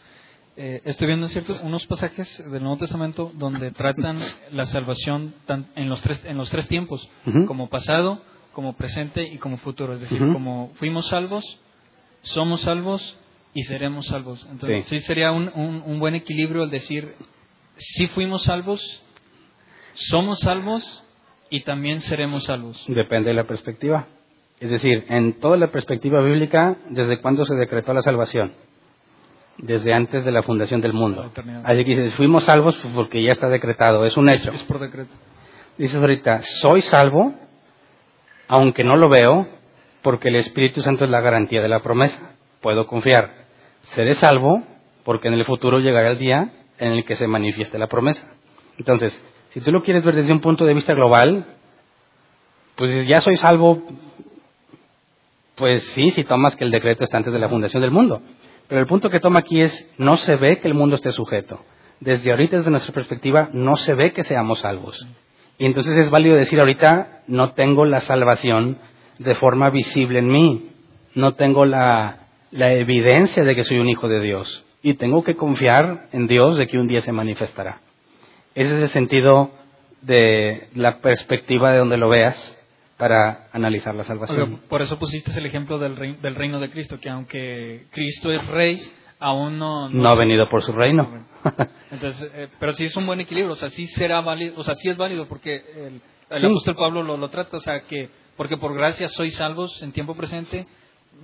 [0.57, 4.19] Eh, estoy viendo ciertos unos pasajes del Nuevo Testamento donde tratan
[4.51, 5.33] la salvación
[5.75, 7.09] en los tres en los tres tiempos,
[7.45, 8.21] como pasado,
[8.53, 9.95] como presente y como futuro.
[9.95, 11.43] Es decir, como fuimos salvos,
[12.21, 13.17] somos salvos
[13.53, 14.47] y seremos salvos.
[14.49, 17.15] Entonces, sí, sería un, un, buen equilibrio el decir,
[17.75, 18.81] si fuimos salvos,
[19.93, 21.03] somos salvos
[21.49, 22.81] y también seremos salvos.
[22.87, 24.07] Depende de la perspectiva.
[24.61, 28.53] Es decir, en toda la perspectiva bíblica, ¿desde cuándo se decretó la salvación?
[29.57, 31.31] Desde antes de la fundación del mundo.
[31.63, 34.51] Así que dices, fuimos salvos porque ya está decretado, es un hecho.
[34.51, 35.13] Es por decreto.
[35.77, 37.33] Dices ahorita, soy salvo
[38.47, 39.47] aunque no lo veo,
[40.01, 42.35] porque el Espíritu Santo es la garantía de la promesa.
[42.61, 43.45] Puedo confiar.
[43.95, 44.63] Seré salvo
[45.03, 48.27] porque en el futuro llegará el día en el que se manifieste la promesa.
[48.77, 49.19] Entonces,
[49.51, 51.45] si tú lo quieres ver desde un punto de vista global,
[52.75, 53.81] pues ya soy salvo,
[55.55, 58.21] pues sí, si tomas que el decreto está antes de la fundación del mundo.
[58.67, 61.61] Pero el punto que toma aquí es, no se ve que el mundo esté sujeto.
[61.99, 65.07] Desde ahorita, desde nuestra perspectiva, no se ve que seamos salvos.
[65.57, 68.77] Y entonces es válido decir ahorita, no tengo la salvación
[69.19, 70.71] de forma visible en mí,
[71.13, 72.19] no tengo la,
[72.51, 76.67] evidencia de que soy un hijo de Dios y tengo que confiar en Dios de
[76.67, 77.79] que un día se manifestará.
[78.53, 79.51] Ese es el sentido
[80.01, 82.57] de la perspectiva de donde lo veas
[82.97, 84.61] para analizar la salvación.
[84.69, 88.81] por eso pusiste el ejemplo del, del reino de Cristo, que aunque Cristo es rey,
[89.19, 89.89] aún no...
[89.89, 91.25] No, ha venido por su reino.
[91.91, 94.75] Entonces, eh, pero sí es un buen equilibrio, o sea, sí será válido, o sea,
[94.75, 98.57] sí es válido porque el, el apóstol Pablo lo, lo, trata, o sea, que porque
[98.57, 100.67] por gracia sois salvos en tiempo presente,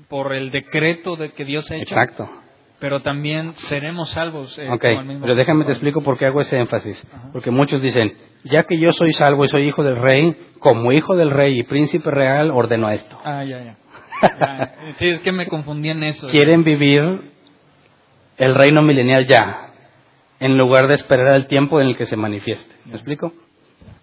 [0.07, 1.95] por el decreto de que Dios ha hecho.
[1.95, 2.29] Exacto.
[2.81, 4.57] Pero también seremos salvos.
[4.57, 4.67] Eh,
[5.21, 7.07] pero déjame te explico por qué hago ese énfasis.
[7.31, 11.15] Porque muchos dicen, ya que yo soy salvo y soy hijo del rey, como hijo
[11.15, 13.19] del rey y príncipe real, ordeno esto.
[13.23, 13.77] Ah, ya, ya.
[14.97, 16.27] Sí, es que me confundí en eso.
[16.29, 17.31] Quieren vivir
[18.37, 19.73] el reino milenial ya,
[20.39, 22.73] en lugar de esperar el tiempo en el que se manifieste.
[22.85, 23.31] ¿Me explico?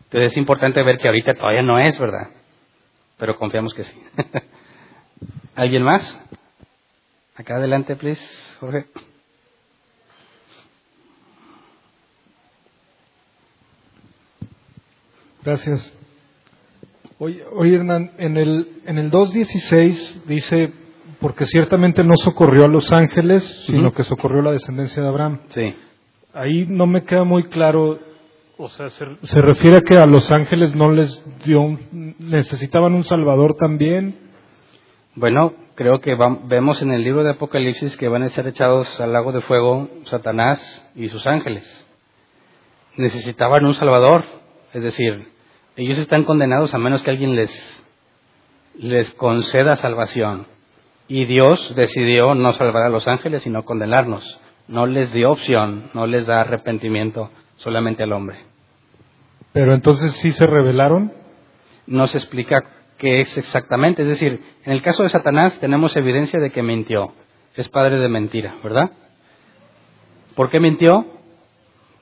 [0.04, 2.28] Entonces es importante ver que ahorita todavía no es, ¿verdad?
[3.16, 4.00] Pero confiamos que sí.
[5.56, 6.28] ¿Alguien más?
[7.38, 8.20] Acá adelante, please,
[8.58, 8.86] Jorge.
[15.44, 15.92] Gracias.
[17.20, 20.72] Oye, Hernán, en el, en el 2.16 dice
[21.20, 25.38] porque ciertamente no socorrió a los ángeles, sino que socorrió a la descendencia de Abraham.
[25.50, 25.74] Sí.
[26.34, 28.00] Ahí no me queda muy claro,
[28.56, 33.54] o sea, se, refiere a que a los ángeles no les dio, necesitaban un salvador
[33.54, 34.16] también.
[35.14, 39.12] Bueno, creo que vemos en el libro de Apocalipsis que van a ser echados al
[39.12, 40.60] lago de fuego Satanás
[40.96, 41.64] y sus ángeles.
[42.96, 44.24] Necesitaban un salvador,
[44.72, 45.28] es decir,
[45.76, 47.86] ellos están condenados a menos que alguien les,
[48.74, 50.48] les conceda salvación.
[51.06, 54.40] Y Dios decidió no salvar a los ángeles, sino condenarnos.
[54.66, 58.38] No les dio opción, no les da arrepentimiento solamente al hombre.
[59.52, 61.12] Pero entonces sí se rebelaron.
[61.86, 62.64] No se explica
[62.98, 64.02] qué es exactamente.
[64.02, 67.12] Es decir, en el caso de Satanás tenemos evidencia de que mintió.
[67.54, 68.90] Es padre de mentira, ¿verdad?
[70.34, 71.06] ¿Por qué mintió?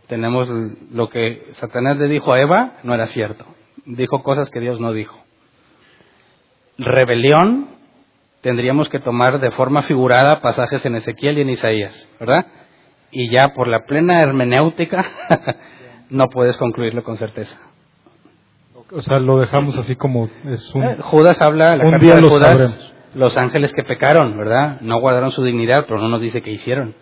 [0.09, 0.48] Tenemos
[0.93, 3.44] lo que Satanás le dijo a Eva, no era cierto.
[3.85, 5.18] Dijo cosas que Dios no dijo.
[6.78, 7.68] Rebelión,
[8.43, 12.47] tendríamos que tomar de forma figurada pasajes en Ezequiel y en Isaías, ¿verdad?
[13.10, 15.10] Y ya por la plena hermenéutica
[16.10, 17.59] no puedes concluirlo con certeza.
[18.93, 20.85] O sea, lo dejamos así como es un...
[20.85, 22.95] Eh, Judas habla, la un carta día de lo Judas, sabremos.
[23.15, 24.81] los ángeles que pecaron, ¿verdad?
[24.81, 26.95] No guardaron su dignidad, pero no nos dice qué hicieron.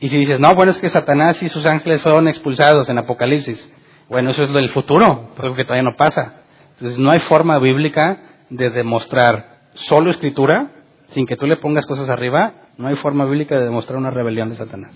[0.00, 3.72] Y si dices, no, bueno, es que Satanás y sus ángeles fueron expulsados en Apocalipsis.
[4.08, 6.42] Bueno, eso es lo del futuro, porque todavía no pasa.
[6.74, 10.70] Entonces, no hay forma bíblica de demostrar solo escritura,
[11.08, 14.48] sin que tú le pongas cosas arriba, no hay forma bíblica de demostrar una rebelión
[14.50, 14.94] de Satanás.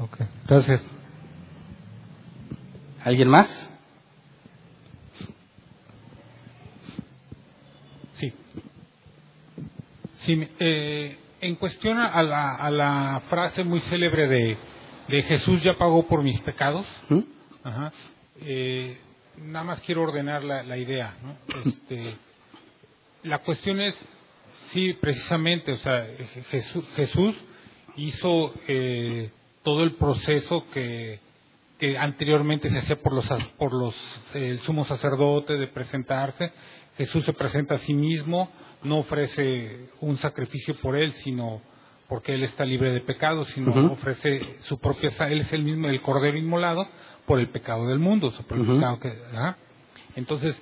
[0.00, 0.18] Ok,
[0.48, 0.82] gracias.
[3.04, 3.70] ¿Alguien más?
[8.14, 8.32] Sí.
[10.24, 14.56] Sí, eh, en cuestión a la, a la frase muy célebre de,
[15.08, 17.20] de Jesús ya pagó por mis pecados, ¿Mm?
[17.64, 17.92] Ajá.
[18.42, 18.98] Eh,
[19.38, 21.14] nada más quiero ordenar la, la idea.
[21.22, 21.36] ¿no?
[21.64, 22.16] Este,
[23.22, 23.94] la cuestión es,
[24.72, 26.06] sí, precisamente, o sea,
[26.50, 27.36] Jesús, Jesús
[27.96, 29.30] hizo eh,
[29.62, 31.20] todo el proceso que,
[31.78, 33.26] que anteriormente se hacía por los
[33.58, 33.94] por los
[34.34, 36.52] el sumo sacerdote de presentarse.
[36.96, 38.50] Jesús se presenta a sí mismo,
[38.82, 41.60] no ofrece un sacrificio por él, sino
[42.08, 46.00] porque él está libre de pecado, sino ofrece su propia él es el mismo el
[46.00, 46.86] cordero inmolado
[47.26, 49.16] por el pecado del mundo, por el pecado que
[50.16, 50.60] entonces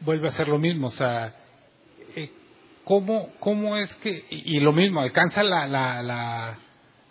[0.00, 1.34] vuelve a ser lo mismo, o sea,
[2.16, 2.32] eh,
[2.84, 6.58] cómo cómo es que y, y lo mismo alcanza la, la, la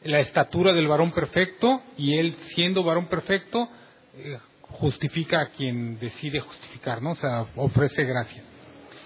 [0.04, 3.70] la estatura del varón perfecto y él siendo varón perfecto
[4.16, 7.12] eh, justifica a quien decide justificar, ¿no?
[7.12, 8.44] O sea, ofrece gracia,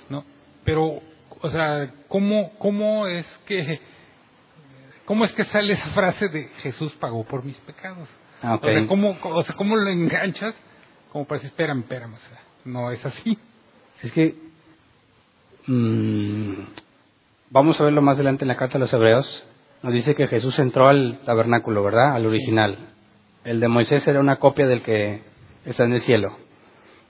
[0.09, 0.25] ¿no?
[0.63, 1.01] Pero,
[1.41, 3.79] o sea, ¿cómo, cómo es que,
[5.05, 8.07] cómo es que sale esa frase de Jesús pagó por mis pecados?
[8.41, 8.59] Ah.
[8.61, 10.55] O sea, ¿cómo, o sea, ¿cómo lo enganchas?
[11.11, 13.37] Como para decir, espérame, espérame, o sea, no es así.
[14.01, 14.35] Es que
[15.67, 16.53] mm,
[17.49, 19.45] vamos a verlo más adelante en la carta de los Hebreos.
[19.83, 22.15] Nos dice que Jesús entró al tabernáculo, ¿verdad?
[22.15, 22.77] Al original.
[23.43, 25.23] El de Moisés era una copia del que
[25.65, 26.37] está en el cielo.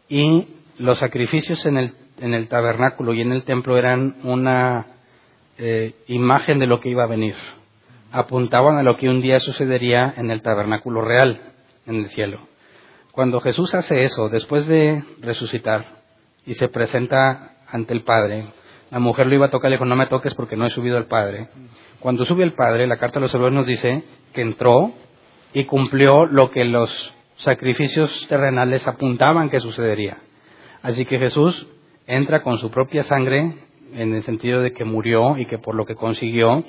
[0.07, 0.47] Y
[0.77, 4.85] los sacrificios en el, en el tabernáculo y en el templo eran una
[5.57, 7.35] eh, imagen de lo que iba a venir.
[8.11, 11.41] Apuntaban a lo que un día sucedería en el tabernáculo real,
[11.87, 12.47] en el cielo.
[13.11, 16.01] Cuando Jesús hace eso, después de resucitar,
[16.45, 18.53] y se presenta ante el Padre.
[18.89, 20.97] La mujer lo iba a tocar, le dijo, no me toques porque no he subido
[20.97, 21.49] al Padre.
[21.99, 24.03] Cuando sube el Padre, la carta de los Hebreos nos dice
[24.33, 24.91] que entró
[25.53, 30.17] y cumplió lo que los sacrificios terrenales apuntaban que sucedería.
[30.81, 31.67] Así que Jesús
[32.07, 33.55] entra con su propia sangre,
[33.93, 36.63] en el sentido de que murió y que por lo que consiguió,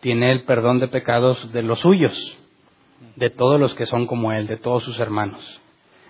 [0.00, 2.38] tiene el perdón de pecados de los suyos,
[3.16, 5.60] de todos los que son como Él, de todos sus hermanos.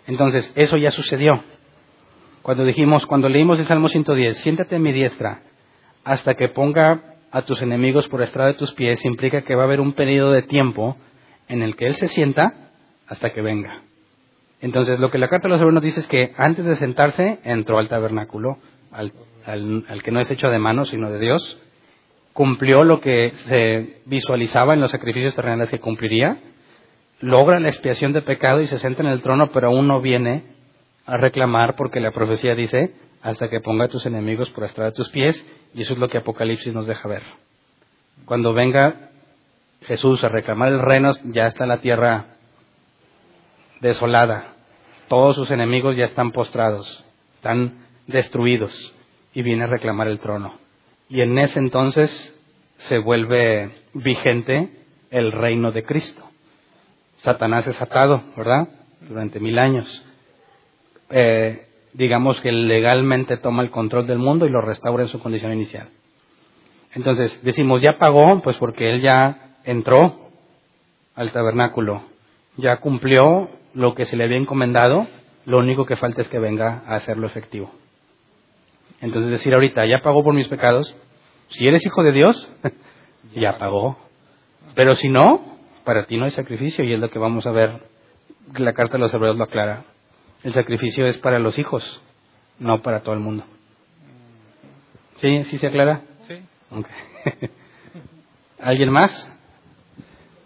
[0.07, 1.43] Entonces, eso ya sucedió.
[2.43, 5.43] Cuando dijimos, cuando leímos el Salmo 110, siéntate a mi diestra
[6.05, 9.66] hasta que ponga a tus enemigos por estrado de tus pies, implica que va a
[9.66, 10.97] haber un periodo de tiempo
[11.49, 12.53] en el que Él se sienta
[13.07, 13.82] hasta que venga.
[14.62, 17.78] Entonces, lo que la carta de los hebreos dice es que antes de sentarse, entró
[17.78, 18.59] al tabernáculo,
[18.93, 19.12] al,
[20.02, 21.59] que no es hecho de mano, sino de Dios,
[22.32, 26.39] cumplió lo que se visualizaba en los sacrificios terrenales que cumpliría,
[27.20, 30.44] logra la expiación de pecado y se sienta en el trono, pero aún no viene
[31.06, 34.97] a reclamar porque la profecía dice hasta que ponga a tus enemigos por estrado de
[34.97, 35.44] tus pies
[35.74, 37.22] y eso es lo que Apocalipsis nos deja ver.
[38.26, 39.10] Cuando venga
[39.82, 42.26] Jesús a reclamar el reino ya está la tierra
[43.80, 44.51] desolada,
[45.12, 48.94] todos sus enemigos ya están postrados, están destruidos
[49.34, 50.55] y viene a reclamar el trono.
[51.10, 52.10] Y en ese entonces
[52.78, 54.70] se vuelve vigente
[55.10, 56.22] el reino de Cristo.
[57.18, 58.68] Satanás es atado, ¿verdad?
[59.02, 60.02] Durante mil años.
[61.10, 65.52] Eh, digamos que legalmente toma el control del mundo y lo restaura en su condición
[65.52, 65.90] inicial.
[66.94, 70.30] Entonces, decimos, ya pagó, pues porque él ya entró
[71.14, 72.02] al tabernáculo,
[72.56, 75.07] ya cumplió lo que se le había encomendado,
[75.44, 77.73] lo único que falta es que venga a hacerlo efectivo.
[79.01, 80.94] Entonces, decir ahorita, ya pagó por mis pecados,
[81.49, 82.53] si eres hijo de Dios,
[83.35, 83.99] ya pagó.
[84.74, 87.81] Pero si no, para ti no hay sacrificio y es lo que vamos a ver,
[88.55, 89.85] la carta de los hebreos lo aclara.
[90.43, 92.03] El sacrificio es para los hijos,
[92.59, 93.44] no para todo el mundo.
[95.16, 95.44] ¿Sí?
[95.44, 96.03] ¿Sí se aclara?
[96.27, 96.40] Sí.
[98.61, 99.28] ¿Alguien más?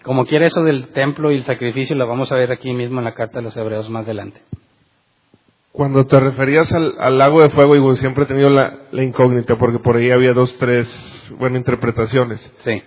[0.07, 3.05] Como quiera eso del templo y el sacrificio, lo vamos a ver aquí mismo en
[3.07, 4.41] la carta de los hebreos más adelante.
[5.73, 9.59] Cuando te referías al, al lago de fuego, digo, siempre he tenido la, la incógnita,
[9.59, 10.89] porque por ahí había dos, tres,
[11.41, 12.39] bueno, interpretaciones.
[12.59, 12.81] Sí.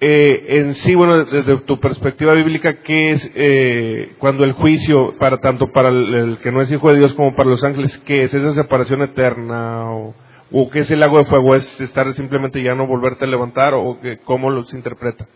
[0.00, 5.40] Eh, en sí, bueno, desde tu perspectiva bíblica, ¿qué es eh, cuando el juicio, para
[5.40, 8.22] tanto para el, el que no es hijo de Dios como para los ángeles, qué
[8.22, 10.14] es esa separación eterna o,
[10.56, 11.56] ¿O qué es el lago de fuego?
[11.56, 13.74] ¿Es estar simplemente ya no volverte a levantar?
[13.74, 15.26] ¿O que, cómo los interpreta?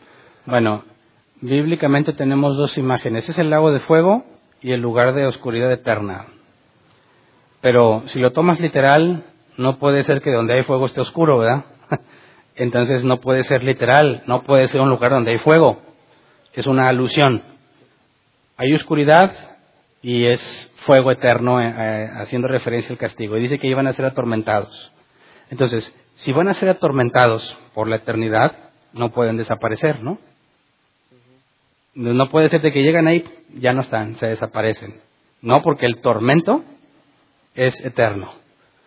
[0.49, 0.83] Bueno,
[1.43, 3.29] bíblicamente tenemos dos imágenes.
[3.29, 4.25] Es el lago de fuego
[4.63, 6.25] y el lugar de oscuridad eterna.
[7.61, 9.25] Pero si lo tomas literal,
[9.59, 11.67] no puede ser que donde hay fuego esté oscuro, ¿verdad?
[12.57, 15.83] Entonces no puede ser literal, no puede ser un lugar donde hay fuego.
[16.55, 17.43] Es una alusión.
[18.57, 19.31] Hay oscuridad
[20.01, 23.37] y es fuego eterno, eh, eh, haciendo referencia al castigo.
[23.37, 24.95] Y dice que iban a ser atormentados.
[25.51, 30.17] Entonces, si van a ser atormentados por la eternidad, no pueden desaparecer, ¿no?
[31.99, 35.01] No puede ser de que llegan ahí, ya no están, se desaparecen.
[35.43, 36.63] No, porque el tormento
[37.57, 38.33] es eterno.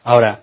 [0.05, 0.39] Ahora,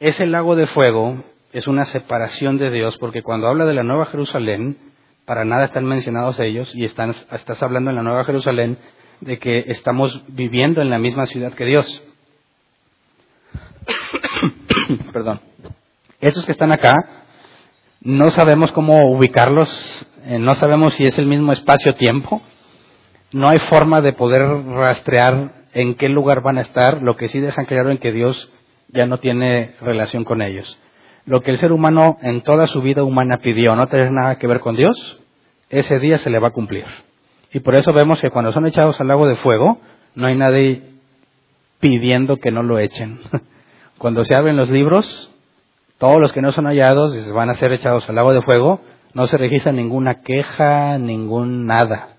[0.00, 1.22] ese lago de fuego
[1.52, 4.76] es una separación de Dios, porque cuando habla de la Nueva Jerusalén,
[5.24, 8.78] para nada están mencionados ellos, y están, estás hablando en la Nueva Jerusalén
[9.20, 12.02] de que estamos viviendo en la misma ciudad que Dios.
[15.12, 15.40] Perdón.
[16.20, 17.21] Esos que están acá,
[18.04, 19.70] no sabemos cómo ubicarlos,
[20.24, 22.42] eh, no sabemos si es el mismo espacio-tiempo,
[23.32, 27.40] no hay forma de poder rastrear en qué lugar van a estar, lo que sí
[27.40, 28.52] dejan claro en que Dios
[28.88, 30.78] ya no tiene relación con ellos.
[31.24, 34.48] Lo que el ser humano en toda su vida humana pidió, no tener nada que
[34.48, 35.20] ver con Dios,
[35.70, 36.84] ese día se le va a cumplir.
[37.52, 39.78] Y por eso vemos que cuando son echados al lago de fuego,
[40.14, 40.82] no hay nadie
[41.78, 43.20] pidiendo que no lo echen.
[43.98, 45.31] Cuando se abren los libros,
[46.02, 48.80] todos los que no son hallados van a ser echados al lago de fuego,
[49.14, 52.16] no se registra ninguna queja, ningún nada.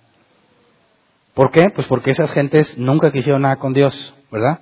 [1.33, 1.69] ¿Por qué?
[1.75, 4.61] Pues porque esas gentes nunca quisieron nada con Dios, ¿verdad?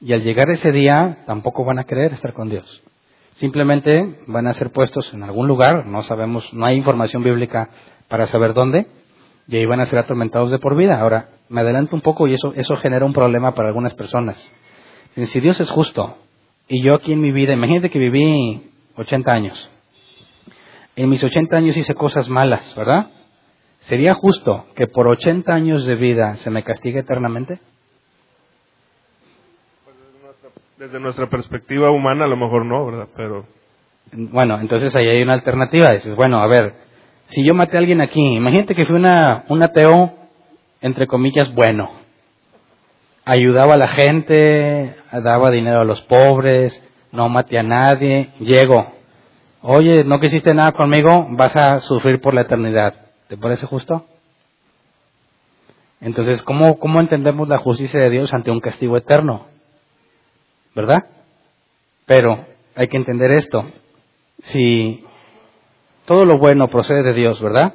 [0.00, 2.82] Y al llegar ese día tampoco van a querer estar con Dios.
[3.36, 7.68] Simplemente van a ser puestos en algún lugar, no sabemos, no hay información bíblica
[8.08, 8.88] para saber dónde,
[9.46, 11.00] y ahí van a ser atormentados de por vida.
[11.00, 14.44] Ahora, me adelanto un poco y eso, eso genera un problema para algunas personas.
[15.14, 16.16] Si Dios es justo,
[16.68, 19.70] y yo aquí en mi vida, imagínate que viví 80 años.
[20.96, 23.10] En mis 80 años hice cosas malas, ¿verdad?
[23.80, 27.60] ¿Sería justo que por 80 años de vida se me castigue eternamente?
[30.78, 33.08] Desde nuestra perspectiva humana a lo mejor no, ¿verdad?
[33.16, 33.46] Pero...
[34.12, 35.92] Bueno, entonces ahí hay una alternativa.
[35.92, 36.74] Dices, bueno, a ver,
[37.28, 40.14] si yo maté a alguien aquí, imagínate que fui una, un ateo,
[40.80, 42.05] entre comillas, bueno
[43.26, 46.80] ayudaba a la gente, daba dinero a los pobres,
[47.10, 48.92] no maté a nadie, llego,
[49.62, 52.94] oye, no quisiste nada conmigo, vas a sufrir por la eternidad.
[53.28, 54.06] ¿Te parece justo?
[56.00, 59.46] Entonces, ¿cómo, ¿cómo entendemos la justicia de Dios ante un castigo eterno?
[60.74, 61.06] ¿Verdad?
[62.04, 62.46] Pero
[62.76, 63.64] hay que entender esto.
[64.42, 65.04] Si
[66.04, 67.74] todo lo bueno procede de Dios, ¿verdad?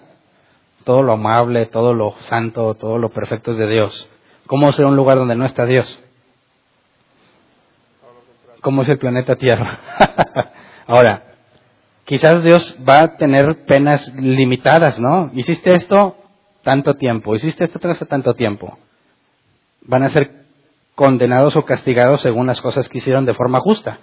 [0.86, 4.10] Todo lo amable, todo lo santo, todo lo perfecto es de Dios.
[4.52, 5.88] ¿Cómo será un lugar donde no está Dios?
[8.60, 9.80] ¿Cómo es el planeta Tierra?
[10.88, 11.24] Ahora,
[12.04, 15.32] quizás Dios va a tener penas limitadas, ¿no?
[15.34, 16.18] Hiciste esto
[16.64, 18.78] tanto tiempo, hiciste esto tras tanto tiempo.
[19.84, 20.44] Van a ser
[20.96, 24.00] condenados o castigados según las cosas que hicieron de forma justa.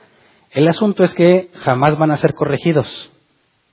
[0.53, 3.13] El asunto es que jamás van a ser corregidos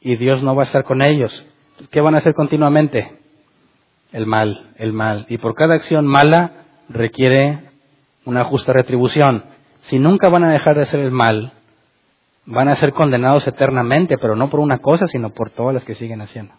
[0.01, 1.47] y Dios no va a estar con ellos.
[1.89, 3.17] ¿Qué van a hacer continuamente?
[4.11, 5.25] El mal, el mal.
[5.29, 7.69] Y por cada acción mala requiere
[8.25, 9.43] una justa retribución.
[9.81, 11.53] Si nunca van a dejar de hacer el mal,
[12.45, 15.95] van a ser condenados eternamente, pero no por una cosa, sino por todas las que
[15.95, 16.53] siguen haciendo.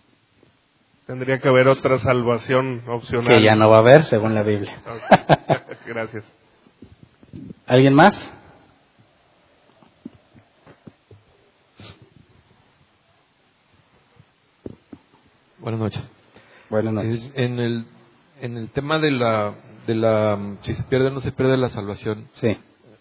[1.06, 3.32] Tendría que haber otra salvación opcional.
[3.32, 4.76] Que ya no va a haber, según la Biblia.
[5.86, 6.24] Gracias.
[7.66, 8.32] ¿Alguien más?
[15.58, 16.10] Buenas noches.
[16.70, 17.32] Buenas noches.
[17.34, 17.86] En el,
[18.40, 19.54] en el tema de la
[19.86, 22.28] de la si se pierde o no se pierde la salvación.
[22.32, 22.56] Sí.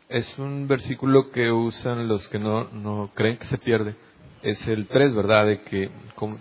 [0.10, 3.96] Es un versículo que usan los que no, no creen que se pierde.
[4.44, 5.48] Es el 3, ¿verdad?
[5.48, 5.90] De que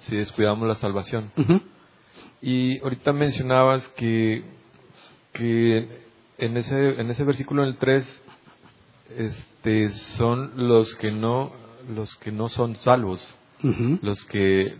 [0.03, 1.33] si descuidamos la salvación.
[2.43, 4.45] Y ahorita mencionabas que,
[5.33, 5.89] que
[6.39, 8.23] en ese, en ese versículo en el 3
[9.17, 11.53] este, son los que no
[11.89, 13.21] los que no son salvos,
[14.03, 14.75] los que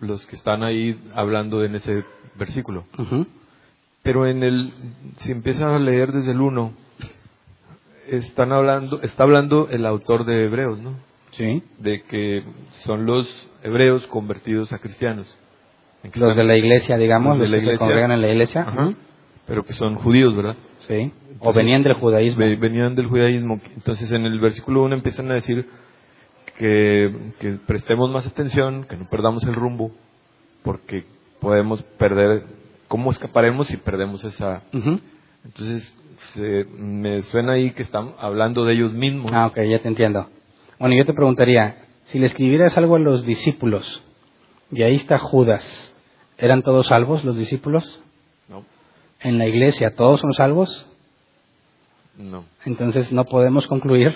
[0.00, 2.04] los que están ahí hablando en ese
[2.36, 2.86] versículo.
[4.08, 4.72] Pero en el,
[5.18, 6.72] si empiezas a leer desde el 1,
[8.06, 10.94] están hablando, está hablando el autor de Hebreos, ¿no?
[11.32, 11.62] Sí.
[11.78, 12.42] De que
[12.86, 13.28] son los
[13.62, 15.26] hebreos convertidos a cristianos.
[16.14, 18.66] Los de la iglesia, digamos, los, de la que iglesia, se congregan en la iglesia.
[19.46, 20.56] Pero que son judíos, ¿verdad?
[20.86, 21.12] Sí.
[21.40, 22.38] o venían del judaísmo.
[22.38, 23.60] Venían del judaísmo.
[23.76, 25.68] Entonces en el versículo 1 empiezan a decir
[26.56, 29.92] que, que prestemos más atención, que no perdamos el rumbo,
[30.62, 31.04] porque
[31.40, 32.56] podemos perder
[32.88, 34.62] ¿cómo escaparemos si perdemos esa?
[35.44, 35.94] Entonces,
[36.34, 39.30] se, me suena ahí que están hablando de ellos mismos.
[39.32, 40.28] Ah, ok, ya te entiendo.
[40.78, 44.02] Bueno, yo te preguntaría, si le escribieras algo a los discípulos,
[44.70, 45.94] y ahí está Judas,
[46.36, 48.00] ¿eran todos salvos los discípulos?
[48.48, 48.64] No.
[49.20, 50.86] ¿En la iglesia todos son salvos?
[52.16, 52.44] No.
[52.64, 54.14] Entonces no podemos concluir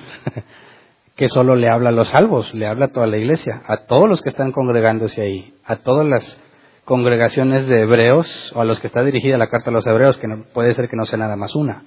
[1.16, 4.08] que solo le habla a los salvos, le habla a toda la iglesia, a todos
[4.08, 6.41] los que están congregándose ahí, a todas las
[6.84, 10.28] congregaciones de hebreos o a los que está dirigida la carta a los hebreos, que
[10.28, 11.84] no, puede ser que no sea nada más una.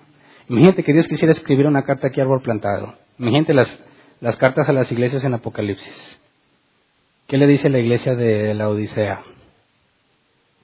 [0.47, 2.95] Imagínate que Dios quisiera escribir una carta aquí árbol plantado.
[3.17, 3.83] Imagínate las,
[4.21, 6.19] las cartas a las iglesias en Apocalipsis.
[7.27, 9.21] ¿Qué le dice la iglesia de la Odisea?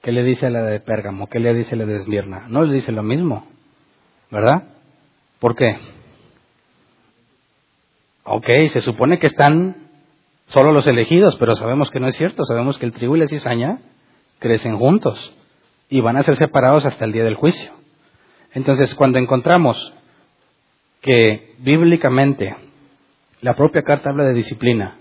[0.00, 1.28] ¿Qué le dice la de Pérgamo?
[1.28, 2.46] ¿Qué le dice la de Esmirna?
[2.48, 3.46] No le dice lo mismo,
[4.30, 4.64] ¿verdad?
[5.40, 5.76] ¿Por qué?
[8.24, 9.76] Ok, se supone que están
[10.46, 12.44] solo los elegidos, pero sabemos que no es cierto.
[12.44, 13.24] Sabemos que el trigo y la
[14.42, 15.34] crecen juntos
[15.88, 17.70] y van a ser separados hasta el día del juicio.
[18.52, 19.94] Entonces, cuando encontramos
[21.00, 22.54] que bíblicamente
[23.40, 24.98] la propia carta habla de disciplina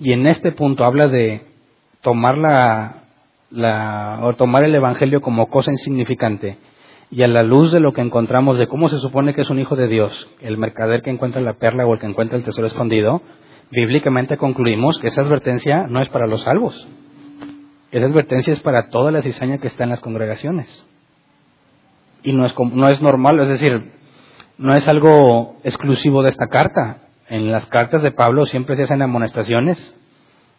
[0.00, 1.46] y en este punto habla de
[2.02, 6.58] tomar la, o tomar el evangelio como cosa insignificante
[7.10, 9.60] y a la luz de lo que encontramos de cómo se supone que es un
[9.60, 12.66] hijo de Dios, el mercader que encuentra la perla o el que encuentra el tesoro
[12.66, 13.22] escondido,
[13.70, 16.88] bíblicamente concluimos que esa advertencia no es para los salvos.
[17.96, 20.84] Esa advertencia es para toda la cizaña que está en las congregaciones.
[22.22, 23.92] Y no es, no es normal, es decir,
[24.58, 26.98] no es algo exclusivo de esta carta.
[27.28, 29.96] En las cartas de Pablo siempre se hacen amonestaciones,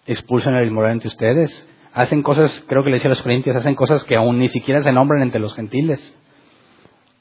[0.06, 3.76] expulsan al inmoral entre ustedes, hacen cosas, creo que le decía a los corintios, hacen
[3.76, 6.16] cosas que aún ni siquiera se nombran entre los gentiles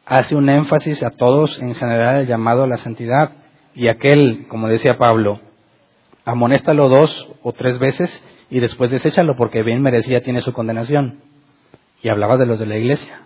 [0.06, 3.32] hace un énfasis a todos en general el llamado a la santidad.
[3.74, 5.40] Y aquel, como decía Pablo,
[6.24, 11.20] amonéstalo dos o tres veces y después deséchalo porque bien merecía tiene su condenación.
[12.02, 13.22] Y hablaba de los de la iglesia.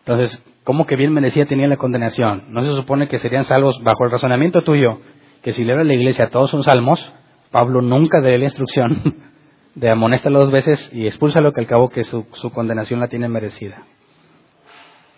[0.00, 2.44] Entonces, ¿cómo que bien merecía tenía la condenación?
[2.50, 5.00] ¿No se supone que serían salvos bajo el razonamiento tuyo?
[5.42, 7.12] Que si le la iglesia todos son salmos,
[7.50, 9.14] Pablo nunca dio la instrucción
[9.74, 13.84] de amonéstalo dos veces y expúlsalo que al cabo que su, condenación la tiene merecida.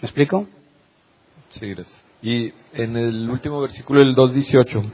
[0.01, 0.47] ¿Me explico?
[1.51, 2.05] Sí, gracias.
[2.23, 4.91] Y en el último versículo del 2.18,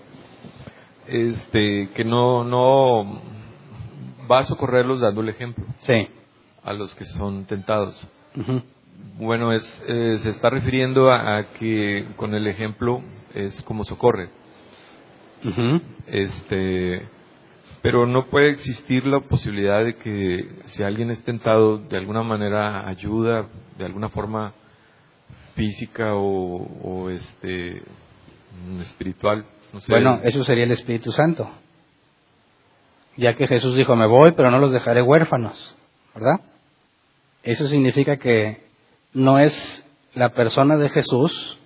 [1.06, 3.20] este, que no, no
[4.31, 5.64] va a socorrerlos dando el ejemplo.
[5.81, 6.09] Sí.
[6.62, 7.94] A los que son tentados.
[9.18, 13.02] Bueno, es, eh, se está refiriendo a, que con el ejemplo
[13.35, 14.31] es como socorre.
[16.06, 17.06] Este,
[17.82, 22.89] pero no puede existir la posibilidad de que si alguien es tentado, de alguna manera
[22.89, 24.55] ayuda, de alguna forma
[25.55, 27.82] física o, este
[28.81, 29.44] espiritual.
[29.88, 31.48] Bueno, eso sería el Espíritu Santo.
[33.16, 35.76] Ya que Jesús dijo, me voy, pero no los dejaré huérfanos,
[36.14, 36.40] ¿verdad?
[37.42, 38.64] Eso significa que
[39.12, 39.55] no es
[40.14, 41.59] la persona de Jesús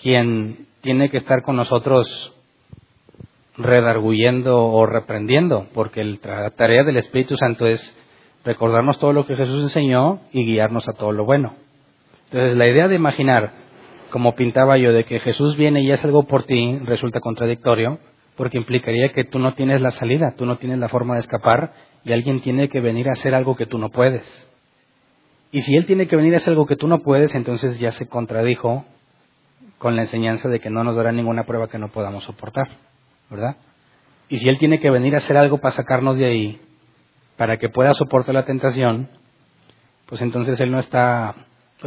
[0.00, 2.34] quien tiene que estar con nosotros
[3.56, 7.96] redarguyendo o reprendiendo, porque la tarea del Espíritu Santo es
[8.44, 11.54] recordarnos todo lo que Jesús enseñó y guiarnos a todo lo bueno.
[12.30, 13.52] Entonces, la idea de imaginar,
[14.10, 17.98] como pintaba yo, de que Jesús viene y hace algo por ti, resulta contradictorio,
[18.36, 21.72] porque implicaría que tú no tienes la salida, tú no tienes la forma de escapar,
[22.04, 24.24] y alguien tiene que venir a hacer algo que tú no puedes.
[25.52, 27.92] Y si Él tiene que venir a hacer algo que tú no puedes, entonces ya
[27.92, 28.84] se contradijo
[29.78, 32.68] con la enseñanza de que no nos dará ninguna prueba que no podamos soportar,
[33.30, 33.56] ¿verdad?
[34.28, 36.60] Y si Él tiene que venir a hacer algo para sacarnos de ahí,
[37.36, 39.08] para que pueda soportar la tentación,
[40.06, 41.34] pues entonces Él no está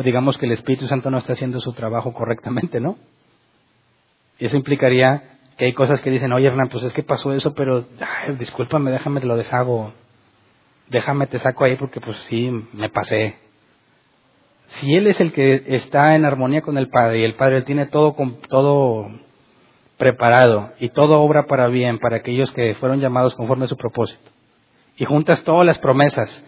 [0.02, 2.98] digamos que el Espíritu Santo no está haciendo su trabajo correctamente, ¿no?
[4.40, 7.53] Y eso implicaría que hay cosas que dicen, oye Hernán, pues es que pasó eso,
[7.53, 9.94] pero ay, discúlpame, déjame te lo deshago,
[10.90, 13.36] déjame te saco ahí porque pues sí, me pasé.
[14.68, 17.86] Si Él es el que está en armonía con el Padre y el Padre tiene
[17.86, 18.15] todo,
[18.49, 19.07] todo
[19.98, 24.32] preparado y todo obra para bien para aquellos que fueron llamados conforme a su propósito,
[24.98, 26.44] y juntas todas las promesas,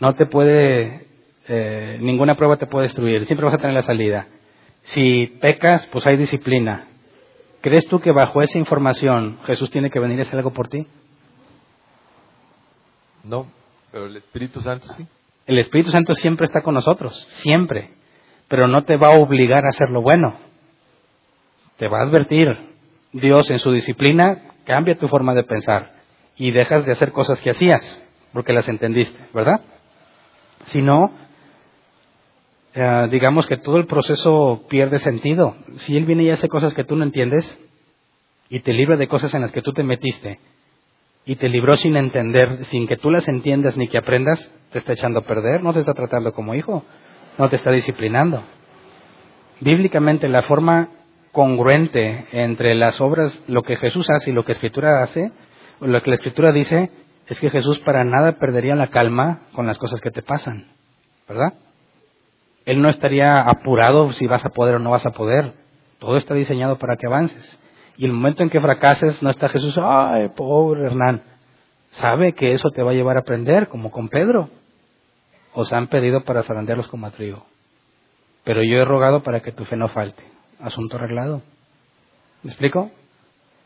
[0.00, 1.09] no te puede
[1.52, 4.28] eh, ninguna prueba te puede destruir, siempre vas a tener la salida.
[4.82, 6.86] Si pecas, pues hay disciplina.
[7.60, 10.86] ¿Crees tú que bajo esa información Jesús tiene que venir a hacer algo por ti?
[13.24, 13.46] No,
[13.90, 15.04] pero el Espíritu Santo sí.
[15.46, 17.90] El Espíritu Santo siempre está con nosotros, siempre,
[18.46, 20.36] pero no te va a obligar a hacer lo bueno.
[21.78, 22.56] Te va a advertir.
[23.12, 25.94] Dios en su disciplina cambia tu forma de pensar
[26.36, 28.00] y dejas de hacer cosas que hacías
[28.32, 29.60] porque las entendiste, ¿verdad?
[30.66, 31.10] Si no,
[32.74, 35.56] eh, digamos que todo el proceso pierde sentido.
[35.78, 37.58] Si Él viene y hace cosas que tú no entiendes
[38.48, 40.38] y te libra de cosas en las que tú te metiste
[41.24, 44.92] y te libró sin entender, sin que tú las entiendas ni que aprendas, te está
[44.92, 46.84] echando a perder, no te está tratando como hijo,
[47.38, 48.42] no te está disciplinando.
[49.60, 50.88] bíblicamente la forma
[51.32, 55.30] congruente entre las obras, lo que Jesús hace y lo que Escritura hace,
[55.80, 56.90] lo que la Escritura dice,
[57.26, 60.66] es que Jesús para nada perdería la calma con las cosas que te pasan,
[61.28, 61.54] ¿verdad?
[62.70, 65.54] Él no estaría apurado si vas a poder o no vas a poder.
[65.98, 67.58] Todo está diseñado para que avances.
[67.96, 71.20] Y el momento en que fracases, no está Jesús, ay, pobre Hernán.
[71.94, 74.50] Sabe que eso te va a llevar a aprender, como con Pedro.
[75.52, 77.44] Os han pedido para zarandearlos como trigo.
[78.44, 80.22] Pero yo he rogado para que tu fe no falte.
[80.60, 81.42] Asunto arreglado.
[82.44, 82.92] ¿Me explico?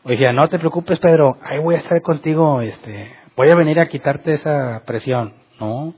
[0.03, 1.37] Oye, no te preocupes, Pedro.
[1.43, 2.59] Ahí voy a estar contigo.
[2.61, 5.35] Este, voy a venir a quitarte esa presión.
[5.59, 5.93] No.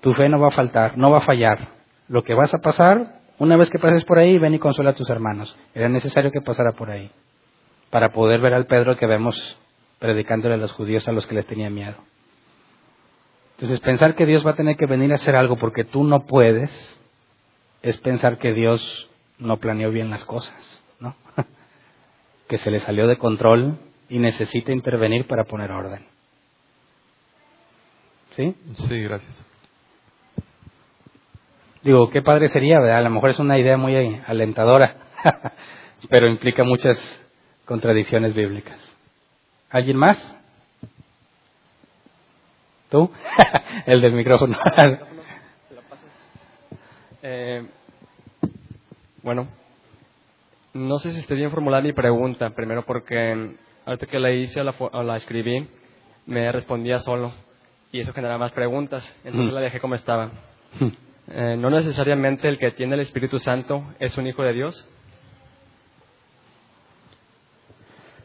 [0.00, 1.81] Tu fe no va a faltar, no va a fallar.
[2.12, 4.94] Lo que vas a pasar, una vez que pases por ahí, ven y consuela a
[4.94, 5.56] tus hermanos.
[5.74, 7.10] Era necesario que pasara por ahí.
[7.88, 9.34] Para poder ver al Pedro que vemos
[9.98, 11.96] predicándole a los judíos a los que les tenía miedo.
[13.52, 16.26] Entonces, pensar que Dios va a tener que venir a hacer algo porque tú no
[16.26, 16.70] puedes,
[17.80, 19.08] es pensar que Dios
[19.38, 21.14] no planeó bien las cosas, ¿no?
[22.46, 23.78] que se le salió de control
[24.10, 26.04] y necesita intervenir para poner orden.
[28.36, 28.54] ¿Sí?
[28.86, 29.51] Sí, gracias.
[31.82, 32.98] Digo, qué padre sería, ¿verdad?
[32.98, 34.96] A lo mejor es una idea muy alentadora,
[36.08, 36.96] pero implica muchas
[37.64, 38.78] contradicciones bíblicas.
[39.70, 40.36] ¿Alguien más?
[42.90, 43.10] ¿Tú?
[43.86, 44.56] El del micrófono.
[47.22, 47.66] eh,
[49.22, 49.48] bueno,
[50.74, 53.56] no sé si esté bien formulada mi pregunta, primero porque
[53.86, 55.68] ahorita que la hice o la, o la escribí,
[56.26, 57.32] me respondía solo
[57.90, 59.54] y eso generaba más preguntas, entonces Mm.
[59.54, 60.30] la dejé como estaba.
[61.34, 64.86] Eh, no necesariamente el que tiene el Espíritu Santo es un hijo de Dios.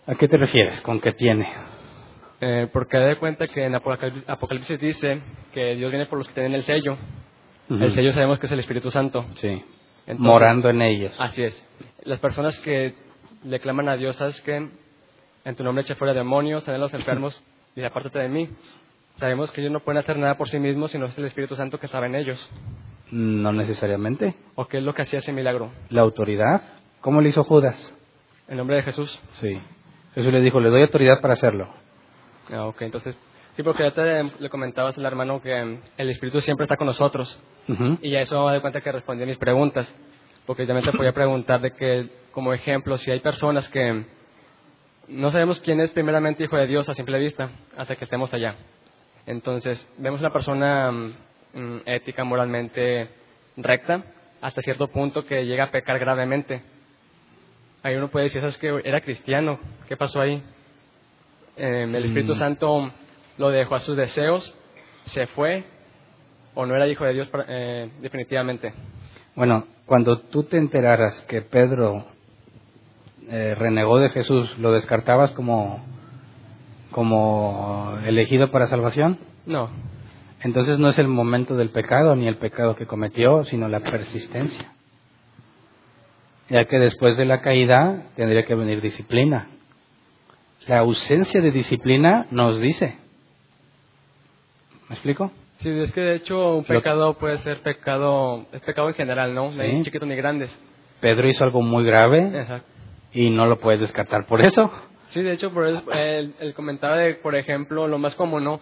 [0.06, 1.48] ¿A qué te refieres con que tiene?
[2.40, 5.22] Eh, porque de cuenta que en Apocal- Apocalipsis dice
[5.54, 6.98] que Dios viene por los que tienen el sello.
[7.70, 7.84] Ujú.
[7.84, 9.26] El sello sabemos que es el Espíritu Santo.
[9.36, 9.48] Sí.
[10.06, 11.16] Entonces- Morando en ellos.
[11.20, 11.66] Así es.
[12.04, 12.94] Las personas que
[13.44, 14.70] le claman a Dios, ¿sabes qué?
[15.46, 17.42] En tu nombre echa fuera demonios, sanen los enfermos
[17.76, 18.50] y apártate de mí.
[19.20, 21.80] Sabemos que ellos no pueden hacer nada por sí mismos, sino es el Espíritu Santo
[21.80, 22.50] que estaba en ellos.
[23.12, 24.36] No necesariamente.
[24.56, 25.72] ¿O qué es lo que hacía ese milagro?
[25.90, 26.62] La autoridad.
[27.02, 27.94] ¿Cómo le hizo Judas?
[28.48, 29.20] En nombre de Jesús.
[29.32, 29.60] Sí.
[30.14, 31.68] Jesús le dijo, le doy autoridad para hacerlo.
[32.52, 33.18] Ah, ok, entonces,
[33.56, 36.88] sí, porque ya te le comentabas al hermano que mm, el Espíritu siempre está con
[36.88, 37.40] nosotros.
[37.68, 37.98] Ujú.
[38.02, 39.88] Y ya eso me doy cuenta que respondí a mis preguntas.
[40.46, 44.06] Porque también te podía preguntar de que, como ejemplo, si hay personas que
[45.08, 48.56] no sabemos quién es primeramente hijo de Dios a simple vista, hasta que estemos allá.
[49.28, 51.14] Entonces, vemos una persona mm,
[51.54, 53.10] mm, ética, moralmente
[53.58, 54.04] recta,
[54.42, 56.62] hasta cierto punto que llega a pecar gravemente.
[57.84, 60.42] Ahí uno puede decir, ¿sabes que Era cristiano, ¿qué pasó ahí?
[61.58, 62.38] Eh, el Espíritu Mm.
[62.38, 62.92] Santo
[63.38, 64.56] lo dejó a sus deseos,
[65.06, 65.64] se fue,
[66.56, 68.74] o no era hijo de Dios eh, definitivamente.
[69.36, 72.06] Bueno, cuando tú te enteraras que Pedro
[73.30, 75.84] eh, renegó de Jesús, ¿lo descartabas como,
[76.92, 79.18] como elegido para salvación?
[79.46, 79.70] No,
[80.42, 84.72] Entonces no es el momento del pecado ni el pecado que cometió, sino la persistencia.
[86.50, 89.48] Ya que después de la caída tendría que venir disciplina.
[90.68, 92.98] La ausencia de disciplina nos dice.
[94.90, 95.32] ¿Me explico?
[95.60, 99.46] sí, es que de hecho un pecado puede ser pecado, es pecado en general, ¿no?
[99.46, 99.62] No Sí.
[99.62, 100.56] hay chiquitos ni grandes.
[101.02, 102.68] Pedro hizo algo muy grave Exacto.
[103.14, 104.72] y no lo puedes descartar por eso.
[105.10, 108.60] Sí, de hecho, por eso, él comentaba de, por ejemplo, lo más común, ¿no?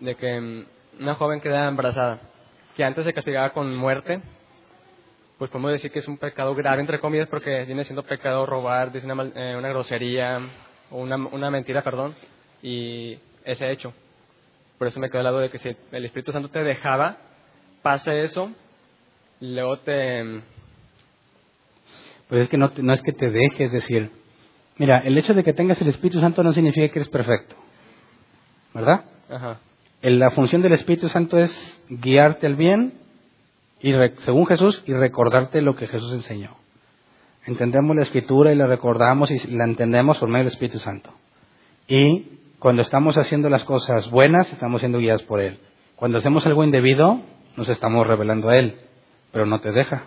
[0.00, 0.64] De que mm,
[1.00, 2.20] una joven queda embarazada,
[2.76, 4.20] que antes se castigaba con muerte,
[5.38, 8.90] pues podemos decir que es un pecado grave, entre comillas, porque viene siendo pecado robar,
[8.92, 10.40] decir una, eh, una grosería,
[10.90, 12.14] o una, una mentira, perdón,
[12.62, 13.92] y ese hecho.
[14.78, 17.18] Por eso me quedo al lado de que si el Espíritu Santo te dejaba,
[17.82, 18.50] pasa eso,
[19.40, 20.22] luego te...
[20.24, 20.42] mm,
[22.28, 24.10] Pues es que no, no es que te dejes decir,
[24.78, 27.56] mira, el hecho de que tengas el Espíritu Santo no significa que eres perfecto,
[28.72, 29.04] ¿verdad?
[29.30, 29.58] Ajá.
[30.02, 32.94] La función del Espíritu Santo es guiarte al bien,
[33.80, 36.56] y según Jesús, y recordarte lo que Jesús enseñó.
[37.46, 41.10] Entendemos la Escritura y la recordamos y la entendemos por medio del Espíritu Santo.
[41.86, 45.58] Y cuando estamos haciendo las cosas buenas, estamos siendo guiados por Él.
[45.96, 47.20] Cuando hacemos algo indebido,
[47.56, 48.76] nos estamos revelando a Él,
[49.32, 50.04] pero no te deja.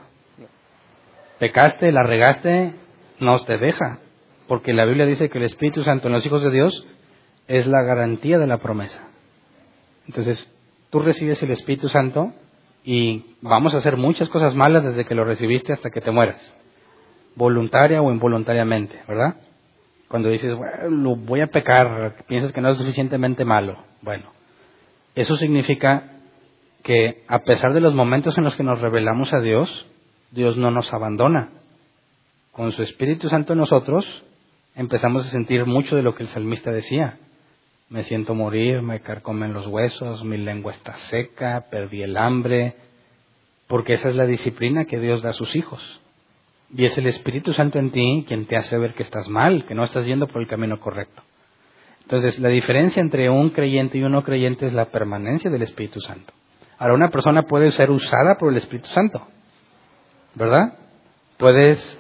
[1.40, 2.74] Pecaste, la regaste,
[3.20, 4.00] no te deja.
[4.48, 6.88] Porque la Biblia dice que el Espíritu Santo en los hijos de Dios
[7.48, 9.00] es la garantía de la promesa.
[10.08, 10.50] Entonces,
[10.90, 12.34] tú recibes el Espíritu Santo
[12.84, 16.56] y vamos a hacer muchas cosas malas desde que lo recibiste hasta que te mueras,
[17.36, 19.36] voluntaria o involuntariamente, ¿verdad?
[20.08, 23.78] Cuando dices, bueno, lo voy a pecar, piensas que no es suficientemente malo.
[24.02, 24.32] Bueno,
[25.16, 26.14] eso significa
[26.84, 29.86] que a pesar de los momentos en los que nos revelamos a Dios,
[30.32, 31.50] Dios no nos abandona.
[32.54, 34.24] Con su Espíritu Santo en nosotros
[34.78, 37.18] empezamos a sentir mucho de lo que el salmista decía.
[37.90, 42.76] Me siento morir, me carcomen los huesos, mi lengua está seca, perdí el hambre,
[43.66, 46.02] porque esa es la disciplina que Dios da a sus hijos.
[46.76, 49.74] Y es el Espíritu Santo en ti quien te hace ver que estás mal, que
[49.74, 51.24] no estás yendo por el camino correcto.
[52.04, 56.00] Entonces, la diferencia entre un creyente y un no creyente es la permanencia del Espíritu
[56.02, 56.34] Santo.
[56.78, 59.28] Ahora, una persona puede ser usada por el Espíritu Santo,
[60.36, 60.78] ¿verdad?
[61.38, 62.00] Puedes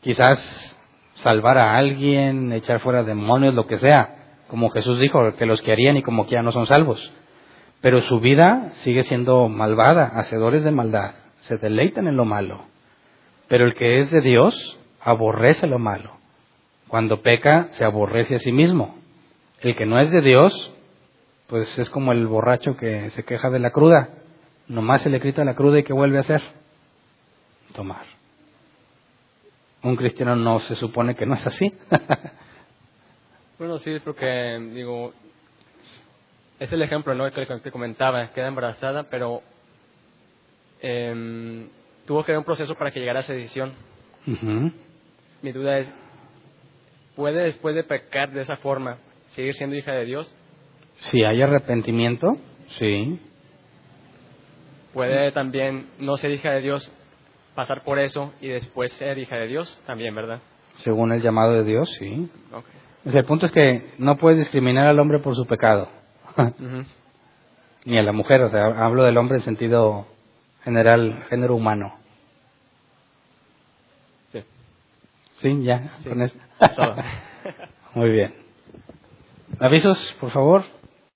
[0.00, 0.75] quizás
[1.16, 4.16] salvar a alguien, echar fuera demonios, lo que sea,
[4.48, 7.12] como Jesús dijo, que los que harían y como quiera no son salvos.
[7.80, 11.12] Pero su vida sigue siendo malvada, hacedores de maldad,
[11.42, 12.64] se deleitan en lo malo.
[13.48, 16.16] Pero el que es de Dios aborrece lo malo.
[16.88, 18.96] Cuando peca, se aborrece a sí mismo.
[19.60, 20.74] El que no es de Dios,
[21.46, 24.10] pues es como el borracho que se queja de la cruda.
[24.68, 26.42] Nomás se le grita la cruda y ¿qué vuelve a hacer?
[27.72, 28.15] Tomar.
[29.82, 31.66] Un cristiano no se supone que no es así.
[33.58, 35.12] bueno, sí, porque, digo,
[36.58, 37.30] es el ejemplo ¿no?
[37.30, 39.42] que te comentaba, queda embarazada, pero
[40.80, 41.66] eh,
[42.06, 43.72] tuvo que haber un proceso para que llegara a esa decisión.
[45.42, 45.88] Mi duda es,
[47.14, 48.98] ¿puede después de pecar de esa forma
[49.34, 50.34] seguir siendo hija de Dios?
[50.98, 52.36] Si hay arrepentimiento,
[52.78, 53.20] sí.
[54.94, 56.90] Puede también no ser hija de Dios,
[57.56, 60.40] pasar por eso y después ser hija de Dios, también, ¿verdad?
[60.76, 62.30] Según el llamado de Dios, sí.
[63.04, 65.88] El punto es que no puedes discriminar al hombre por su pecado.
[67.84, 70.06] Ni a la mujer, o sea, hablo del hombre en sentido
[70.64, 71.96] general, género humano.
[74.32, 74.44] Sí.
[75.36, 75.98] Sí, ya,
[77.94, 78.34] Muy bien.
[79.58, 80.64] Avisos, por favor.